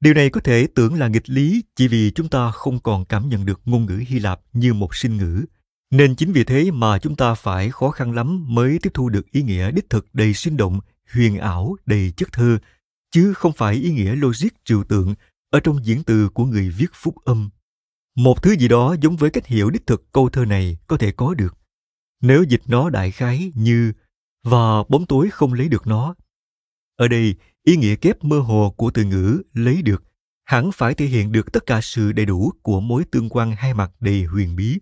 Điều 0.00 0.14
này 0.14 0.30
có 0.30 0.40
thể 0.40 0.66
tưởng 0.74 0.94
là 0.94 1.08
nghịch 1.08 1.30
lý 1.30 1.62
chỉ 1.76 1.88
vì 1.88 2.10
chúng 2.10 2.28
ta 2.28 2.50
không 2.50 2.80
còn 2.80 3.04
cảm 3.04 3.28
nhận 3.28 3.46
được 3.46 3.60
ngôn 3.64 3.86
ngữ 3.86 4.02
hy 4.08 4.18
lạp 4.18 4.40
như 4.52 4.74
một 4.74 4.94
sinh 4.94 5.16
ngữ. 5.16 5.44
Nên 5.90 6.16
chính 6.16 6.32
vì 6.32 6.44
thế 6.44 6.70
mà 6.70 6.98
chúng 6.98 7.16
ta 7.16 7.34
phải 7.34 7.70
khó 7.70 7.90
khăn 7.90 8.12
lắm 8.12 8.44
mới 8.54 8.78
tiếp 8.82 8.90
thu 8.94 9.08
được 9.08 9.30
ý 9.30 9.42
nghĩa 9.42 9.70
đích 9.70 9.90
thực 9.90 10.06
đầy 10.12 10.34
sinh 10.34 10.56
động, 10.56 10.80
huyền 11.14 11.38
ảo, 11.38 11.76
đầy 11.86 12.12
chất 12.16 12.32
thơ, 12.32 12.58
chứ 13.10 13.32
không 13.34 13.52
phải 13.52 13.74
ý 13.74 13.90
nghĩa 13.90 14.14
logic 14.14 14.48
trừu 14.64 14.84
tượng 14.84 15.14
ở 15.50 15.60
trong 15.60 15.84
diễn 15.84 16.02
từ 16.02 16.28
của 16.28 16.44
người 16.44 16.70
viết 16.70 16.90
phúc 16.92 17.14
âm. 17.24 17.50
Một 18.16 18.42
thứ 18.42 18.56
gì 18.56 18.68
đó 18.68 18.96
giống 19.00 19.16
với 19.16 19.30
cách 19.30 19.46
hiểu 19.46 19.70
đích 19.70 19.86
thực 19.86 20.12
câu 20.12 20.28
thơ 20.28 20.44
này 20.44 20.76
có 20.86 20.96
thể 20.96 21.12
có 21.12 21.34
được 21.34 21.58
nếu 22.20 22.42
dịch 22.42 22.62
nó 22.66 22.90
đại 22.90 23.10
khái 23.10 23.52
như 23.54 23.92
và 24.44 24.82
bóng 24.88 25.06
tối 25.06 25.30
không 25.30 25.52
lấy 25.52 25.68
được 25.68 25.86
nó. 25.86 26.14
Ở 26.96 27.08
đây, 27.08 27.34
ý 27.62 27.76
nghĩa 27.76 27.96
kép 27.96 28.24
mơ 28.24 28.38
hồ 28.38 28.74
của 28.76 28.90
từ 28.90 29.04
ngữ 29.04 29.42
lấy 29.52 29.82
được 29.82 30.04
hẳn 30.44 30.70
phải 30.72 30.94
thể 30.94 31.06
hiện 31.06 31.32
được 31.32 31.52
tất 31.52 31.66
cả 31.66 31.80
sự 31.82 32.12
đầy 32.12 32.26
đủ 32.26 32.52
của 32.62 32.80
mối 32.80 33.04
tương 33.10 33.28
quan 33.28 33.52
hai 33.52 33.74
mặt 33.74 33.92
đầy 34.00 34.24
huyền 34.24 34.56
bí. 34.56 34.78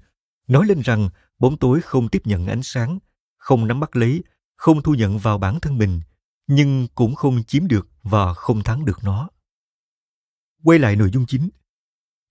Nói 0.48 0.66
lên 0.66 0.80
rằng, 0.80 1.08
bóng 1.38 1.58
tối 1.58 1.80
không 1.80 2.08
tiếp 2.08 2.22
nhận 2.24 2.46
ánh 2.46 2.62
sáng, 2.62 2.98
không 3.38 3.66
nắm 3.66 3.80
bắt 3.80 3.96
lấy, 3.96 4.24
không 4.56 4.82
thu 4.82 4.94
nhận 4.94 5.18
vào 5.18 5.38
bản 5.38 5.60
thân 5.60 5.78
mình, 5.78 6.00
nhưng 6.46 6.88
cũng 6.94 7.14
không 7.14 7.44
chiếm 7.44 7.68
được 7.68 7.88
và 8.02 8.34
không 8.34 8.62
thắng 8.62 8.84
được 8.84 9.04
nó. 9.04 9.28
Quay 10.62 10.78
lại 10.78 10.96
nội 10.96 11.10
dung 11.12 11.26
chính. 11.26 11.48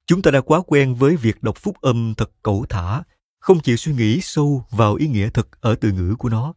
Chúng 0.07 0.21
ta 0.21 0.31
đã 0.31 0.41
quá 0.41 0.61
quen 0.67 0.95
với 0.95 1.15
việc 1.15 1.43
đọc 1.43 1.57
phúc 1.57 1.75
âm 1.81 2.13
thật 2.17 2.31
cẩu 2.43 2.65
thả 2.69 3.03
không 3.45 3.59
chịu 3.59 3.77
suy 3.77 3.93
nghĩ 3.93 4.21
sâu 4.21 4.65
vào 4.69 4.95
ý 4.95 5.07
nghĩa 5.07 5.29
thực 5.29 5.61
ở 5.61 5.75
từ 5.75 5.91
ngữ 5.91 6.15
của 6.19 6.29
nó. 6.29 6.53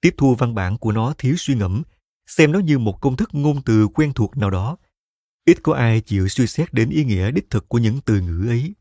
Tiếp 0.00 0.14
thu 0.16 0.34
văn 0.34 0.54
bản 0.54 0.78
của 0.78 0.92
nó 0.92 1.14
thiếu 1.18 1.34
suy 1.38 1.54
ngẫm, 1.54 1.82
xem 2.26 2.52
nó 2.52 2.58
như 2.58 2.78
một 2.78 3.00
công 3.00 3.16
thức 3.16 3.28
ngôn 3.32 3.62
từ 3.62 3.88
quen 3.88 4.12
thuộc 4.12 4.36
nào 4.36 4.50
đó. 4.50 4.76
Ít 5.44 5.58
có 5.62 5.74
ai 5.74 6.00
chịu 6.00 6.28
suy 6.28 6.46
xét 6.46 6.72
đến 6.72 6.90
ý 6.90 7.04
nghĩa 7.04 7.30
đích 7.30 7.50
thực 7.50 7.68
của 7.68 7.78
những 7.78 8.00
từ 8.04 8.20
ngữ 8.20 8.48
ấy. 8.48 8.74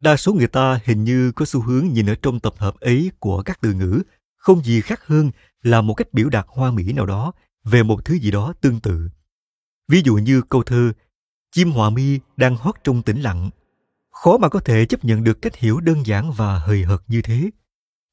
Đa 0.00 0.16
số 0.16 0.32
người 0.32 0.46
ta 0.46 0.80
hình 0.84 1.04
như 1.04 1.32
có 1.32 1.44
xu 1.44 1.60
hướng 1.60 1.88
nhìn 1.92 2.10
ở 2.10 2.14
trong 2.22 2.40
tập 2.40 2.54
hợp 2.58 2.80
ấy 2.80 3.10
của 3.18 3.42
các 3.42 3.58
từ 3.60 3.72
ngữ, 3.72 4.02
không 4.36 4.64
gì 4.64 4.80
khác 4.80 5.06
hơn 5.06 5.30
là 5.62 5.80
một 5.80 5.94
cách 5.94 6.08
biểu 6.12 6.28
đạt 6.28 6.46
hoa 6.48 6.70
mỹ 6.70 6.92
nào 6.92 7.06
đó 7.06 7.32
về 7.64 7.82
một 7.82 8.04
thứ 8.04 8.14
gì 8.14 8.30
đó 8.30 8.52
tương 8.60 8.80
tự. 8.80 9.08
Ví 9.88 10.02
dụ 10.04 10.14
như 10.14 10.42
câu 10.42 10.62
thơ, 10.62 10.92
chim 11.52 11.70
họa 11.70 11.90
mi 11.90 12.18
đang 12.36 12.56
hót 12.56 12.74
trong 12.84 13.02
tĩnh 13.02 13.20
lặng 13.20 13.50
khó 14.22 14.38
mà 14.38 14.48
có 14.48 14.60
thể 14.60 14.86
chấp 14.86 15.04
nhận 15.04 15.24
được 15.24 15.42
cách 15.42 15.56
hiểu 15.56 15.80
đơn 15.80 16.06
giản 16.06 16.32
và 16.32 16.58
hời 16.58 16.84
hợt 16.84 17.02
như 17.08 17.22
thế. 17.22 17.50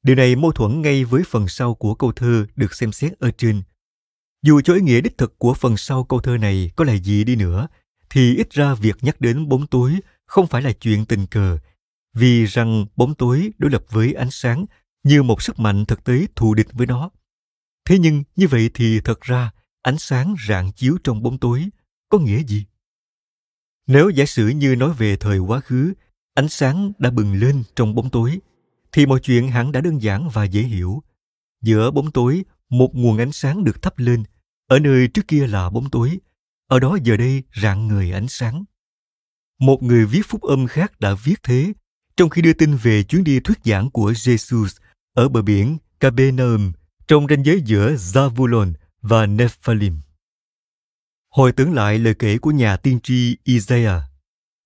Điều 0.02 0.16
này 0.16 0.36
mâu 0.36 0.52
thuẫn 0.52 0.82
ngay 0.82 1.04
với 1.04 1.22
phần 1.26 1.48
sau 1.48 1.74
của 1.74 1.94
câu 1.94 2.12
thơ 2.12 2.46
được 2.56 2.74
xem 2.74 2.92
xét 2.92 3.12
ở 3.18 3.30
trên. 3.38 3.62
Dù 4.42 4.60
cho 4.60 4.74
ý 4.74 4.80
nghĩa 4.80 5.00
đích 5.00 5.18
thực 5.18 5.38
của 5.38 5.54
phần 5.54 5.76
sau 5.76 6.04
câu 6.04 6.20
thơ 6.20 6.36
này 6.36 6.70
có 6.76 6.84
là 6.84 6.92
gì 6.92 7.24
đi 7.24 7.36
nữa, 7.36 7.68
thì 8.10 8.36
ít 8.36 8.50
ra 8.50 8.74
việc 8.74 8.96
nhắc 9.00 9.20
đến 9.20 9.48
bóng 9.48 9.66
tối 9.66 9.96
không 10.26 10.46
phải 10.46 10.62
là 10.62 10.72
chuyện 10.72 11.04
tình 11.04 11.26
cờ. 11.26 11.58
Vì 12.14 12.46
rằng 12.46 12.86
bóng 12.96 13.14
tối 13.14 13.50
đối 13.58 13.70
lập 13.70 13.84
với 13.90 14.12
ánh 14.12 14.30
sáng 14.30 14.66
như 15.02 15.22
một 15.22 15.42
sức 15.42 15.58
mạnh 15.58 15.84
thực 15.84 16.04
tế 16.04 16.26
thù 16.36 16.54
địch 16.54 16.68
với 16.72 16.86
nó. 16.86 17.10
Thế 17.88 17.98
nhưng 17.98 18.24
như 18.36 18.48
vậy 18.48 18.70
thì 18.74 19.00
thật 19.00 19.20
ra 19.20 19.50
ánh 19.82 19.98
sáng 19.98 20.34
rạng 20.48 20.72
chiếu 20.72 20.98
trong 21.04 21.22
bóng 21.22 21.38
tối 21.38 21.68
có 22.08 22.18
nghĩa 22.18 22.42
gì? 22.42 22.64
Nếu 23.86 24.10
giả 24.10 24.26
sử 24.26 24.48
như 24.48 24.76
nói 24.76 24.92
về 24.98 25.16
thời 25.16 25.38
quá 25.38 25.60
khứ, 25.60 25.92
ánh 26.34 26.48
sáng 26.48 26.92
đã 26.98 27.10
bừng 27.10 27.34
lên 27.34 27.62
trong 27.76 27.94
bóng 27.94 28.10
tối, 28.10 28.38
thì 28.92 29.06
mọi 29.06 29.20
chuyện 29.20 29.48
hẳn 29.48 29.72
đã 29.72 29.80
đơn 29.80 30.02
giản 30.02 30.28
và 30.28 30.44
dễ 30.44 30.62
hiểu. 30.62 31.02
Giữa 31.62 31.90
bóng 31.90 32.10
tối, 32.10 32.44
một 32.70 32.90
nguồn 32.94 33.18
ánh 33.18 33.32
sáng 33.32 33.64
được 33.64 33.82
thắp 33.82 33.98
lên. 33.98 34.24
Ở 34.68 34.78
nơi 34.78 35.08
trước 35.08 35.28
kia 35.28 35.46
là 35.46 35.70
bóng 35.70 35.90
tối, 35.90 36.18
ở 36.68 36.80
đó 36.80 36.98
giờ 37.04 37.16
đây 37.16 37.42
rạng 37.62 37.86
người 37.86 38.12
ánh 38.12 38.28
sáng. 38.28 38.64
Một 39.60 39.82
người 39.82 40.06
viết 40.06 40.22
phúc 40.26 40.42
âm 40.42 40.66
khác 40.66 41.00
đã 41.00 41.14
viết 41.24 41.42
thế, 41.42 41.72
trong 42.16 42.30
khi 42.30 42.42
đưa 42.42 42.52
tin 42.52 42.76
về 42.76 43.02
chuyến 43.02 43.24
đi 43.24 43.40
thuyết 43.40 43.58
giảng 43.64 43.90
của 43.90 44.12
Jesus 44.12 44.78
ở 45.14 45.28
bờ 45.28 45.42
biển 45.42 45.78
Capernaum, 46.00 46.72
trong 47.08 47.26
ranh 47.28 47.44
giới 47.44 47.62
giữa 47.64 47.92
Zavulon 47.92 48.72
và 49.02 49.26
Nephilim. 49.26 50.00
Hồi 51.36 51.52
tưởng 51.52 51.74
lại 51.74 51.98
lời 51.98 52.14
kể 52.14 52.38
của 52.38 52.50
nhà 52.50 52.76
tiên 52.76 53.00
tri 53.02 53.36
Isaiah, 53.44 54.02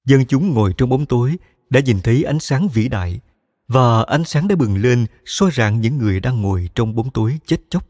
dân 0.04 0.24
chúng 0.28 0.54
ngồi 0.54 0.74
trong 0.76 0.88
bóng 0.88 1.06
tối 1.06 1.38
đã 1.70 1.80
nhìn 1.80 2.00
thấy 2.04 2.24
ánh 2.24 2.40
sáng 2.40 2.68
vĩ 2.68 2.88
đại 2.88 3.20
và 3.68 4.02
ánh 4.02 4.24
sáng 4.24 4.48
đã 4.48 4.56
bừng 4.56 4.76
lên 4.76 5.06
soi 5.24 5.50
rạng 5.50 5.80
những 5.80 5.98
người 5.98 6.20
đang 6.20 6.42
ngồi 6.42 6.70
trong 6.74 6.94
bóng 6.94 7.10
tối 7.10 7.38
chết 7.46 7.56
chóc. 7.70 7.86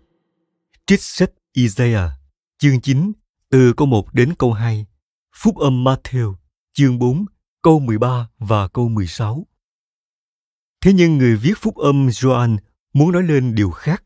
Trích 0.87 1.01
sách 1.01 1.31
Isaiah, 1.53 2.11
chương 2.59 2.81
9, 2.81 3.13
từ 3.51 3.73
câu 3.73 3.87
1 3.87 4.15
đến 4.15 4.35
câu 4.39 4.53
2, 4.53 4.87
Phúc 5.37 5.57
âm 5.57 5.85
Matthew, 5.85 6.35
chương 6.73 6.99
4, 6.99 7.25
câu 7.63 7.79
13 7.79 8.29
và 8.39 8.69
câu 8.69 8.89
16. 8.89 9.47
Thế 10.81 10.93
nhưng 10.93 11.19
người 11.19 11.37
viết 11.37 11.55
phúc 11.57 11.77
âm 11.77 12.09
Joan 12.09 12.57
muốn 12.93 13.13
nói 13.13 13.23
lên 13.23 13.55
điều 13.55 13.71
khác. 13.71 14.03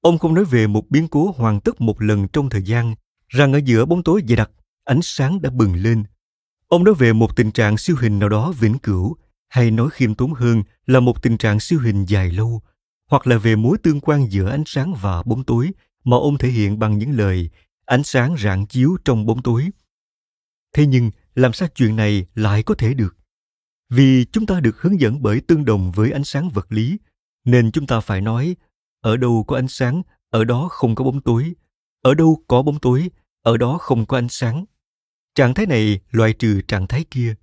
Ông 0.00 0.18
không 0.18 0.34
nói 0.34 0.44
về 0.44 0.66
một 0.66 0.90
biến 0.90 1.08
cố 1.08 1.34
hoàn 1.36 1.60
tất 1.60 1.80
một 1.80 2.02
lần 2.02 2.28
trong 2.28 2.50
thời 2.50 2.62
gian, 2.62 2.94
rằng 3.28 3.52
ở 3.52 3.60
giữa 3.64 3.84
bóng 3.84 4.02
tối 4.02 4.22
dày 4.28 4.36
đặc, 4.36 4.50
ánh 4.84 5.00
sáng 5.02 5.42
đã 5.42 5.50
bừng 5.50 5.74
lên. 5.74 6.04
Ông 6.68 6.84
nói 6.84 6.94
về 6.94 7.12
một 7.12 7.36
tình 7.36 7.52
trạng 7.52 7.76
siêu 7.76 7.96
hình 8.00 8.18
nào 8.18 8.28
đó 8.28 8.52
vĩnh 8.52 8.78
cửu, 8.78 9.16
hay 9.48 9.70
nói 9.70 9.88
khiêm 9.92 10.14
tốn 10.14 10.32
hơn 10.32 10.62
là 10.86 11.00
một 11.00 11.22
tình 11.22 11.38
trạng 11.38 11.60
siêu 11.60 11.80
hình 11.80 12.04
dài 12.04 12.30
lâu, 12.30 12.62
hoặc 13.10 13.26
là 13.26 13.38
về 13.38 13.56
mối 13.56 13.78
tương 13.82 14.00
quan 14.00 14.32
giữa 14.32 14.50
ánh 14.50 14.62
sáng 14.66 14.94
và 14.94 15.22
bóng 15.22 15.44
tối 15.44 15.70
mà 16.04 16.16
ông 16.16 16.38
thể 16.38 16.48
hiện 16.48 16.78
bằng 16.78 16.98
những 16.98 17.16
lời 17.16 17.50
ánh 17.84 18.02
sáng 18.02 18.36
rạng 18.38 18.66
chiếu 18.66 18.96
trong 19.04 19.26
bóng 19.26 19.42
tối. 19.42 19.68
Thế 20.72 20.86
nhưng, 20.86 21.10
làm 21.34 21.52
sao 21.52 21.68
chuyện 21.74 21.96
này 21.96 22.26
lại 22.34 22.62
có 22.62 22.74
thể 22.74 22.94
được? 22.94 23.16
Vì 23.90 24.24
chúng 24.24 24.46
ta 24.46 24.60
được 24.60 24.80
hướng 24.80 25.00
dẫn 25.00 25.22
bởi 25.22 25.40
tương 25.40 25.64
đồng 25.64 25.92
với 25.92 26.10
ánh 26.10 26.24
sáng 26.24 26.50
vật 26.50 26.72
lý, 26.72 26.98
nên 27.44 27.72
chúng 27.72 27.86
ta 27.86 28.00
phải 28.00 28.20
nói 28.20 28.56
ở 29.00 29.16
đâu 29.16 29.44
có 29.46 29.56
ánh 29.56 29.68
sáng, 29.68 30.02
ở 30.30 30.44
đó 30.44 30.68
không 30.70 30.94
có 30.94 31.04
bóng 31.04 31.20
tối. 31.20 31.54
Ở 32.06 32.14
đâu 32.14 32.42
có 32.48 32.62
bóng 32.62 32.78
tối, 32.78 33.10
ở 33.42 33.56
đó 33.56 33.78
không 33.78 34.06
có 34.06 34.18
ánh 34.18 34.28
sáng. 34.28 34.64
Trạng 35.34 35.54
thái 35.54 35.66
này 35.66 36.00
loại 36.10 36.32
trừ 36.32 36.60
trạng 36.68 36.86
thái 36.86 37.04
kia. 37.10 37.34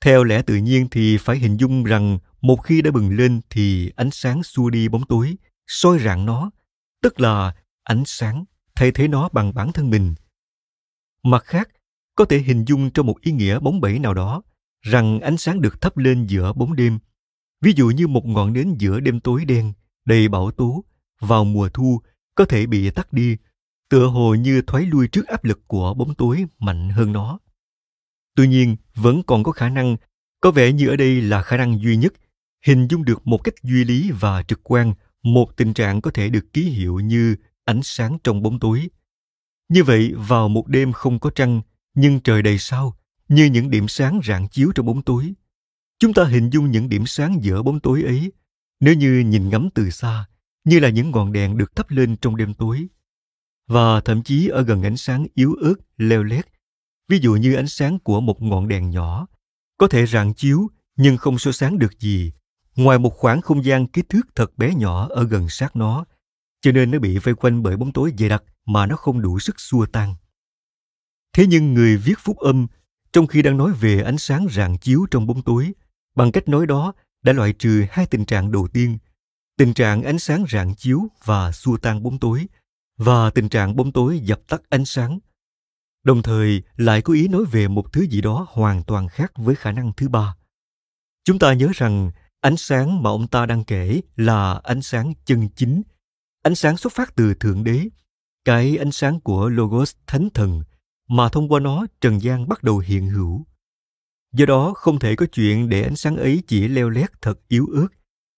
Theo 0.00 0.24
lẽ 0.24 0.42
tự 0.42 0.56
nhiên 0.56 0.88
thì 0.90 1.18
phải 1.18 1.38
hình 1.38 1.56
dung 1.56 1.84
rằng 1.84 2.18
một 2.40 2.56
khi 2.56 2.82
đã 2.82 2.90
bừng 2.90 3.16
lên 3.16 3.40
thì 3.50 3.92
ánh 3.96 4.10
sáng 4.10 4.42
xua 4.42 4.70
đi 4.70 4.88
bóng 4.88 5.06
tối, 5.06 5.36
soi 5.66 5.98
rạng 5.98 6.26
nó, 6.26 6.50
tức 7.02 7.20
là 7.20 7.54
ánh 7.82 8.02
sáng 8.06 8.44
thay 8.74 8.92
thế 8.92 9.08
nó 9.08 9.28
bằng 9.32 9.54
bản 9.54 9.72
thân 9.72 9.90
mình. 9.90 10.14
Mặt 11.22 11.44
khác, 11.44 11.68
có 12.16 12.24
thể 12.24 12.38
hình 12.38 12.64
dung 12.64 12.90
trong 12.90 13.06
một 13.06 13.20
ý 13.20 13.32
nghĩa 13.32 13.58
bóng 13.58 13.80
bẩy 13.80 13.98
nào 13.98 14.14
đó 14.14 14.42
rằng 14.80 15.20
ánh 15.20 15.36
sáng 15.36 15.60
được 15.60 15.80
thắp 15.80 15.96
lên 15.96 16.26
giữa 16.26 16.52
bóng 16.52 16.76
đêm 16.76 16.98
ví 17.60 17.72
dụ 17.76 17.90
như 17.90 18.06
một 18.06 18.26
ngọn 18.26 18.52
nến 18.52 18.74
giữa 18.78 19.00
đêm 19.00 19.20
tối 19.20 19.44
đen 19.44 19.72
đầy 20.04 20.28
bão 20.28 20.50
tố 20.50 20.84
vào 21.20 21.44
mùa 21.44 21.68
thu 21.68 22.00
có 22.34 22.44
thể 22.44 22.66
bị 22.66 22.90
tắt 22.90 23.12
đi 23.12 23.36
tựa 23.88 24.06
hồ 24.06 24.34
như 24.34 24.62
thoái 24.62 24.86
lui 24.86 25.08
trước 25.08 25.26
áp 25.26 25.44
lực 25.44 25.60
của 25.66 25.94
bóng 25.94 26.14
tối 26.14 26.44
mạnh 26.58 26.90
hơn 26.90 27.12
nó. 27.12 27.38
Tuy 28.34 28.48
nhiên, 28.48 28.76
vẫn 28.94 29.22
còn 29.22 29.42
có 29.42 29.52
khả 29.52 29.68
năng, 29.68 29.96
có 30.40 30.50
vẻ 30.50 30.72
như 30.72 30.88
ở 30.88 30.96
đây 30.96 31.20
là 31.20 31.42
khả 31.42 31.56
năng 31.56 31.82
duy 31.82 31.96
nhất, 31.96 32.12
hình 32.66 32.86
dung 32.90 33.04
được 33.04 33.26
một 33.26 33.38
cách 33.44 33.54
duy 33.62 33.84
lý 33.84 34.10
và 34.20 34.42
trực 34.42 34.60
quan 34.62 34.94
một 35.22 35.56
tình 35.56 35.74
trạng 35.74 36.00
có 36.00 36.10
thể 36.10 36.28
được 36.28 36.52
ký 36.52 36.62
hiệu 36.62 37.00
như 37.00 37.36
ánh 37.64 37.80
sáng 37.82 38.18
trong 38.24 38.42
bóng 38.42 38.60
tối. 38.60 38.88
Như 39.68 39.84
vậy, 39.84 40.12
vào 40.16 40.48
một 40.48 40.68
đêm 40.68 40.92
không 40.92 41.20
có 41.20 41.30
trăng, 41.34 41.60
nhưng 41.94 42.20
trời 42.20 42.42
đầy 42.42 42.58
sao, 42.58 42.98
như 43.28 43.44
những 43.44 43.70
điểm 43.70 43.88
sáng 43.88 44.20
rạng 44.24 44.48
chiếu 44.48 44.72
trong 44.74 44.86
bóng 44.86 45.02
tối. 45.02 45.32
Chúng 45.98 46.14
ta 46.14 46.24
hình 46.24 46.50
dung 46.50 46.70
những 46.70 46.88
điểm 46.88 47.06
sáng 47.06 47.38
giữa 47.42 47.62
bóng 47.62 47.80
tối 47.80 48.02
ấy, 48.02 48.32
nếu 48.80 48.94
như 48.94 49.18
nhìn 49.26 49.48
ngắm 49.48 49.68
từ 49.74 49.90
xa, 49.90 50.26
như 50.64 50.80
là 50.80 50.88
những 50.88 51.10
ngọn 51.10 51.32
đèn 51.32 51.58
được 51.58 51.76
thắp 51.76 51.90
lên 51.90 52.16
trong 52.16 52.36
đêm 52.36 52.54
tối 52.54 52.88
và 53.68 54.00
thậm 54.00 54.22
chí 54.22 54.48
ở 54.48 54.62
gần 54.62 54.82
ánh 54.82 54.96
sáng 54.96 55.26
yếu 55.34 55.54
ớt, 55.54 55.74
leo 55.96 56.22
lét. 56.22 56.46
Ví 57.08 57.18
dụ 57.18 57.34
như 57.34 57.54
ánh 57.54 57.68
sáng 57.68 57.98
của 57.98 58.20
một 58.20 58.42
ngọn 58.42 58.68
đèn 58.68 58.90
nhỏ, 58.90 59.26
có 59.78 59.88
thể 59.88 60.06
rạng 60.06 60.34
chiếu 60.34 60.68
nhưng 60.96 61.16
không 61.16 61.38
soi 61.38 61.52
sáng 61.52 61.78
được 61.78 62.00
gì. 62.00 62.32
Ngoài 62.76 62.98
một 62.98 63.14
khoảng 63.16 63.40
không 63.40 63.64
gian 63.64 63.86
kích 63.86 64.08
thước 64.08 64.22
thật 64.34 64.58
bé 64.58 64.74
nhỏ 64.74 65.08
ở 65.10 65.24
gần 65.24 65.48
sát 65.48 65.76
nó, 65.76 66.04
cho 66.60 66.72
nên 66.72 66.90
nó 66.90 66.98
bị 66.98 67.18
vây 67.18 67.34
quanh 67.34 67.62
bởi 67.62 67.76
bóng 67.76 67.92
tối 67.92 68.12
dày 68.18 68.28
đặc 68.28 68.44
mà 68.66 68.86
nó 68.86 68.96
không 68.96 69.22
đủ 69.22 69.38
sức 69.38 69.60
xua 69.60 69.86
tan. 69.86 70.14
Thế 71.32 71.46
nhưng 71.46 71.74
người 71.74 71.96
viết 71.96 72.18
phúc 72.18 72.38
âm, 72.38 72.66
trong 73.12 73.26
khi 73.26 73.42
đang 73.42 73.56
nói 73.56 73.72
về 73.72 74.02
ánh 74.02 74.18
sáng 74.18 74.46
rạng 74.50 74.78
chiếu 74.78 75.06
trong 75.10 75.26
bóng 75.26 75.42
tối, 75.42 75.72
bằng 76.14 76.32
cách 76.32 76.48
nói 76.48 76.66
đó 76.66 76.92
đã 77.22 77.32
loại 77.32 77.52
trừ 77.52 77.84
hai 77.90 78.06
tình 78.06 78.24
trạng 78.24 78.52
đầu 78.52 78.68
tiên, 78.68 78.98
tình 79.56 79.74
trạng 79.74 80.02
ánh 80.02 80.18
sáng 80.18 80.44
rạng 80.50 80.74
chiếu 80.74 81.08
và 81.24 81.52
xua 81.52 81.76
tan 81.76 82.02
bóng 82.02 82.18
tối 82.18 82.46
và 82.98 83.30
tình 83.30 83.48
trạng 83.48 83.76
bóng 83.76 83.92
tối 83.92 84.18
dập 84.18 84.40
tắt 84.48 84.62
ánh 84.68 84.84
sáng. 84.84 85.18
Đồng 86.04 86.22
thời 86.22 86.62
lại 86.76 87.02
có 87.02 87.12
ý 87.12 87.28
nói 87.28 87.44
về 87.44 87.68
một 87.68 87.92
thứ 87.92 88.02
gì 88.02 88.20
đó 88.20 88.46
hoàn 88.50 88.84
toàn 88.84 89.08
khác 89.08 89.32
với 89.36 89.54
khả 89.54 89.72
năng 89.72 89.92
thứ 89.96 90.08
ba. 90.08 90.34
Chúng 91.24 91.38
ta 91.38 91.52
nhớ 91.52 91.68
rằng, 91.74 92.10
ánh 92.40 92.56
sáng 92.56 93.02
mà 93.02 93.10
ông 93.10 93.26
ta 93.26 93.46
đang 93.46 93.64
kể 93.64 94.00
là 94.16 94.60
ánh 94.64 94.82
sáng 94.82 95.12
chân 95.24 95.48
chính, 95.56 95.82
ánh 96.42 96.54
sáng 96.54 96.76
xuất 96.76 96.92
phát 96.92 97.16
từ 97.16 97.34
thượng 97.34 97.64
đế, 97.64 97.88
cái 98.44 98.76
ánh 98.76 98.92
sáng 98.92 99.20
của 99.20 99.48
logos 99.48 99.94
thánh 100.06 100.28
thần 100.34 100.62
mà 101.08 101.28
thông 101.28 101.48
qua 101.48 101.60
nó 101.60 101.86
trần 102.00 102.22
gian 102.22 102.48
bắt 102.48 102.62
đầu 102.62 102.78
hiện 102.78 103.08
hữu. 103.08 103.46
Do 104.32 104.46
đó 104.46 104.72
không 104.76 104.98
thể 104.98 105.16
có 105.16 105.26
chuyện 105.26 105.68
để 105.68 105.82
ánh 105.82 105.96
sáng 105.96 106.16
ấy 106.16 106.42
chỉ 106.46 106.68
leo 106.68 106.88
lét 106.90 107.22
thật 107.22 107.40
yếu 107.48 107.66
ớt, 107.74 107.88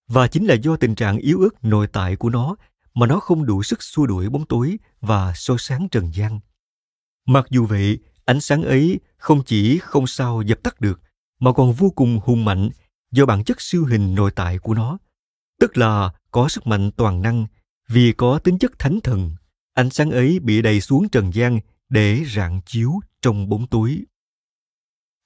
và 0.07 0.27
chính 0.27 0.45
là 0.45 0.53
do 0.53 0.75
tình 0.75 0.95
trạng 0.95 1.17
yếu 1.17 1.39
ớt 1.41 1.63
nội 1.63 1.87
tại 1.87 2.15
của 2.15 2.29
nó 2.29 2.55
mà 2.93 3.07
nó 3.07 3.19
không 3.19 3.45
đủ 3.45 3.63
sức 3.63 3.83
xua 3.83 4.05
đuổi 4.05 4.29
bóng 4.29 4.45
tối 4.45 4.77
và 5.01 5.33
soi 5.35 5.57
sáng 5.59 5.87
trần 5.91 6.11
gian. 6.13 6.39
Mặc 7.27 7.45
dù 7.49 7.65
vậy, 7.65 7.99
ánh 8.25 8.41
sáng 8.41 8.63
ấy 8.63 8.99
không 9.17 9.43
chỉ 9.45 9.77
không 9.77 10.07
sao 10.07 10.41
dập 10.41 10.63
tắt 10.63 10.81
được, 10.81 11.01
mà 11.39 11.53
còn 11.53 11.73
vô 11.73 11.89
cùng 11.89 12.19
hùng 12.23 12.45
mạnh 12.45 12.69
do 13.11 13.25
bản 13.25 13.43
chất 13.43 13.61
siêu 13.61 13.85
hình 13.85 14.15
nội 14.15 14.31
tại 14.35 14.59
của 14.59 14.73
nó. 14.73 14.97
Tức 15.59 15.77
là 15.77 16.09
có 16.31 16.47
sức 16.47 16.67
mạnh 16.67 16.91
toàn 16.91 17.21
năng, 17.21 17.45
vì 17.87 18.13
có 18.13 18.39
tính 18.39 18.57
chất 18.57 18.79
thánh 18.79 18.99
thần, 19.03 19.31
ánh 19.73 19.89
sáng 19.89 20.11
ấy 20.11 20.39
bị 20.39 20.61
đầy 20.61 20.81
xuống 20.81 21.09
trần 21.09 21.33
gian 21.33 21.59
để 21.89 22.23
rạng 22.35 22.61
chiếu 22.65 22.91
trong 23.21 23.49
bóng 23.49 23.67
tối. 23.67 24.01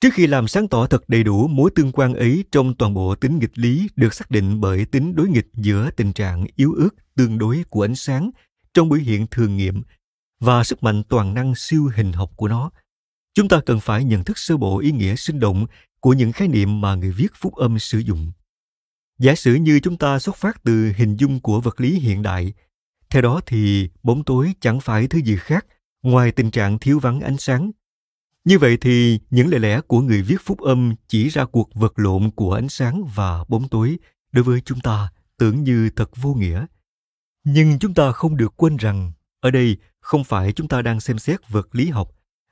Trước 0.01 0.09
khi 0.13 0.27
làm 0.27 0.47
sáng 0.47 0.67
tỏ 0.67 0.87
thật 0.87 1.03
đầy 1.09 1.23
đủ 1.23 1.47
mối 1.47 1.71
tương 1.75 1.91
quan 1.91 2.13
ấy 2.13 2.43
trong 2.51 2.75
toàn 2.75 2.93
bộ 2.93 3.15
tính 3.15 3.39
nghịch 3.39 3.57
lý 3.57 3.89
được 3.95 4.13
xác 4.13 4.31
định 4.31 4.61
bởi 4.61 4.85
tính 4.85 5.15
đối 5.15 5.27
nghịch 5.27 5.47
giữa 5.53 5.89
tình 5.97 6.13
trạng 6.13 6.45
yếu 6.55 6.73
ớt 6.73 6.89
tương 7.15 7.37
đối 7.37 7.63
của 7.69 7.85
ánh 7.85 7.95
sáng 7.95 8.31
trong 8.73 8.89
biểu 8.89 8.99
hiện 8.99 9.27
thường 9.27 9.57
nghiệm 9.57 9.81
và 10.39 10.63
sức 10.63 10.83
mạnh 10.83 11.03
toàn 11.09 11.33
năng 11.33 11.55
siêu 11.55 11.91
hình 11.95 12.13
học 12.13 12.31
của 12.35 12.47
nó, 12.47 12.71
chúng 13.33 13.47
ta 13.47 13.59
cần 13.65 13.79
phải 13.79 14.03
nhận 14.03 14.23
thức 14.23 14.37
sơ 14.37 14.57
bộ 14.57 14.79
ý 14.79 14.91
nghĩa 14.91 15.15
sinh 15.15 15.39
động 15.39 15.65
của 15.99 16.13
những 16.13 16.31
khái 16.31 16.47
niệm 16.47 16.81
mà 16.81 16.95
người 16.95 17.11
viết 17.11 17.31
phúc 17.35 17.55
âm 17.55 17.79
sử 17.79 17.99
dụng. 17.99 18.31
Giả 19.19 19.35
sử 19.35 19.55
như 19.55 19.79
chúng 19.79 19.97
ta 19.97 20.19
xuất 20.19 20.35
phát 20.35 20.63
từ 20.63 20.91
hình 20.97 21.15
dung 21.15 21.39
của 21.39 21.61
vật 21.61 21.81
lý 21.81 21.99
hiện 21.99 22.21
đại, 22.21 22.53
theo 23.09 23.21
đó 23.21 23.41
thì 23.45 23.89
bóng 24.03 24.23
tối 24.23 24.53
chẳng 24.61 24.79
phải 24.79 25.07
thứ 25.07 25.19
gì 25.19 25.37
khác 25.37 25.65
ngoài 26.03 26.31
tình 26.31 26.51
trạng 26.51 26.79
thiếu 26.79 26.99
vắng 26.99 27.21
ánh 27.21 27.37
sáng 27.37 27.71
như 28.45 28.59
vậy 28.59 28.77
thì 28.81 29.19
những 29.29 29.47
lời 29.47 29.59
lẽ 29.59 29.81
của 29.81 30.01
người 30.01 30.21
viết 30.21 30.41
phúc 30.41 30.59
âm 30.59 30.95
chỉ 31.07 31.29
ra 31.29 31.45
cuộc 31.45 31.73
vật 31.73 31.93
lộn 31.95 32.31
của 32.31 32.53
ánh 32.53 32.69
sáng 32.69 33.03
và 33.15 33.43
bóng 33.47 33.69
tối 33.69 33.97
đối 34.31 34.43
với 34.43 34.61
chúng 34.61 34.79
ta 34.79 35.09
tưởng 35.37 35.63
như 35.63 35.89
thật 35.95 36.09
vô 36.15 36.33
nghĩa. 36.33 36.65
Nhưng 37.45 37.79
chúng 37.79 37.93
ta 37.93 38.11
không 38.11 38.37
được 38.37 38.53
quên 38.57 38.77
rằng, 38.77 39.11
ở 39.39 39.51
đây 39.51 39.77
không 39.99 40.23
phải 40.23 40.51
chúng 40.51 40.67
ta 40.67 40.81
đang 40.81 40.99
xem 40.99 41.19
xét 41.19 41.49
vật 41.49 41.75
lý 41.75 41.89
học, 41.89 42.11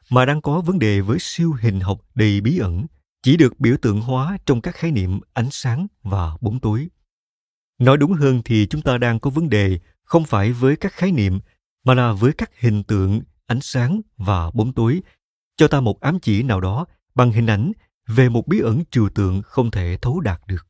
mà 0.09 0.25
đang 0.25 0.41
có 0.41 0.61
vấn 0.61 0.79
đề 0.79 1.01
với 1.01 1.17
siêu 1.19 1.53
hình 1.61 1.79
học 1.79 2.01
đầy 2.15 2.41
bí 2.41 2.57
ẩn, 2.57 2.85
chỉ 3.23 3.37
được 3.37 3.59
biểu 3.59 3.75
tượng 3.81 4.01
hóa 4.01 4.37
trong 4.45 4.61
các 4.61 4.75
khái 4.75 4.91
niệm 4.91 5.19
ánh 5.33 5.47
sáng 5.51 5.87
và 6.03 6.37
bóng 6.41 6.59
tối. 6.59 6.89
Nói 7.79 7.97
đúng 7.97 8.13
hơn 8.13 8.41
thì 8.45 8.67
chúng 8.69 8.81
ta 8.81 8.97
đang 8.97 9.19
có 9.19 9.29
vấn 9.29 9.49
đề 9.49 9.79
không 10.03 10.25
phải 10.25 10.51
với 10.51 10.75
các 10.75 10.93
khái 10.93 11.11
niệm, 11.11 11.39
mà 11.85 11.93
là 11.93 12.13
với 12.13 12.33
các 12.33 12.59
hình 12.59 12.83
tượng, 12.83 13.21
ánh 13.45 13.61
sáng 13.61 14.01
và 14.17 14.51
bóng 14.51 14.73
tối 14.73 15.01
cho 15.57 15.67
ta 15.67 15.81
một 15.81 15.99
ám 16.01 16.19
chỉ 16.19 16.43
nào 16.43 16.61
đó 16.61 16.85
bằng 17.15 17.31
hình 17.31 17.47
ảnh 17.47 17.71
về 18.07 18.29
một 18.29 18.47
bí 18.47 18.59
ẩn 18.59 18.83
trừu 18.91 19.09
tượng 19.09 19.41
không 19.41 19.71
thể 19.71 19.97
thấu 20.01 20.19
đạt 20.19 20.41
được. 20.47 20.67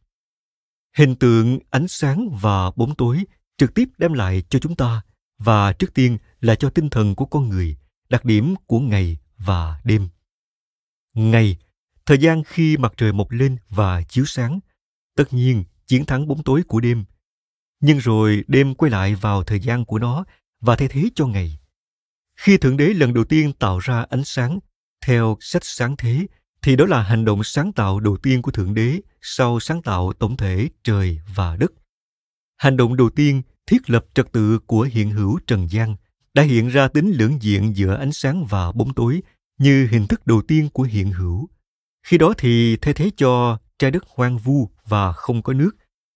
Hình 0.98 1.16
tượng, 1.16 1.60
ánh 1.70 1.88
sáng 1.88 2.30
và 2.42 2.72
bóng 2.76 2.96
tối 2.96 3.24
trực 3.64 3.74
tiếp 3.74 3.89
đem 3.97 4.14
lại 4.14 4.43
cho 4.49 4.59
chúng 4.59 4.76
ta 4.76 5.01
và 5.38 5.74
trước 5.74 5.93
tiên 5.93 6.18
là 6.41 6.55
cho 6.55 6.70
tinh 6.70 6.89
thần 6.89 7.16
của 7.16 7.26
con 7.26 7.49
người 7.49 7.78
đặc 8.09 8.26
điểm 8.26 8.55
của 8.68 8.80
ngày 8.80 9.18
và 9.38 9.82
đêm. 9.84 10.09
Ngày, 11.14 11.57
thời 12.05 12.18
gian 12.18 12.43
khi 12.43 12.78
mặt 12.78 12.93
trời 12.97 13.14
mọc 13.14 13.32
lên 13.32 13.57
và 13.70 14.01
chiếu 14.01 14.26
sáng, 14.26 14.59
tất 15.16 15.34
nhiên 15.34 15.64
chiến 15.88 16.05
thắng 16.05 16.28
bóng 16.28 16.43
tối 16.43 16.64
của 16.68 16.80
đêm. 16.80 17.05
Nhưng 17.80 17.97
rồi 17.97 18.43
đêm 18.47 18.76
quay 18.76 18.91
lại 18.91 19.16
vào 19.16 19.43
thời 19.43 19.59
gian 19.59 19.86
của 19.86 19.99
nó 19.99 20.26
và 20.61 20.76
thay 20.76 20.88
thế 20.88 21.09
cho 21.16 21.28
ngày. 21.28 21.59
Khi 22.36 22.57
Thượng 22.57 22.78
Đế 22.78 22.86
lần 22.86 23.14
đầu 23.14 23.24
tiên 23.24 23.53
tạo 23.53 23.80
ra 23.80 24.05
ánh 24.09 24.24
sáng 24.24 24.59
theo 25.05 25.38
sách 25.39 25.66
sáng 25.66 25.95
thế, 25.97 26.28
thì 26.61 26.76
đó 26.76 26.86
là 26.86 27.03
hành 27.03 27.26
động 27.26 27.43
sáng 27.43 27.74
tạo 27.74 27.99
đầu 27.99 28.18
tiên 28.18 28.41
của 28.41 28.51
Thượng 28.51 28.74
Đế 28.74 28.99
sau 29.22 29.59
sáng 29.59 29.82
tạo 29.82 30.14
tổng 30.14 30.38
thể 30.38 30.70
trời 30.84 31.20
và 31.36 31.55
đất. 31.55 31.72
Hành 32.57 32.78
động 32.78 32.95
đầu 32.95 33.09
tiên 33.09 33.41
thiết 33.66 33.89
lập 33.89 34.05
trật 34.14 34.32
tự 34.32 34.59
của 34.59 34.82
hiện 34.82 35.11
hữu 35.11 35.39
trần 35.47 35.68
gian 35.72 35.95
đã 36.34 36.43
hiện 36.43 36.68
ra 36.68 36.88
tính 36.88 37.11
lưỡng 37.11 37.41
diện 37.41 37.76
giữa 37.76 37.95
ánh 37.95 38.11
sáng 38.11 38.45
và 38.45 38.72
bóng 38.72 38.93
tối 38.93 39.22
như 39.57 39.88
hình 39.91 40.07
thức 40.07 40.28
đầu 40.28 40.41
tiên 40.41 40.70
của 40.74 40.84
hiện 40.84 41.11
hữu. 41.11 41.49
Khi 42.03 42.18
đó 42.18 42.34
thì 42.38 42.78
thay 42.78 42.93
thế 42.93 43.11
cho 43.18 43.57
trái 43.80 43.91
đất 43.91 44.03
hoang 44.07 44.38
vu 44.38 44.70
và 44.86 45.11
không 45.11 45.41
có 45.41 45.53
nước, 45.53 45.72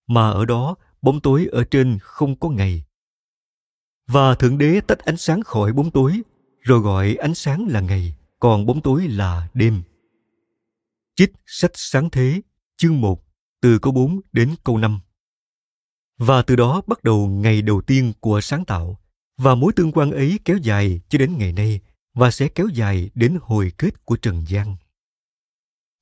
mà 0.06 0.30
ở 0.30 0.44
đó 0.44 0.74
bóng 1.02 1.20
tối 1.20 1.48
ở 1.52 1.64
trên 1.64 1.98
không 2.02 2.38
có 2.38 2.48
ngày. 2.48 2.84
Và 4.06 4.34
Thượng 4.34 4.58
Đế 4.58 4.80
tách 4.80 4.98
ánh 4.98 5.16
sáng 5.16 5.42
khỏi 5.42 5.72
bóng 5.72 5.90
tối, 5.90 6.22
rồi 6.60 6.80
gọi 6.80 7.14
ánh 7.14 7.34
sáng 7.34 7.66
là 7.68 7.80
ngày 7.80 8.16
còn 8.40 8.66
bóng 8.66 8.80
tối 8.80 9.08
là 9.08 9.48
đêm. 9.54 9.82
Trích 11.16 11.32
sách 11.46 11.70
sáng 11.74 12.10
thế, 12.10 12.40
chương 12.76 13.00
1, 13.00 13.24
từ 13.60 13.78
câu 13.78 13.92
4 13.92 14.20
đến 14.32 14.54
câu 14.64 14.78
5. 14.78 15.00
Và 16.18 16.42
từ 16.42 16.56
đó 16.56 16.82
bắt 16.86 17.04
đầu 17.04 17.26
ngày 17.26 17.62
đầu 17.62 17.80
tiên 17.80 18.12
của 18.20 18.40
sáng 18.40 18.64
tạo, 18.64 19.00
và 19.36 19.54
mối 19.54 19.72
tương 19.76 19.92
quan 19.92 20.10
ấy 20.10 20.38
kéo 20.44 20.56
dài 20.56 21.00
cho 21.08 21.18
đến 21.18 21.38
ngày 21.38 21.52
nay 21.52 21.80
và 22.14 22.30
sẽ 22.30 22.48
kéo 22.48 22.68
dài 22.68 23.10
đến 23.14 23.38
hồi 23.42 23.72
kết 23.78 24.04
của 24.04 24.16
trần 24.16 24.44
gian. 24.48 24.76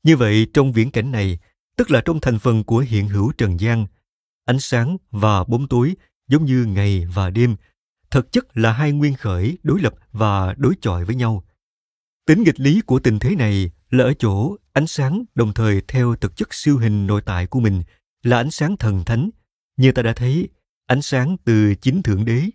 Như 0.03 0.17
vậy, 0.17 0.47
trong 0.55 0.73
viễn 0.73 0.91
cảnh 0.91 1.13
này, 1.13 1.39
tức 1.77 1.91
là 1.91 2.01
trong 2.05 2.21
thành 2.21 2.39
phần 2.39 2.65
của 2.65 2.79
hiện 2.79 3.09
hữu 3.09 3.33
trần 3.33 3.61
gian, 3.61 3.87
ánh 4.45 4.61
sáng 4.61 4.97
và 5.11 5.45
bóng 5.45 5.69
tối 5.69 5.95
giống 6.29 6.45
như 6.45 6.65
ngày 6.65 7.07
và 7.15 7.31
đêm, 7.31 7.57
thực 8.11 8.33
chất 8.33 8.57
là 8.57 8.73
hai 8.73 8.93
nguyên 8.93 9.15
khởi 9.15 9.59
đối 9.63 9.81
lập 9.81 9.95
và 10.13 10.55
đối 10.59 10.75
chọi 10.81 11.05
với 11.05 11.17
nhau– 11.17 11.45
Tính 12.27 12.43
nghịch 12.43 12.61
lý 12.61 12.81
của 12.81 12.99
tình 12.99 13.19
thế 13.19 13.37
này 13.37 13.71
là 13.91 14.05
ở 14.05 14.15
chỗ 14.19 14.57
ánh 14.73 14.87
sáng 14.87 15.25
đồng 15.35 15.55
thời 15.55 15.83
theo 15.89 16.17
thực 16.17 16.37
chất 16.37 16.55
siêu 16.55 16.79
hình 16.79 17.07
nội 17.07 17.23
tại 17.27 17.47
của 17.47 17.61
mình 17.61 17.83
là 18.23 18.37
ánh 18.37 18.51
sáng 18.51 18.77
thần 18.77 19.05
thánh, 19.05 19.31
như 19.77 19.93
ta 19.93 20.03
đã 20.03 20.13
thấy, 20.13 20.49
ánh 20.87 21.03
sáng 21.03 21.37
từ 21.45 21.75
chính 21.75 22.03
Thượng 22.03 22.25
Đế. 22.25 22.51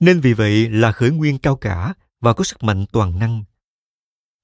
Nên 0.00 0.20
vì 0.20 0.32
vậy 0.32 0.70
là 0.70 0.92
khởi 0.92 1.10
nguyên 1.10 1.38
cao 1.38 1.56
cả 1.56 1.94
và 2.20 2.32
có 2.32 2.44
sức 2.44 2.62
mạnh 2.62 2.84
toàn 2.92 3.18
năng. 3.18 3.44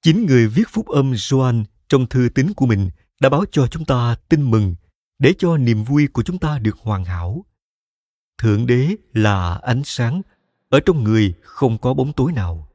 Chính 0.01 0.25
người 0.25 0.47
viết 0.47 0.69
phúc 0.69 0.87
âm 0.87 1.13
Gioan 1.15 1.63
trong 1.87 2.07
thư 2.07 2.29
tín 2.35 2.53
của 2.53 2.65
mình 2.65 2.89
đã 3.21 3.29
báo 3.29 3.45
cho 3.51 3.67
chúng 3.67 3.85
ta 3.85 4.15
tin 4.29 4.51
mừng 4.51 4.75
để 5.19 5.33
cho 5.37 5.57
niềm 5.57 5.83
vui 5.83 6.07
của 6.07 6.23
chúng 6.23 6.39
ta 6.39 6.59
được 6.59 6.77
hoàn 6.79 7.05
hảo. 7.05 7.45
Thượng 8.37 8.67
Đế 8.67 8.95
là 9.13 9.55
ánh 9.55 9.81
sáng, 9.85 10.21
ở 10.69 10.79
trong 10.79 11.03
người 11.03 11.33
không 11.41 11.77
có 11.77 11.93
bóng 11.93 12.13
tối 12.13 12.31
nào. 12.31 12.69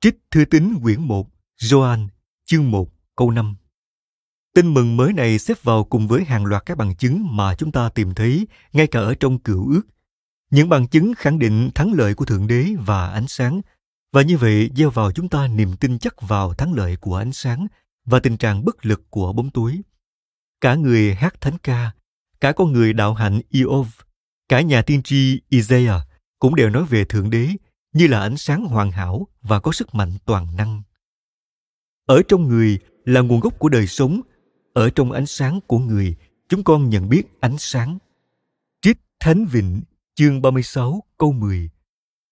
Trích 0.00 0.18
Thư 0.30 0.44
tín 0.44 0.74
quyển 0.82 1.00
1, 1.00 1.28
Gioan, 1.56 2.08
chương 2.44 2.70
1, 2.70 2.92
câu 3.16 3.30
5. 3.30 3.56
Tin 4.58 4.74
mừng 4.74 4.96
mới 4.96 5.12
này 5.12 5.38
xếp 5.38 5.62
vào 5.62 5.84
cùng 5.84 6.08
với 6.08 6.24
hàng 6.24 6.44
loạt 6.44 6.66
các 6.66 6.78
bằng 6.78 6.96
chứng 6.96 7.36
mà 7.36 7.54
chúng 7.54 7.72
ta 7.72 7.88
tìm 7.88 8.14
thấy 8.14 8.46
ngay 8.72 8.86
cả 8.86 9.00
ở 9.00 9.14
trong 9.14 9.38
cựu 9.38 9.70
ước. 9.70 9.82
Những 10.50 10.68
bằng 10.68 10.88
chứng 10.88 11.12
khẳng 11.16 11.38
định 11.38 11.70
thắng 11.74 11.92
lợi 11.92 12.14
của 12.14 12.24
Thượng 12.24 12.46
Đế 12.46 12.66
và 12.86 13.10
ánh 13.10 13.28
sáng, 13.28 13.60
và 14.12 14.22
như 14.22 14.38
vậy 14.38 14.70
gieo 14.76 14.90
vào 14.90 15.12
chúng 15.12 15.28
ta 15.28 15.48
niềm 15.48 15.76
tin 15.76 15.98
chắc 15.98 16.22
vào 16.22 16.54
thắng 16.54 16.72
lợi 16.72 16.96
của 16.96 17.16
ánh 17.16 17.32
sáng 17.32 17.66
và 18.04 18.20
tình 18.20 18.36
trạng 18.36 18.64
bất 18.64 18.86
lực 18.86 19.10
của 19.10 19.32
bóng 19.32 19.50
tối. 19.50 19.80
Cả 20.60 20.74
người 20.74 21.14
hát 21.14 21.40
thánh 21.40 21.58
ca, 21.58 21.90
cả 22.40 22.52
con 22.52 22.72
người 22.72 22.92
đạo 22.92 23.14
hạnh 23.14 23.40
Eov, 23.50 23.88
cả 24.48 24.60
nhà 24.60 24.82
tiên 24.82 25.02
tri 25.02 25.40
Isaiah 25.48 26.02
cũng 26.38 26.54
đều 26.54 26.70
nói 26.70 26.84
về 26.84 27.04
Thượng 27.04 27.30
Đế 27.30 27.48
như 27.92 28.06
là 28.06 28.20
ánh 28.20 28.36
sáng 28.36 28.64
hoàn 28.64 28.90
hảo 28.90 29.26
và 29.42 29.60
có 29.60 29.72
sức 29.72 29.94
mạnh 29.94 30.12
toàn 30.24 30.56
năng. 30.56 30.82
Ở 32.06 32.22
trong 32.28 32.48
người 32.48 32.78
là 33.04 33.20
nguồn 33.20 33.40
gốc 33.40 33.58
của 33.58 33.68
đời 33.68 33.86
sống, 33.86 34.20
ở 34.78 34.90
trong 34.90 35.12
ánh 35.12 35.26
sáng 35.26 35.60
của 35.66 35.78
người, 35.78 36.16
chúng 36.48 36.64
con 36.64 36.90
nhận 36.90 37.08
biết 37.08 37.22
ánh 37.40 37.58
sáng. 37.58 37.98
Trích 38.82 38.98
Thánh 39.20 39.46
Vịnh, 39.46 39.80
chương 40.14 40.42
36, 40.42 41.02
câu 41.18 41.32
10. 41.32 41.70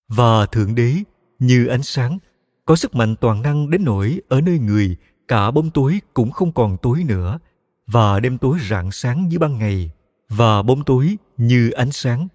Và 0.08 0.46
Thượng 0.46 0.74
Đế, 0.74 0.94
như 1.38 1.66
ánh 1.66 1.82
sáng, 1.82 2.18
có 2.64 2.76
sức 2.76 2.94
mạnh 2.94 3.14
toàn 3.20 3.42
năng 3.42 3.70
đến 3.70 3.84
nỗi 3.84 4.20
ở 4.28 4.40
nơi 4.40 4.58
người, 4.58 4.96
cả 5.28 5.50
bóng 5.50 5.70
tối 5.70 6.00
cũng 6.14 6.30
không 6.30 6.52
còn 6.52 6.76
tối 6.82 7.04
nữa, 7.04 7.38
và 7.86 8.20
đêm 8.20 8.38
tối 8.38 8.58
rạng 8.70 8.90
sáng 8.90 9.28
như 9.28 9.38
ban 9.38 9.58
ngày, 9.58 9.90
và 10.28 10.62
bóng 10.62 10.84
tối 10.84 11.16
như 11.36 11.70
ánh 11.70 11.92
sáng. 11.92 12.28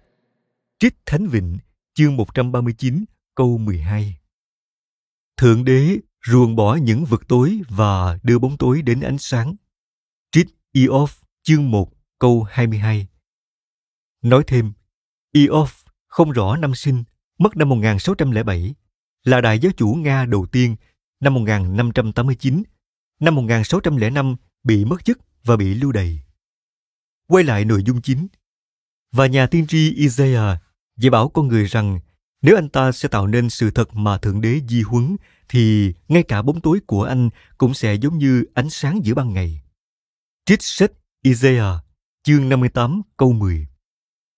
Trích 0.78 0.94
Thánh 1.06 1.26
Vịnh, 1.26 1.58
chương 1.94 2.16
139, 2.16 3.04
câu 3.34 3.58
12. 3.58 4.16
Thượng 5.36 5.64
đế 5.64 5.98
ruồng 6.26 6.56
bỏ 6.56 6.74
những 6.74 7.04
vực 7.04 7.28
tối 7.28 7.60
và 7.68 8.18
đưa 8.22 8.38
bóng 8.38 8.56
tối 8.56 8.82
đến 8.82 9.00
ánh 9.00 9.18
sáng. 9.18 9.54
Trích 10.74 10.82
Iov 10.82 11.10
chương 11.42 11.70
1 11.70 11.92
câu 12.18 12.46
22. 12.50 13.06
Nói 14.22 14.44
thêm, 14.46 14.72
Iov 15.32 15.70
không 16.08 16.30
rõ 16.30 16.56
năm 16.56 16.74
sinh, 16.74 17.04
mất 17.38 17.56
năm 17.56 17.68
1607, 17.68 18.74
là 19.24 19.40
đại 19.40 19.58
giáo 19.58 19.72
chủ 19.76 19.94
Nga 19.94 20.24
đầu 20.24 20.46
tiên 20.46 20.76
năm 21.20 21.34
1589, 21.34 22.62
năm 23.20 23.34
1605 23.34 24.36
bị 24.64 24.84
mất 24.84 25.04
chức 25.04 25.18
và 25.44 25.56
bị 25.56 25.74
lưu 25.74 25.92
đày. 25.92 26.22
Quay 27.28 27.44
lại 27.44 27.64
nội 27.64 27.82
dung 27.82 28.02
chính. 28.02 28.26
Và 29.12 29.26
nhà 29.26 29.46
tiên 29.46 29.66
tri 29.66 29.94
Isaiah 29.94 30.58
dạy 30.96 31.10
bảo 31.10 31.28
con 31.28 31.48
người 31.48 31.64
rằng 31.64 32.00
nếu 32.42 32.56
anh 32.56 32.68
ta 32.68 32.92
sẽ 32.92 33.08
tạo 33.08 33.26
nên 33.26 33.50
sự 33.50 33.70
thật 33.70 33.94
mà 33.94 34.18
Thượng 34.18 34.40
Đế 34.40 34.60
di 34.68 34.82
huấn, 34.82 35.16
thì 35.48 35.94
ngay 36.08 36.22
cả 36.22 36.42
bóng 36.42 36.60
tối 36.60 36.80
của 36.86 37.04
anh 37.04 37.30
cũng 37.58 37.74
sẽ 37.74 37.94
giống 37.94 38.18
như 38.18 38.44
ánh 38.54 38.70
sáng 38.70 39.00
giữa 39.04 39.14
ban 39.14 39.32
ngày. 39.32 39.61
Trích 40.46 40.62
sách 40.62 40.92
Isaiah, 41.22 41.84
chương 42.22 42.48
58, 42.48 43.02
câu 43.16 43.32
10. 43.32 43.66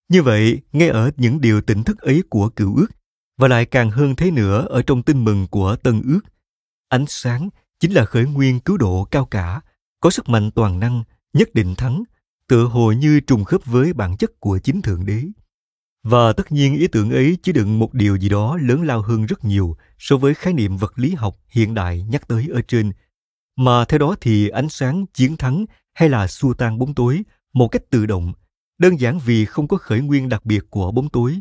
Như 0.08 0.22
vậy, 0.22 0.60
ngay 0.72 0.88
ở 0.88 1.10
những 1.16 1.40
điều 1.40 1.60
tỉnh 1.60 1.84
thức 1.84 1.98
ấy 1.98 2.22
của 2.30 2.48
cựu 2.48 2.76
ước, 2.76 2.86
và 3.38 3.48
lại 3.48 3.66
càng 3.66 3.90
hơn 3.90 4.16
thế 4.16 4.30
nữa 4.30 4.66
ở 4.68 4.82
trong 4.82 5.02
tin 5.02 5.24
mừng 5.24 5.46
của 5.50 5.76
tân 5.76 6.02
ước, 6.02 6.20
ánh 6.88 7.04
sáng 7.08 7.48
chính 7.80 7.92
là 7.92 8.04
khởi 8.04 8.24
nguyên 8.24 8.60
cứu 8.60 8.76
độ 8.76 9.04
cao 9.10 9.24
cả, 9.24 9.60
có 10.00 10.10
sức 10.10 10.28
mạnh 10.28 10.50
toàn 10.50 10.80
năng, 10.80 11.02
nhất 11.32 11.54
định 11.54 11.74
thắng, 11.74 12.02
tựa 12.48 12.64
hồ 12.64 12.92
như 12.92 13.20
trùng 13.20 13.44
khớp 13.44 13.64
với 13.64 13.92
bản 13.92 14.16
chất 14.16 14.40
của 14.40 14.58
chính 14.58 14.82
Thượng 14.82 15.06
Đế. 15.06 15.22
Và 16.02 16.32
tất 16.32 16.52
nhiên 16.52 16.74
ý 16.76 16.86
tưởng 16.86 17.10
ấy 17.10 17.38
chứa 17.42 17.52
đựng 17.52 17.78
một 17.78 17.94
điều 17.94 18.16
gì 18.16 18.28
đó 18.28 18.58
lớn 18.62 18.82
lao 18.82 19.02
hơn 19.02 19.26
rất 19.26 19.44
nhiều 19.44 19.76
so 19.98 20.16
với 20.16 20.34
khái 20.34 20.52
niệm 20.52 20.76
vật 20.76 20.98
lý 20.98 21.14
học 21.14 21.36
hiện 21.48 21.74
đại 21.74 22.02
nhắc 22.02 22.28
tới 22.28 22.48
ở 22.52 22.62
trên. 22.68 22.92
Mà 23.56 23.84
theo 23.84 23.98
đó 23.98 24.14
thì 24.20 24.48
ánh 24.48 24.68
sáng 24.68 25.06
chiến 25.14 25.36
thắng 25.36 25.66
hay 25.94 26.08
là 26.08 26.26
xua 26.26 26.54
tan 26.54 26.78
bóng 26.78 26.94
tối 26.94 27.22
một 27.52 27.68
cách 27.68 27.82
tự 27.90 28.06
động, 28.06 28.32
đơn 28.78 29.00
giản 29.00 29.18
vì 29.18 29.44
không 29.44 29.68
có 29.68 29.76
khởi 29.76 30.00
nguyên 30.00 30.28
đặc 30.28 30.44
biệt 30.44 30.64
của 30.70 30.92
bóng 30.92 31.08
tối. 31.08 31.40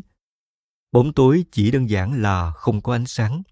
Bóng 0.92 1.12
tối 1.12 1.44
chỉ 1.52 1.70
đơn 1.70 1.90
giản 1.90 2.22
là 2.22 2.52
không 2.56 2.80
có 2.80 2.94
ánh 2.94 3.06
sáng. 3.06 3.42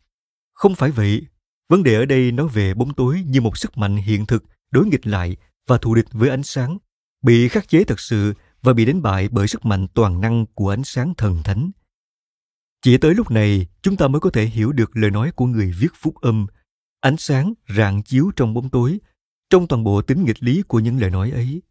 Không 0.53 0.75
phải 0.75 0.91
vậy, 0.91 1.27
vấn 1.69 1.83
đề 1.83 1.95
ở 1.95 2.05
đây 2.05 2.33
nói 2.33 2.49
về 2.49 2.75
bóng 2.75 2.95
tối 2.95 3.23
như 3.27 3.41
một 3.41 3.59
sức 3.59 3.79
mạnh 3.79 3.97
hiện 3.97 4.27
thực 4.27 4.45
đối 4.71 4.87
nghịch 4.87 5.07
lại 5.07 5.37
và 5.67 5.79
thù 5.79 5.95
địch 5.95 6.07
với 6.13 6.31
ánh 6.31 6.43
sáng, 6.43 6.79
bị 7.23 7.49
khắc 7.49 7.69
chế 7.69 7.85
thật 7.85 8.01
sự 8.01 8.35
và 8.63 8.73
bị 8.73 8.85
đánh 8.85 9.03
bại 9.03 9.29
bởi 9.29 9.49
sức 9.49 9.65
mạnh 9.65 9.87
toàn 9.95 10.21
năng 10.21 10.47
của 10.47 10.71
ánh 10.71 10.85
sáng 10.85 11.15
thần 11.15 11.43
thánh. 11.43 11.71
Chỉ 12.83 12.97
tới 12.97 13.15
lúc 13.15 13.31
này, 13.31 13.67
chúng 13.83 13.97
ta 13.97 14.09
mới 14.09 14.21
có 14.21 14.31
thể 14.31 14.45
hiểu 14.45 14.73
được 14.73 14.97
lời 14.97 15.11
nói 15.11 15.33
của 15.37 15.47
người 15.47 15.73
viết 15.79 15.93
phúc 15.95 16.15
âm, 16.21 16.47
ánh 17.01 17.17
sáng 17.17 17.55
rạng 17.77 18.03
chiếu 18.03 18.31
trong 18.37 18.55
bóng 18.55 18.71
tối, 18.71 18.99
trong 19.53 19.69
toàn 19.69 19.85
bộ 19.85 20.03
tính 20.03 20.25
nghịch 20.25 20.43
lý 20.43 20.63
của 20.63 20.81
những 20.81 21.01
lời 21.01 21.11
nói 21.11 21.31
ấy. 21.31 21.63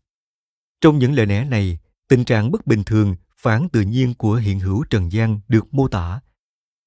Trong 0.81 0.99
những 0.99 1.13
lời 1.13 1.25
lẽ 1.25 1.45
này, 1.45 1.79
tình 2.07 2.25
trạng 2.25 2.51
bất 2.51 2.67
bình 2.67 2.83
thường, 2.83 3.15
phản 3.37 3.69
tự 3.69 3.81
nhiên 3.81 4.13
của 4.13 4.35
hiện 4.35 4.59
hữu 4.59 4.83
trần 4.83 5.11
gian 5.11 5.39
được 5.47 5.73
mô 5.73 5.87
tả. 5.87 6.19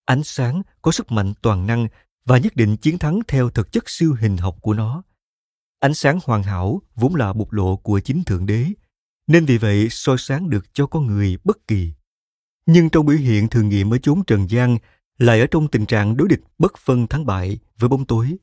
Ánh 0.05 0.25
sáng 0.25 0.63
có 0.83 0.93
sức 0.93 1.13
mạnh 1.13 1.35
toàn 1.43 1.67
năng 1.67 1.89
và 2.25 2.39
nhất 2.39 2.57
định 2.57 2.77
chiến 2.77 2.99
thắng 2.99 3.21
theo 3.29 3.51
thực 3.51 3.73
chất 3.73 3.91
siêu 3.91 4.17
hình 4.21 4.37
học 4.37 4.57
của 4.61 4.75
nó. 4.75 5.03
Ánh 5.81 5.95
sáng 5.95 6.19
hoàn 6.25 6.43
hảo 6.43 6.83
vốn 6.95 7.15
là 7.15 7.33
bộc 7.33 7.53
lộ 7.53 7.77
của 7.77 8.01
chính 8.01 8.25
Thượng 8.25 8.47
Đế, 8.47 8.67
nên 9.27 9.45
vì 9.45 9.59
vậy 9.59 9.89
soi 9.91 10.17
sáng 10.19 10.51
được 10.51 10.75
cho 10.75 10.87
con 10.87 11.07
người 11.07 11.39
bất 11.45 11.69
kỳ. 11.69 11.93
Nhưng 12.67 12.91
trong 12.91 13.07
biểu 13.07 13.17
hiện 13.17 13.49
thường 13.49 13.69
nghiệm 13.69 13.95
ở 13.95 13.99
chốn 13.99 14.25
trần 14.27 14.51
gian 14.51 14.79
lại 15.19 15.41
ở 15.41 15.47
trong 15.51 15.69
tình 15.69 15.87
trạng 15.87 16.17
đối 16.17 16.29
địch 16.29 16.41
bất 16.59 16.79
phân 16.79 17.07
thắng 17.07 17.27
bại 17.27 17.59
với 17.79 17.89
bóng 17.89 18.05
tối. 18.05 18.37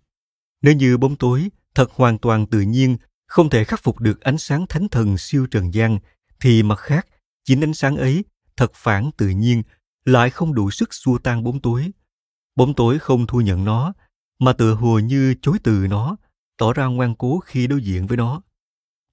Nếu 0.61 0.73
như 0.73 0.97
bóng 0.97 1.15
tối 1.15 1.49
thật 1.75 1.91
hoàn 1.91 2.17
toàn 2.17 2.45
tự 2.45 2.61
nhiên 2.61 2.97
không 3.27 3.49
thể 3.49 3.63
khắc 3.63 3.83
phục 3.83 3.99
được 3.99 4.21
ánh 4.21 4.37
sáng 4.37 4.67
thánh 4.67 4.89
thần 4.89 5.17
siêu 5.17 5.47
trần 5.51 5.73
gian, 5.73 5.99
thì 6.39 6.63
mặt 6.63 6.79
khác, 6.79 7.07
chính 7.43 7.63
ánh 7.63 7.73
sáng 7.73 7.97
ấy 7.97 8.25
thật 8.57 8.71
phản 8.75 9.11
tự 9.17 9.27
nhiên 9.27 9.63
lại 10.05 10.29
không 10.29 10.53
đủ 10.53 10.71
sức 10.71 10.93
xua 10.93 11.17
tan 11.17 11.43
bóng 11.43 11.61
tối. 11.61 11.91
Bóng 12.55 12.73
tối 12.73 12.99
không 12.99 13.27
thu 13.27 13.41
nhận 13.41 13.65
nó, 13.65 13.93
mà 14.39 14.53
tựa 14.53 14.73
hồ 14.73 14.99
như 14.99 15.35
chối 15.41 15.57
từ 15.63 15.87
nó, 15.89 16.15
tỏ 16.57 16.73
ra 16.73 16.85
ngoan 16.85 17.15
cố 17.15 17.39
khi 17.39 17.67
đối 17.67 17.81
diện 17.81 18.07
với 18.07 18.17
nó. 18.17 18.41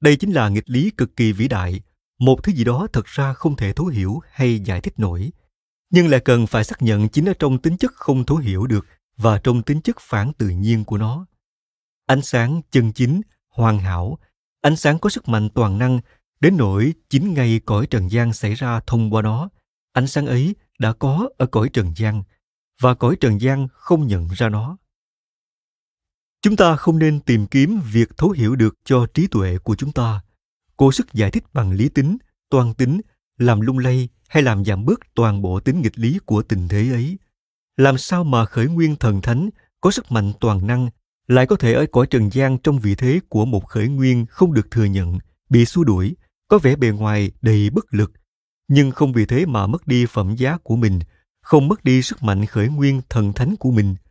Đây 0.00 0.16
chính 0.16 0.32
là 0.32 0.48
nghịch 0.48 0.70
lý 0.70 0.90
cực 0.96 1.16
kỳ 1.16 1.32
vĩ 1.32 1.48
đại, 1.48 1.80
một 2.18 2.42
thứ 2.42 2.52
gì 2.52 2.64
đó 2.64 2.86
thật 2.92 3.06
ra 3.06 3.32
không 3.32 3.56
thể 3.56 3.72
thấu 3.72 3.86
hiểu 3.86 4.20
hay 4.30 4.60
giải 4.60 4.80
thích 4.80 4.98
nổi, 4.98 5.30
nhưng 5.90 6.08
lại 6.08 6.20
cần 6.20 6.46
phải 6.46 6.64
xác 6.64 6.82
nhận 6.82 7.08
chính 7.08 7.28
ở 7.28 7.34
trong 7.38 7.58
tính 7.58 7.76
chất 7.76 7.92
không 7.94 8.24
thấu 8.24 8.36
hiểu 8.36 8.66
được 8.66 8.86
và 9.16 9.38
trong 9.38 9.62
tính 9.62 9.80
chất 9.80 9.96
phản 10.00 10.32
tự 10.32 10.48
nhiên 10.48 10.84
của 10.84 10.98
nó. 10.98 11.26
Ánh 12.08 12.22
sáng 12.22 12.60
chân 12.70 12.92
chính, 12.92 13.20
hoàn 13.48 13.78
hảo, 13.78 14.18
ánh 14.60 14.76
sáng 14.76 14.98
có 14.98 15.10
sức 15.10 15.28
mạnh 15.28 15.48
toàn 15.54 15.78
năng, 15.78 16.00
đến 16.40 16.56
nỗi 16.56 16.94
chính 17.08 17.34
ngay 17.34 17.60
cõi 17.66 17.86
trần 17.86 18.10
gian 18.10 18.32
xảy 18.32 18.54
ra 18.54 18.80
thông 18.86 19.14
qua 19.14 19.22
nó, 19.22 19.48
ánh 19.92 20.06
sáng 20.06 20.26
ấy 20.26 20.54
đã 20.78 20.92
có 20.92 21.28
ở 21.38 21.46
cõi 21.46 21.68
trần 21.72 21.92
gian, 21.96 22.22
và 22.80 22.94
cõi 22.94 23.16
trần 23.20 23.40
gian 23.40 23.68
không 23.72 24.06
nhận 24.06 24.28
ra 24.28 24.48
nó. 24.48 24.76
Chúng 26.42 26.56
ta 26.56 26.76
không 26.76 26.98
nên 26.98 27.20
tìm 27.20 27.46
kiếm 27.46 27.80
việc 27.92 28.16
thấu 28.16 28.30
hiểu 28.30 28.56
được 28.56 28.74
cho 28.84 29.06
trí 29.14 29.26
tuệ 29.26 29.58
của 29.58 29.76
chúng 29.76 29.92
ta, 29.92 30.20
cố 30.76 30.92
sức 30.92 31.12
giải 31.12 31.30
thích 31.30 31.44
bằng 31.52 31.72
lý 31.72 31.88
tính, 31.88 32.18
toan 32.50 32.74
tính, 32.74 33.00
làm 33.38 33.60
lung 33.60 33.78
lay 33.78 34.08
hay 34.28 34.42
làm 34.42 34.64
giảm 34.64 34.84
bớt 34.84 35.00
toàn 35.14 35.42
bộ 35.42 35.60
tính 35.60 35.82
nghịch 35.82 35.98
lý 35.98 36.18
của 36.26 36.42
tình 36.42 36.68
thế 36.68 36.90
ấy. 36.92 37.18
Làm 37.76 37.98
sao 37.98 38.24
mà 38.24 38.44
khởi 38.44 38.66
nguyên 38.68 38.96
thần 38.96 39.22
thánh 39.22 39.50
có 39.80 39.90
sức 39.90 40.12
mạnh 40.12 40.32
toàn 40.40 40.66
năng 40.66 40.88
lại 41.28 41.46
có 41.46 41.56
thể 41.56 41.72
ở 41.72 41.86
cõi 41.92 42.06
trần 42.06 42.32
gian 42.32 42.58
trong 42.58 42.78
vị 42.78 42.94
thế 42.94 43.20
của 43.28 43.44
một 43.44 43.66
khởi 43.66 43.88
nguyên 43.88 44.26
không 44.26 44.54
được 44.54 44.70
thừa 44.70 44.84
nhận, 44.84 45.18
bị 45.48 45.64
xua 45.64 45.84
đuổi, 45.84 46.16
có 46.48 46.58
vẻ 46.58 46.76
bề 46.76 46.88
ngoài 46.88 47.30
đầy 47.42 47.70
bất 47.70 47.94
lực, 47.94 48.12
nhưng 48.68 48.90
không 48.90 49.12
vì 49.12 49.26
thế 49.26 49.46
mà 49.46 49.66
mất 49.66 49.86
đi 49.86 50.06
phẩm 50.06 50.36
giá 50.36 50.56
của 50.56 50.76
mình, 50.76 50.98
không 51.42 51.68
mất 51.68 51.84
đi 51.84 52.02
sức 52.02 52.22
mạnh 52.22 52.46
khởi 52.46 52.68
nguyên 52.68 53.00
thần 53.08 53.32
thánh 53.32 53.56
của 53.56 53.70
mình– 53.70 53.94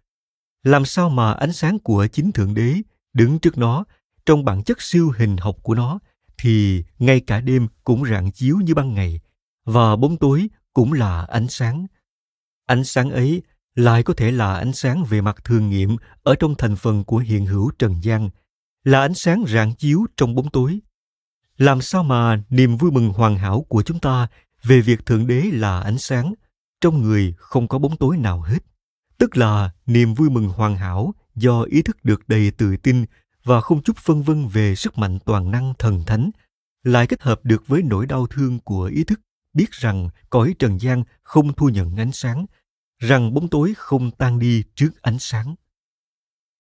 làm 0.68 0.86
sao 0.86 1.10
mà 1.10 1.34
ánh 1.34 1.54
sáng 1.54 1.80
của 1.80 2.08
chính 2.08 2.32
thượng 2.32 2.54
đế 2.54 2.76
đứng 3.14 3.40
trước 3.40 3.58
nó 3.58 3.84
trong 4.26 4.46
bản 4.46 4.64
chất 4.64 4.82
siêu 4.82 5.12
hình 5.18 5.38
học 5.38 5.56
của 5.64 5.76
nó 5.76 6.00
thì 6.38 6.84
ngay 7.00 7.20
cả 7.20 7.42
đêm 7.42 7.68
cũng 7.84 8.06
rạng 8.06 8.32
chiếu 8.32 8.58
như 8.64 8.74
ban 8.74 8.94
ngày 8.94 9.20
và 9.66 9.96
bóng 9.96 10.18
tối 10.18 10.50
cũng 10.74 10.94
là 10.94 11.26
ánh 11.30 11.48
sáng. 11.48 11.88
Ánh 12.66 12.84
sáng 12.84 13.12
ấy 13.12 13.42
lại 13.78 14.04
có 14.04 14.14
thể 14.14 14.32
là 14.32 14.54
ánh 14.54 14.74
sáng 14.74 15.04
về 15.04 15.22
mặt 15.22 15.44
thường 15.44 15.70
nghiệm 15.70 15.98
ở 16.24 16.36
trong 16.36 16.56
thành 16.56 16.76
phần 16.76 17.04
của 17.04 17.18
hiện 17.18 17.46
hữu 17.46 17.72
trần 17.80 17.96
gian, 18.02 18.30
là 18.84 19.02
ánh 19.02 19.14
sáng 19.14 19.44
rạng 19.48 19.74
chiếu 19.74 20.06
trong 20.18 20.36
bóng 20.36 20.50
tối. 20.50 20.80
Làm 21.58 21.82
sao 21.82 22.04
mà 22.04 22.44
niềm 22.50 22.78
vui 22.78 22.92
mừng 22.92 23.10
hoàn 23.10 23.38
hảo 23.38 23.66
của 23.70 23.84
chúng 23.84 24.00
ta 24.00 24.28
về 24.64 24.82
việc 24.82 25.06
thượng 25.06 25.28
đế 25.28 25.42
là 25.54 25.80
ánh 25.80 25.98
sáng 25.98 26.34
trong 26.82 27.02
người 27.02 27.34
không 27.38 27.68
có 27.68 27.80
bóng 27.80 27.98
tối 27.98 28.18
nào 28.18 28.42
hết? 28.42 28.60
Tức 29.18 29.38
là 29.38 29.70
niềm 29.86 30.14
vui 30.14 30.30
mừng 30.30 30.50
hoàn 30.50 30.76
hảo 30.76 31.14
do 31.36 31.62
ý 31.62 31.82
thức 31.82 31.98
được 32.04 32.28
đầy 32.28 32.52
tự 32.52 32.78
tin 32.78 33.06
và 33.44 33.62
không 33.62 33.84
chút 33.84 33.98
phân 33.98 34.24
vân 34.24 34.48
về 34.48 34.76
sức 34.76 34.98
mạnh 34.98 35.20
toàn 35.26 35.52
năng 35.52 35.74
thần 35.80 36.04
thánh 36.06 36.32
lại 36.84 37.08
kết 37.08 37.22
hợp 37.22 37.40
được 37.44 37.68
với 37.68 37.82
nỗi 37.82 38.06
đau 38.06 38.28
thương 38.28 38.60
của 38.60 38.84
ý 38.84 39.04
thức 39.04 39.20
biết 39.54 39.72
rằng 39.72 40.10
cõi 40.30 40.56
trần 40.60 40.82
gian 40.82 41.04
không 41.24 41.54
thu 41.54 41.70
nhận 41.70 41.98
ánh 41.98 42.12
sáng 42.12 42.46
rằng 43.00 43.34
bóng 43.34 43.48
tối 43.48 43.74
không 43.78 44.12
tan 44.12 44.40
đi 44.40 44.64
trước 44.76 45.02
ánh 45.02 45.20
sáng. 45.20 45.56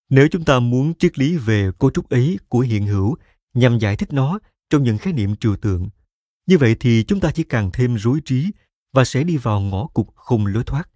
Nếu 0.09 0.27
chúng 0.31 0.45
ta 0.45 0.59
muốn 0.59 0.93
triết 0.99 1.19
lý 1.19 1.37
về 1.37 1.71
cấu 1.79 1.91
trúc 1.91 2.09
ấy 2.09 2.37
của 2.49 2.59
hiện 2.59 2.87
hữu 2.87 3.15
nhằm 3.53 3.79
giải 3.79 3.95
thích 3.95 4.13
nó 4.13 4.39
trong 4.69 4.83
những 4.83 4.97
khái 4.97 5.13
niệm 5.13 5.35
trừu 5.35 5.55
tượng, 5.55 5.89
như 6.47 6.57
vậy 6.57 6.75
thì 6.79 7.03
chúng 7.03 7.19
ta 7.19 7.31
chỉ 7.31 7.43
càng 7.43 7.69
thêm 7.73 7.95
rối 7.95 8.19
trí 8.25 8.51
và 8.93 9.05
sẽ 9.05 9.23
đi 9.23 9.37
vào 9.37 9.59
ngõ 9.59 9.87
cụt 9.87 10.07
không 10.15 10.45
lối 10.45 10.63
thoát. 10.63 10.89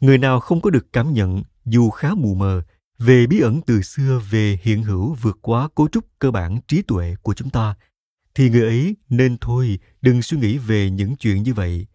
Người 0.00 0.18
nào 0.18 0.40
không 0.40 0.60
có 0.60 0.70
được 0.70 0.92
cảm 0.92 1.12
nhận, 1.12 1.42
dù 1.64 1.90
khá 1.90 2.14
mù 2.14 2.34
mờ, 2.34 2.62
về 2.98 3.26
bí 3.26 3.40
ẩn 3.40 3.60
từ 3.66 3.82
xưa 3.82 4.22
về 4.30 4.58
hiện 4.62 4.82
hữu 4.82 5.14
vượt 5.14 5.38
quá 5.42 5.68
cấu 5.74 5.88
trúc 5.88 6.04
cơ 6.18 6.30
bản 6.30 6.60
trí 6.68 6.82
tuệ 6.82 7.14
của 7.22 7.34
chúng 7.34 7.50
ta, 7.50 7.74
thì 8.34 8.50
người 8.50 8.62
ấy 8.62 8.96
nên 9.08 9.36
thôi 9.40 9.78
đừng 10.00 10.22
suy 10.22 10.38
nghĩ 10.38 10.58
về 10.58 10.90
những 10.90 11.16
chuyện 11.16 11.42
như 11.42 11.54
vậy 11.54 11.86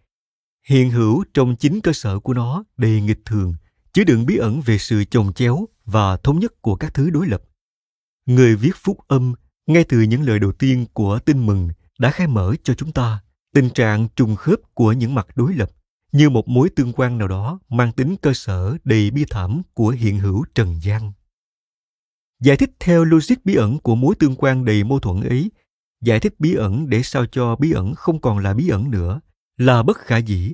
hiện 0.66 0.90
hữu 0.90 1.24
trong 1.34 1.56
chính 1.56 1.82
cơ 1.82 1.94
sở 1.94 2.20
của 2.20 2.34
nó 2.34 2.64
đầy 2.78 3.02
nghịch 3.02 3.26
thường 3.26 3.54
chứa 3.94 4.04
đựng 4.04 4.26
bí 4.26 4.38
ẩn 4.38 4.62
về 4.62 4.78
sự 4.78 5.04
chồng 5.12 5.34
chéo 5.34 5.66
và 5.86 6.18
thống 6.18 6.40
nhất 6.40 6.62
của 6.62 6.76
các 6.76 6.94
thứ 6.94 7.10
đối 7.10 7.28
lập 7.28 7.42
người 8.26 8.56
viết 8.56 8.76
phúc 8.76 8.98
âm 9.08 9.34
ngay 9.68 9.84
từ 9.84 10.02
những 10.02 10.22
lời 10.22 10.40
đầu 10.40 10.52
tiên 10.52 10.86
của 10.94 11.20
tin 11.20 11.46
mừng 11.46 11.70
đã 12.00 12.12
khai 12.12 12.28
mở 12.28 12.56
cho 12.64 12.74
chúng 12.74 12.92
ta 12.92 13.22
tình 13.54 13.70
trạng 13.70 14.08
trùng 14.16 14.36
khớp 14.36 14.60
của 14.74 14.92
những 14.92 15.16
mặt 15.16 15.28
đối 15.36 15.54
lập 15.54 15.72
như 16.12 16.30
một 16.30 16.48
mối 16.48 16.70
tương 16.76 16.94
quan 16.94 17.18
nào 17.18 17.28
đó 17.28 17.60
mang 17.70 17.92
tính 17.92 18.16
cơ 18.22 18.34
sở 18.34 18.78
đầy 18.84 19.12
bi 19.12 19.26
thảm 19.30 19.62
của 19.74 19.90
hiện 19.90 20.20
hữu 20.20 20.46
trần 20.56 20.76
gian. 20.82 21.14
Giải 22.42 22.58
thích 22.58 22.72
theo 22.80 23.06
logic 23.06 23.36
bí 23.44 23.56
ẩn 23.56 23.80
của 23.80 23.96
mối 23.96 24.16
tương 24.20 24.36
quan 24.36 24.66
đầy 24.66 24.84
mâu 24.84 25.00
thuẫn 25.00 25.22
ấy, 25.22 25.52
giải 26.02 26.20
thích 26.20 26.40
bí 26.40 26.56
ẩn 26.56 26.90
để 26.90 27.02
sao 27.04 27.26
cho 27.26 27.56
bí 27.56 27.72
ẩn 27.72 27.94
không 27.96 28.22
còn 28.22 28.40
là 28.40 28.54
bí 28.54 28.70
ẩn 28.70 28.92
nữa, 28.92 29.20
là 29.58 29.84
bất 29.84 29.98
khả 29.98 30.18
dĩ, 30.18 30.54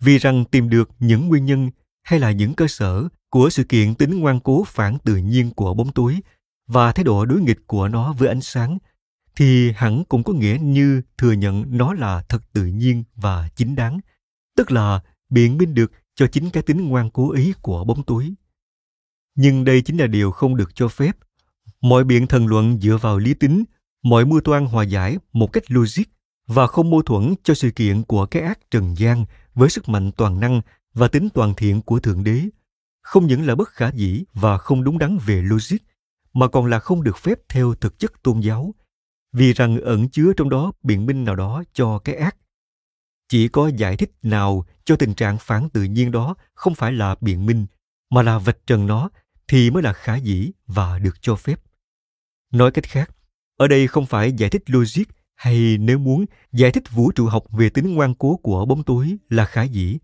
vì 0.00 0.18
rằng 0.18 0.44
tìm 0.44 0.68
được 0.68 0.90
những 0.98 1.28
nguyên 1.28 1.44
nhân 1.44 1.70
hay 2.02 2.20
là 2.20 2.30
những 2.30 2.54
cơ 2.54 2.68
sở 2.68 3.08
của 3.30 3.50
sự 3.50 3.64
kiện 3.64 3.94
tính 3.94 4.20
ngoan 4.20 4.40
cố 4.40 4.64
phản 4.64 4.98
tự 4.98 5.16
nhiên 5.16 5.50
của 5.50 5.74
bóng 5.74 5.92
tối 5.92 6.20
và 6.66 6.92
thái 6.92 7.04
độ 7.04 7.24
đối 7.24 7.40
nghịch 7.40 7.66
của 7.66 7.88
nó 7.88 8.12
với 8.12 8.28
ánh 8.28 8.40
sáng 8.40 8.78
thì 9.38 9.72
hẳn 9.72 10.04
cũng 10.04 10.24
có 10.24 10.32
nghĩa 10.32 10.58
như 10.60 11.02
thừa 11.18 11.32
nhận 11.32 11.64
nó 11.68 11.94
là 11.94 12.22
thật 12.28 12.42
tự 12.52 12.66
nhiên 12.66 13.04
và 13.14 13.48
chính 13.56 13.74
đáng, 13.74 14.00
tức 14.56 14.72
là 14.72 15.00
biện 15.30 15.58
minh 15.58 15.74
được 15.74 15.92
cho 16.14 16.26
chính 16.26 16.50
cái 16.50 16.62
tính 16.62 16.88
ngoan 16.88 17.10
cố 17.10 17.32
ý 17.32 17.52
của 17.62 17.84
bóng 17.84 18.02
tối. 18.02 18.34
Nhưng 19.34 19.64
đây 19.64 19.82
chính 19.82 19.98
là 19.98 20.06
điều 20.06 20.30
không 20.30 20.56
được 20.56 20.74
cho 20.74 20.88
phép. 20.88 21.16
Mọi 21.80 22.04
biện 22.04 22.26
thần 22.26 22.46
luận 22.46 22.80
dựa 22.80 22.96
vào 22.96 23.18
lý 23.18 23.34
tính, 23.34 23.64
mọi 24.02 24.24
mưu 24.24 24.40
toan 24.40 24.66
hòa 24.66 24.84
giải 24.84 25.18
một 25.32 25.52
cách 25.52 25.70
logic 25.70 26.04
và 26.48 26.66
không 26.66 26.90
mâu 26.90 27.02
thuẫn 27.02 27.34
cho 27.42 27.54
sự 27.54 27.70
kiện 27.70 28.02
của 28.02 28.26
cái 28.26 28.42
ác 28.42 28.70
trần 28.70 28.94
gian 28.98 29.24
với 29.54 29.68
sức 29.68 29.88
mạnh 29.88 30.12
toàn 30.12 30.40
năng 30.40 30.60
và 30.94 31.08
tính 31.08 31.28
toàn 31.34 31.54
thiện 31.56 31.82
của 31.82 32.00
Thượng 32.00 32.24
Đế, 32.24 32.40
không 33.02 33.26
những 33.26 33.46
là 33.46 33.54
bất 33.54 33.68
khả 33.68 33.90
dĩ 33.94 34.24
và 34.32 34.58
không 34.58 34.84
đúng 34.84 34.98
đắn 34.98 35.18
về 35.26 35.42
logic, 35.42 35.76
mà 36.32 36.48
còn 36.48 36.66
là 36.66 36.78
không 36.78 37.02
được 37.02 37.18
phép 37.18 37.38
theo 37.48 37.74
thực 37.74 37.98
chất 37.98 38.22
tôn 38.22 38.40
giáo, 38.40 38.74
vì 39.32 39.52
rằng 39.52 39.80
ẩn 39.80 40.08
chứa 40.08 40.32
trong 40.36 40.48
đó 40.48 40.72
biện 40.82 41.06
minh 41.06 41.24
nào 41.24 41.36
đó 41.36 41.62
cho 41.72 41.98
cái 41.98 42.14
ác. 42.14 42.36
Chỉ 43.28 43.48
có 43.48 43.70
giải 43.76 43.96
thích 43.96 44.10
nào 44.22 44.66
cho 44.84 44.96
tình 44.96 45.14
trạng 45.14 45.38
phản 45.38 45.68
tự 45.68 45.82
nhiên 45.82 46.10
đó 46.10 46.34
không 46.54 46.74
phải 46.74 46.92
là 46.92 47.16
biện 47.20 47.46
minh, 47.46 47.66
mà 48.10 48.22
là 48.22 48.38
vạch 48.38 48.58
trần 48.66 48.86
nó 48.86 49.10
thì 49.48 49.70
mới 49.70 49.82
là 49.82 49.92
khả 49.92 50.16
dĩ 50.16 50.50
và 50.66 50.98
được 50.98 51.22
cho 51.22 51.36
phép. 51.36 51.60
Nói 52.52 52.70
cách 52.70 52.84
khác, 52.84 53.10
ở 53.56 53.68
đây 53.68 53.86
không 53.86 54.06
phải 54.06 54.32
giải 54.32 54.50
thích 54.50 54.62
logic 54.66 55.04
hay 55.38 55.78
nếu 55.78 55.98
muốn 55.98 56.24
giải 56.52 56.70
thích 56.70 56.90
vũ 56.90 57.12
trụ 57.12 57.26
học 57.26 57.44
về 57.50 57.70
tính 57.70 57.94
ngoan 57.94 58.14
cố 58.14 58.36
của 58.36 58.64
bóng 58.64 58.82
tối 58.82 59.16
là 59.28 59.44
khả 59.44 59.62
dĩ, 59.62 59.98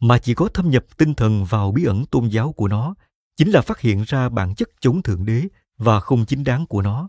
mà 0.00 0.18
chỉ 0.18 0.34
có 0.34 0.48
thâm 0.48 0.70
nhập 0.70 0.84
tinh 0.96 1.14
thần 1.14 1.44
vào 1.44 1.72
bí 1.72 1.84
ẩn 1.84 2.06
tôn 2.06 2.28
giáo 2.28 2.52
của 2.52 2.68
nó, 2.68 2.94
chính 3.36 3.50
là 3.50 3.60
phát 3.60 3.80
hiện 3.80 4.04
ra 4.06 4.28
bản 4.28 4.54
chất 4.54 4.68
chống 4.80 5.02
thượng 5.02 5.24
đế 5.24 5.42
và 5.78 6.00
không 6.00 6.26
chính 6.26 6.44
đáng 6.44 6.66
của 6.66 6.82
nó. 6.82 7.08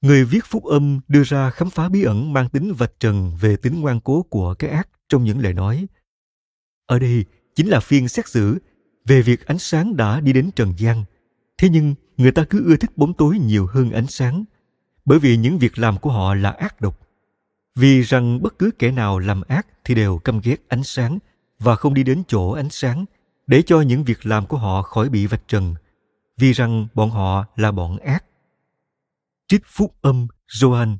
Người 0.00 0.24
viết 0.24 0.44
phúc 0.44 0.64
âm 0.64 1.00
đưa 1.08 1.22
ra 1.22 1.50
khám 1.50 1.70
phá 1.70 1.88
bí 1.88 2.02
ẩn 2.02 2.32
mang 2.32 2.48
tính 2.48 2.72
vạch 2.72 2.92
trần 3.00 3.32
về 3.40 3.56
tính 3.56 3.80
ngoan 3.80 4.00
cố 4.00 4.22
của 4.22 4.54
cái 4.54 4.70
ác 4.70 4.88
trong 5.08 5.24
những 5.24 5.38
lời 5.38 5.54
nói. 5.54 5.86
Ở 6.86 6.98
đây 6.98 7.24
chính 7.54 7.68
là 7.68 7.80
phiên 7.80 8.08
xét 8.08 8.28
xử 8.28 8.58
về 9.06 9.22
việc 9.22 9.46
ánh 9.46 9.58
sáng 9.58 9.96
đã 9.96 10.20
đi 10.20 10.32
đến 10.32 10.50
trần 10.56 10.74
gian. 10.76 11.04
Thế 11.58 11.68
nhưng 11.68 11.94
người 12.16 12.32
ta 12.32 12.44
cứ 12.50 12.64
ưa 12.64 12.76
thích 12.76 12.96
bóng 12.96 13.14
tối 13.14 13.38
nhiều 13.38 13.66
hơn 13.66 13.90
ánh 13.90 14.06
sáng, 14.06 14.44
bởi 15.08 15.18
vì 15.18 15.36
những 15.36 15.58
việc 15.58 15.78
làm 15.78 15.98
của 15.98 16.10
họ 16.10 16.34
là 16.34 16.50
ác 16.50 16.80
độc. 16.80 17.00
Vì 17.74 18.02
rằng 18.02 18.42
bất 18.42 18.58
cứ 18.58 18.70
kẻ 18.78 18.90
nào 18.90 19.18
làm 19.18 19.42
ác 19.42 19.66
thì 19.84 19.94
đều 19.94 20.18
căm 20.18 20.40
ghét 20.40 20.56
ánh 20.68 20.82
sáng 20.84 21.18
và 21.58 21.76
không 21.76 21.94
đi 21.94 22.02
đến 22.02 22.22
chỗ 22.28 22.50
ánh 22.50 22.70
sáng 22.70 23.04
để 23.46 23.62
cho 23.62 23.80
những 23.80 24.04
việc 24.04 24.26
làm 24.26 24.46
của 24.46 24.56
họ 24.56 24.82
khỏi 24.82 25.08
bị 25.08 25.26
vạch 25.26 25.48
trần, 25.48 25.74
vì 26.36 26.52
rằng 26.52 26.88
bọn 26.94 27.10
họ 27.10 27.44
là 27.56 27.72
bọn 27.72 27.98
ác. 27.98 28.24
Trích 29.48 29.62
phúc 29.66 29.94
âm 30.00 30.26
Joan, 30.48 30.96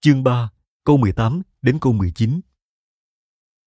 chương 0.00 0.24
3, 0.24 0.50
câu 0.84 0.96
18 0.96 1.42
đến 1.62 1.78
câu 1.80 1.92
19. 1.92 2.40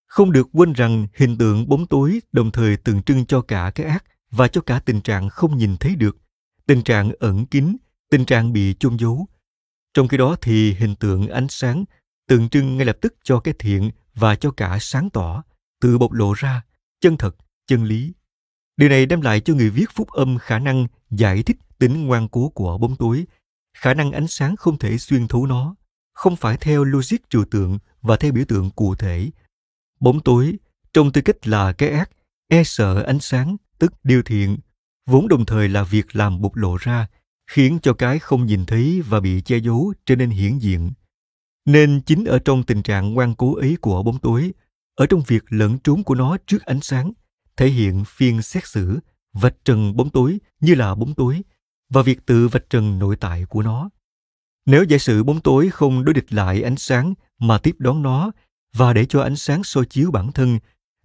Không 0.05 0.31
được 0.31 0.47
quên 0.53 0.73
rằng 0.73 1.07
hình 1.15 1.37
tượng 1.37 1.69
bóng 1.69 1.87
tối 1.87 2.19
đồng 2.31 2.51
thời 2.51 2.77
tượng 2.77 3.03
trưng 3.03 3.25
cho 3.25 3.41
cả 3.41 3.71
cái 3.75 3.85
ác 3.85 4.03
và 4.31 4.47
cho 4.47 4.61
cả 4.61 4.79
tình 4.79 5.01
trạng 5.01 5.29
không 5.29 5.57
nhìn 5.57 5.77
thấy 5.77 5.95
được, 5.95 6.17
tình 6.65 6.83
trạng 6.83 7.11
ẩn 7.19 7.45
kín, 7.45 7.75
tình 8.09 8.25
trạng 8.25 8.53
bị 8.53 8.75
chôn 8.79 8.97
giấu. 8.97 9.27
Trong 9.93 10.07
khi 10.07 10.17
đó 10.17 10.35
thì 10.41 10.73
hình 10.73 10.95
tượng 10.95 11.27
ánh 11.27 11.47
sáng 11.49 11.85
tượng 12.27 12.49
trưng 12.49 12.77
ngay 12.77 12.85
lập 12.85 12.97
tức 13.01 13.13
cho 13.23 13.39
cái 13.39 13.53
thiện 13.59 13.91
và 14.15 14.35
cho 14.35 14.51
cả 14.51 14.77
sáng 14.81 15.09
tỏ, 15.09 15.43
tự 15.81 15.97
bộc 15.97 16.11
lộ 16.11 16.33
ra, 16.33 16.61
chân 17.01 17.17
thật, 17.17 17.35
chân 17.67 17.83
lý. 17.83 18.13
Điều 18.77 18.89
này 18.89 19.05
đem 19.05 19.21
lại 19.21 19.39
cho 19.39 19.53
người 19.53 19.69
viết 19.69 19.85
phúc 19.93 20.07
âm 20.11 20.37
khả 20.37 20.59
năng 20.59 20.87
giải 21.09 21.43
thích 21.43 21.57
tính 21.79 22.07
ngoan 22.07 22.27
cố 22.27 22.49
của 22.49 22.77
bóng 22.77 22.95
tối, 22.95 23.25
khả 23.77 23.93
năng 23.93 24.11
ánh 24.11 24.27
sáng 24.27 24.55
không 24.55 24.77
thể 24.77 24.97
xuyên 24.97 25.27
thấu 25.27 25.45
nó, 25.45 25.75
không 26.13 26.35
phải 26.35 26.57
theo 26.57 26.83
logic 26.83 27.17
trừu 27.29 27.45
tượng 27.45 27.79
và 28.01 28.17
theo 28.17 28.31
biểu 28.31 28.45
tượng 28.47 28.69
cụ 28.69 28.95
thể. 28.95 29.29
Bóng 29.99 30.19
tối, 30.19 30.57
trong 30.93 31.11
tư 31.11 31.21
cách 31.21 31.47
là 31.47 31.73
cái 31.73 31.89
ác, 31.89 32.09
e 32.47 32.63
sợ 32.63 33.03
ánh 33.03 33.19
sáng, 33.19 33.57
tức 33.79 33.93
điều 34.03 34.23
thiện, 34.23 34.57
vốn 35.05 35.27
đồng 35.27 35.45
thời 35.45 35.69
là 35.69 35.83
việc 35.83 36.15
làm 36.15 36.41
bộc 36.41 36.55
lộ 36.55 36.77
ra, 36.77 37.07
khiến 37.53 37.79
cho 37.81 37.93
cái 37.93 38.19
không 38.19 38.45
nhìn 38.45 38.65
thấy 38.65 39.01
và 39.01 39.19
bị 39.19 39.41
che 39.41 39.57
giấu 39.57 39.93
trở 40.05 40.15
nên 40.15 40.29
hiển 40.29 40.57
diện. 40.57 40.91
Nên 41.65 42.01
chính 42.05 42.25
ở 42.25 42.39
trong 42.39 42.63
tình 42.63 42.83
trạng 42.83 43.13
ngoan 43.13 43.35
cố 43.35 43.55
ấy 43.55 43.77
của 43.81 44.03
bóng 44.03 44.19
tối, 44.19 44.51
ở 44.95 45.05
trong 45.05 45.21
việc 45.27 45.43
lẫn 45.49 45.77
trốn 45.79 46.03
của 46.03 46.15
nó 46.15 46.37
trước 46.47 46.65
ánh 46.65 46.81
sáng, 46.81 47.11
thể 47.57 47.67
hiện 47.67 48.03
phiên 48.07 48.41
xét 48.41 48.67
xử, 48.67 48.99
vạch 49.33 49.55
trần 49.65 49.95
bóng 49.95 50.09
tối 50.09 50.39
như 50.59 50.75
là 50.75 50.95
bóng 50.95 51.13
tối 51.13 51.41
và 51.89 52.01
việc 52.01 52.25
tự 52.25 52.47
vạch 52.47 52.69
trần 52.69 52.99
nội 52.99 53.15
tại 53.15 53.45
của 53.45 53.61
nó. 53.61 53.89
Nếu 54.65 54.83
giả 54.83 54.97
sử 54.97 55.23
bóng 55.23 55.41
tối 55.41 55.69
không 55.69 56.05
đối 56.05 56.13
địch 56.13 56.33
lại 56.33 56.61
ánh 56.61 56.77
sáng 56.77 57.13
mà 57.39 57.57
tiếp 57.57 57.75
đón 57.79 58.01
nó 58.01 58.31
và 58.75 58.93
để 58.93 59.05
cho 59.05 59.21
ánh 59.21 59.35
sáng 59.35 59.63
soi 59.63 59.85
chiếu 59.85 60.11
bản 60.11 60.31
thân, 60.31 60.59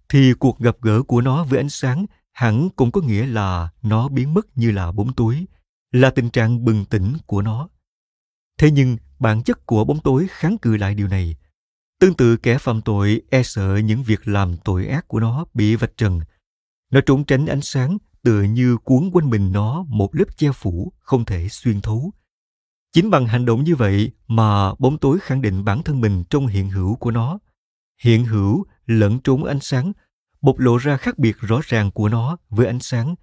thì 0.09 0.33
cuộc 0.33 0.59
gặp 0.59 0.77
gỡ 0.81 1.03
của 1.03 1.21
nó 1.21 1.43
với 1.43 1.59
ánh 1.59 1.69
sáng 1.69 2.05
hẳn 2.33 2.69
cũng 2.69 2.91
có 2.91 3.01
nghĩa 3.01 3.25
là 3.25 3.69
nó 3.81 4.07
biến 4.07 4.33
mất 4.33 4.57
như 4.57 4.71
là 4.71 4.91
bóng 4.91 5.13
tối, 5.13 5.45
là 5.91 6.09
tình 6.09 6.29
trạng 6.29 6.65
bừng 6.65 6.85
tỉnh 6.85 7.17
của 7.25 7.41
nó. 7.41 7.69
Thế 8.57 8.71
nhưng 8.71 8.97
bản 9.19 9.43
chất 9.43 9.65
của 9.65 9.83
bóng 9.85 9.99
tối 9.99 10.27
kháng 10.29 10.57
cự 10.57 10.77
lại 10.77 10.95
điều 10.95 11.07
này. 11.07 11.35
Tương 11.99 12.13
tự 12.13 12.37
kẻ 12.37 12.57
phạm 12.57 12.81
tội 12.81 13.21
e 13.29 13.43
sợ 13.43 13.77
những 13.77 14.03
việc 14.03 14.27
làm 14.27 14.57
tội 14.57 14.87
ác 14.87 15.07
của 15.07 15.19
nó 15.19 15.45
bị 15.53 15.75
vạch 15.75 15.97
trần. 15.97 16.19
Nó 16.91 17.01
trốn 17.05 17.25
tránh 17.25 17.45
ánh 17.45 17.61
sáng 17.61 17.97
tựa 18.23 18.41
như 18.41 18.77
cuốn 18.77 19.09
quanh 19.13 19.29
mình 19.29 19.51
nó 19.51 19.85
một 19.87 20.15
lớp 20.15 20.37
che 20.37 20.51
phủ 20.51 20.93
không 20.99 21.25
thể 21.25 21.47
xuyên 21.49 21.81
thấu. 21.81 22.11
Chính 22.93 23.09
bằng 23.09 23.27
hành 23.27 23.45
động 23.45 23.63
như 23.63 23.75
vậy 23.75 24.11
mà 24.27 24.73
bóng 24.75 24.97
tối 24.97 25.17
khẳng 25.21 25.41
định 25.41 25.63
bản 25.63 25.83
thân 25.83 26.01
mình 26.01 26.23
trong 26.29 26.47
hiện 26.47 26.69
hữu 26.69 26.95
của 26.95 27.11
nó. 27.11 27.39
Hiện 28.03 28.25
hữu 28.25 28.65
lẫn 28.85 29.19
trốn 29.19 29.43
ánh 29.43 29.59
sáng, 29.59 29.91
bộc 30.41 30.59
lộ 30.59 30.77
ra 30.77 30.97
khác 30.97 31.17
biệt 31.17 31.35
rõ 31.39 31.59
ràng 31.63 31.91
của 31.91 32.09
nó 32.09 32.37
với 32.49 32.67
ánh 32.67 32.79
sáng, 32.79 33.15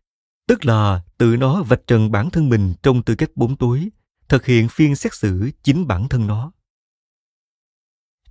tức 0.49 0.65
là 0.65 1.03
tự 1.19 1.37
nó 1.37 1.63
vạch 1.63 1.87
trần 1.87 2.11
bản 2.11 2.31
thân 2.31 2.49
mình 2.49 2.75
trong 2.83 3.03
tư 3.03 3.15
cách 3.15 3.31
bóng 3.35 3.57
tối, 3.57 3.89
thực 4.29 4.47
hiện 4.47 4.69
phiên 4.69 4.97
xét 4.97 5.15
xử 5.15 5.51
chính 5.63 5.87
bản 5.87 6.09
thân 6.09 6.27
nó. 6.27 6.53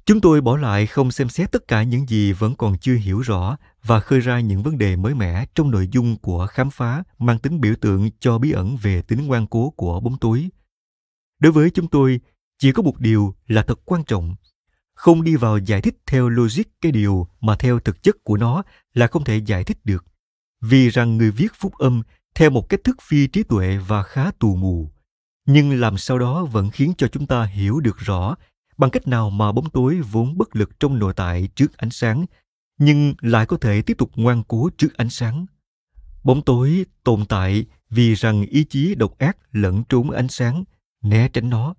Chúng 0.06 0.22
tôi 0.22 0.42
bỏ 0.42 0.58
lại 0.58 0.88
không 0.88 1.12
xem 1.12 1.30
xét 1.30 1.52
tất 1.52 1.68
cả 1.68 1.84
những 1.84 2.10
gì 2.10 2.32
vẫn 2.32 2.56
còn 2.56 2.78
chưa 2.78 2.96
hiểu 2.96 3.22
rõ 3.22 3.58
và 3.84 4.00
khơi 4.00 4.20
ra 4.20 4.40
những 4.40 4.64
vấn 4.64 4.78
đề 4.78 4.96
mới 4.96 5.14
mẻ 5.14 5.46
trong 5.56 5.72
nội 5.72 5.90
dung 5.92 6.18
của 6.18 6.48
khám 6.48 6.70
phá 6.70 7.04
mang 7.18 7.40
tính 7.40 7.62
biểu 7.62 7.74
tượng 7.82 8.10
cho 8.20 8.38
bí 8.38 8.52
ẩn 8.52 8.78
về 8.78 9.02
tính 9.02 9.28
ngoan 9.28 9.48
cố 9.48 9.70
của 9.70 10.00
bóng 10.00 10.18
tối. 10.18 10.50
Đối 11.40 11.52
với 11.52 11.70
chúng 11.70 11.88
tôi, 11.88 12.20
chỉ 12.60 12.72
có 12.72 12.84
một 12.84 13.00
điều 13.00 13.36
là 13.48 13.62
thật 13.62 13.80
quan 13.86 14.04
trọng. 14.04 14.36
Không 14.94 15.24
đi 15.24 15.36
vào 15.36 15.58
giải 15.58 15.82
thích 15.82 15.98
theo 16.06 16.30
logic 16.30 16.64
cái 16.82 16.92
điều 16.92 17.28
mà 17.42 17.56
theo 17.56 17.80
thực 17.80 18.04
chất 18.04 18.16
của 18.24 18.38
nó 18.38 18.64
là 18.94 19.08
không 19.08 19.24
thể 19.24 19.38
giải 19.38 19.64
thích 19.64 19.78
được. 19.84 20.06
Vì 20.62 20.90
rằng 20.90 21.18
người 21.18 21.32
viết 21.32 21.52
phúc 21.60 21.74
âm 21.78 22.02
theo 22.36 22.50
một 22.50 22.70
cách 22.70 22.84
thức 22.84 22.98
phi 23.02 23.28
trí 23.28 23.44
tuệ 23.44 23.78
và 23.78 24.04
khá 24.04 24.32
tù 24.40 24.56
mù. 24.56 24.92
Nhưng 25.46 25.80
làm 25.80 25.98
sao 25.98 26.20
đó 26.20 26.46
vẫn 26.46 26.70
khiến 26.70 26.94
cho 26.98 27.08
chúng 27.08 27.28
ta 27.28 27.44
hiểu 27.44 27.80
được 27.80 27.98
rõ 27.98 28.36
bằng 28.78 28.90
cách 28.90 29.08
nào 29.08 29.30
mà 29.30 29.52
bóng 29.52 29.70
tối 29.70 30.02
vốn 30.12 30.38
bất 30.38 30.56
lực 30.56 30.80
trong 30.80 31.00
nội 31.00 31.14
tại 31.16 31.50
trước 31.56 31.78
ánh 31.78 31.90
sáng, 31.90 32.26
nhưng 32.78 33.14
lại 33.22 33.46
có 33.46 33.58
thể 33.58 33.82
tiếp 33.82 33.98
tục 33.98 34.12
ngoan 34.16 34.44
cố 34.48 34.70
trước 34.78 34.98
ánh 34.98 35.10
sáng. 35.10 35.46
Bóng 36.24 36.42
tối 36.42 36.86
tồn 37.04 37.26
tại 37.26 37.66
vì 37.90 38.14
rằng 38.14 38.46
ý 38.46 38.64
chí 38.64 38.96
độc 38.96 39.18
ác 39.18 39.38
lẫn 39.52 39.84
trốn 39.90 40.12
ánh 40.12 40.28
sáng, 40.28 40.64
né 41.04 41.30
tránh 41.34 41.50
nó. 41.50 41.76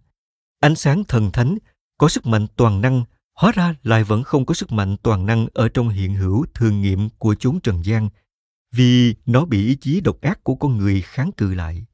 Ánh 0.60 0.74
sáng 0.74 1.04
thần 1.04 1.30
thánh 1.32 1.58
có 1.98 2.08
sức 2.08 2.26
mạnh 2.26 2.46
toàn 2.56 2.80
năng, 2.80 3.04
hóa 3.34 3.52
ra 3.54 3.74
lại 3.82 4.04
vẫn 4.04 4.22
không 4.22 4.46
có 4.46 4.54
sức 4.54 4.72
mạnh 4.72 4.96
toàn 5.02 5.26
năng 5.26 5.46
ở 5.54 5.68
trong 5.68 5.88
hiện 5.88 6.14
hữu 6.14 6.46
thường 6.54 6.82
nghiệm 6.82 7.08
của 7.08 7.34
chúng 7.34 7.60
trần 7.60 7.84
gian 7.84 8.08
vì 8.76 9.14
nó 9.26 9.44
bị 9.44 9.66
ý 9.66 9.76
chí 9.76 10.00
độc 10.00 10.20
ác 10.20 10.44
của 10.44 10.54
con 10.54 10.76
người 10.76 11.00
kháng 11.00 11.32
cự 11.32 11.54
lại. 11.54 11.86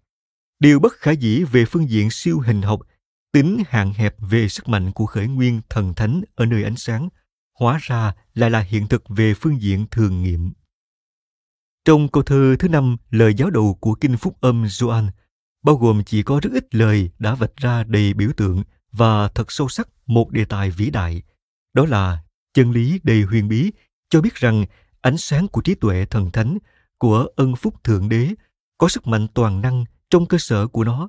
Điều 0.61 0.81
bất 0.81 0.93
khả 0.93 1.11
dĩ 1.11 1.45
về 1.45 1.65
phương 1.65 1.91
diện 1.91 2.11
siêu 2.11 2.41
hình 2.41 2.63
học, 2.63 2.81
tính 3.33 3.59
hạn 3.69 3.93
hẹp 3.93 4.15
về 4.19 4.49
sức 4.49 4.69
mạnh 4.69 4.93
của 4.93 5.07
khởi 5.07 5.29
nguyên 5.29 5.61
thần 5.69 5.95
thánh 5.95 6.23
ở 6.35 6.47
nơi 6.47 6.65
ánh 6.65 6.77
sáng, 6.77 7.09
hóa 7.59 7.79
ra 7.83 8.15
lại 8.35 8.51
là 8.51 8.61
hiện 8.61 8.89
thực 8.89 9.09
về 9.09 9.35
phương 9.35 9.63
diện 9.63 9.87
thường 9.91 10.23
nghiệm. 10.23 10.53
Trong 11.85 12.09
câu 12.09 12.23
thơ 12.23 12.57
thứ 12.59 12.69
năm, 12.69 12.97
lời 13.11 13.35
giáo 13.35 13.51
đầu 13.51 13.79
của 13.81 13.95
kinh 13.95 14.17
phúc 14.17 14.37
âm 14.41 14.67
Gioan, 14.69 15.11
bao 15.63 15.77
gồm 15.77 16.05
chỉ 16.05 16.23
có 16.23 16.41
rất 16.43 16.51
ít 16.53 16.75
lời 16.75 17.11
đã 17.19 17.35
vạch 17.35 17.57
ra 17.57 17.85
đầy 17.85 18.15
biểu 18.15 18.31
tượng 18.37 18.63
và 18.93 19.29
thật 19.29 19.53
sâu 19.53 19.69
sắc 19.69 19.89
một 20.07 20.31
đề 20.31 20.45
tài 20.45 20.71
vĩ 20.71 20.91
đại, 20.91 21.23
đó 21.75 21.87
là 21.87 22.19
chân 22.55 22.71
lý 22.71 23.01
đầy 23.03 23.23
huyền 23.23 23.49
bí, 23.49 23.73
cho 24.11 24.21
biết 24.21 24.35
rằng 24.35 24.65
ánh 25.01 25.17
sáng 25.17 25.49
của 25.49 25.61
trí 25.61 25.75
tuệ 25.75 26.07
thần 26.07 26.31
thánh 26.31 26.59
của 27.03 27.27
ân 27.37 27.57
phúc 27.57 27.85
thượng 27.85 28.09
đế 28.09 28.35
có 28.79 28.89
sức 28.89 29.07
mạnh 29.07 29.27
toàn 29.35 29.61
năng 29.61 29.85
trong 30.11 30.27
cơ 30.27 30.39
sở 30.39 30.67
của 30.67 30.85
nó 30.85 31.09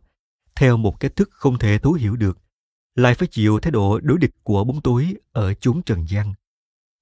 theo 0.56 0.78
một 0.78 1.00
cách 1.00 1.16
thức 1.16 1.30
không 1.32 1.60
thể 1.60 1.78
thấu 1.78 1.94
hiểu 1.94 2.16
được, 2.16 2.38
lại 2.96 3.16
phải 3.16 3.28
chịu 3.28 3.60
thái 3.60 3.72
độ 3.72 4.00
đối 4.00 4.18
địch 4.18 4.32
của 4.44 4.64
bóng 4.64 4.82
tối 4.82 5.14
ở 5.32 5.54
chốn 5.54 5.82
trần 5.82 6.06
gian. 6.08 6.34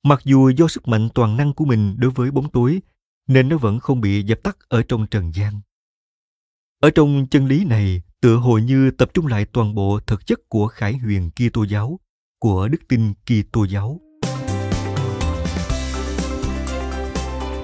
Mặc 0.04 0.22
dù 0.24 0.50
do 0.50 0.68
sức 0.68 0.88
mạnh 0.88 1.10
toàn 1.16 1.38
năng 1.38 1.54
của 1.54 1.66
mình 1.66 1.96
đối 1.98 2.12
với 2.12 2.32
bóng 2.32 2.50
tối, 2.50 2.82
nên 3.28 3.50
nó 3.50 3.58
vẫn 3.58 3.80
không 3.80 4.02
bị 4.02 4.24
dập 4.24 4.40
tắt 4.44 4.58
ở 4.68 4.84
trong 4.88 5.08
trần 5.08 5.32
gian. 5.36 5.62
Ở 6.82 6.90
trong 6.90 7.28
chân 7.32 7.48
lý 7.48 7.66
này, 7.66 8.02
tựa 8.22 8.36
hồ 8.36 8.58
như 8.58 8.92
tập 8.92 9.10
trung 9.14 9.28
lại 9.28 9.46
toàn 9.46 9.76
bộ 9.76 10.00
thực 10.08 10.26
chất 10.26 10.40
của 10.50 10.68
khải 10.68 10.98
huyền 10.98 11.30
Kitô 11.32 11.64
giáo, 11.64 12.00
của 12.40 12.68
đức 12.68 12.80
tin 12.88 13.14
Kitô 13.14 13.64
giáo. 13.64 14.02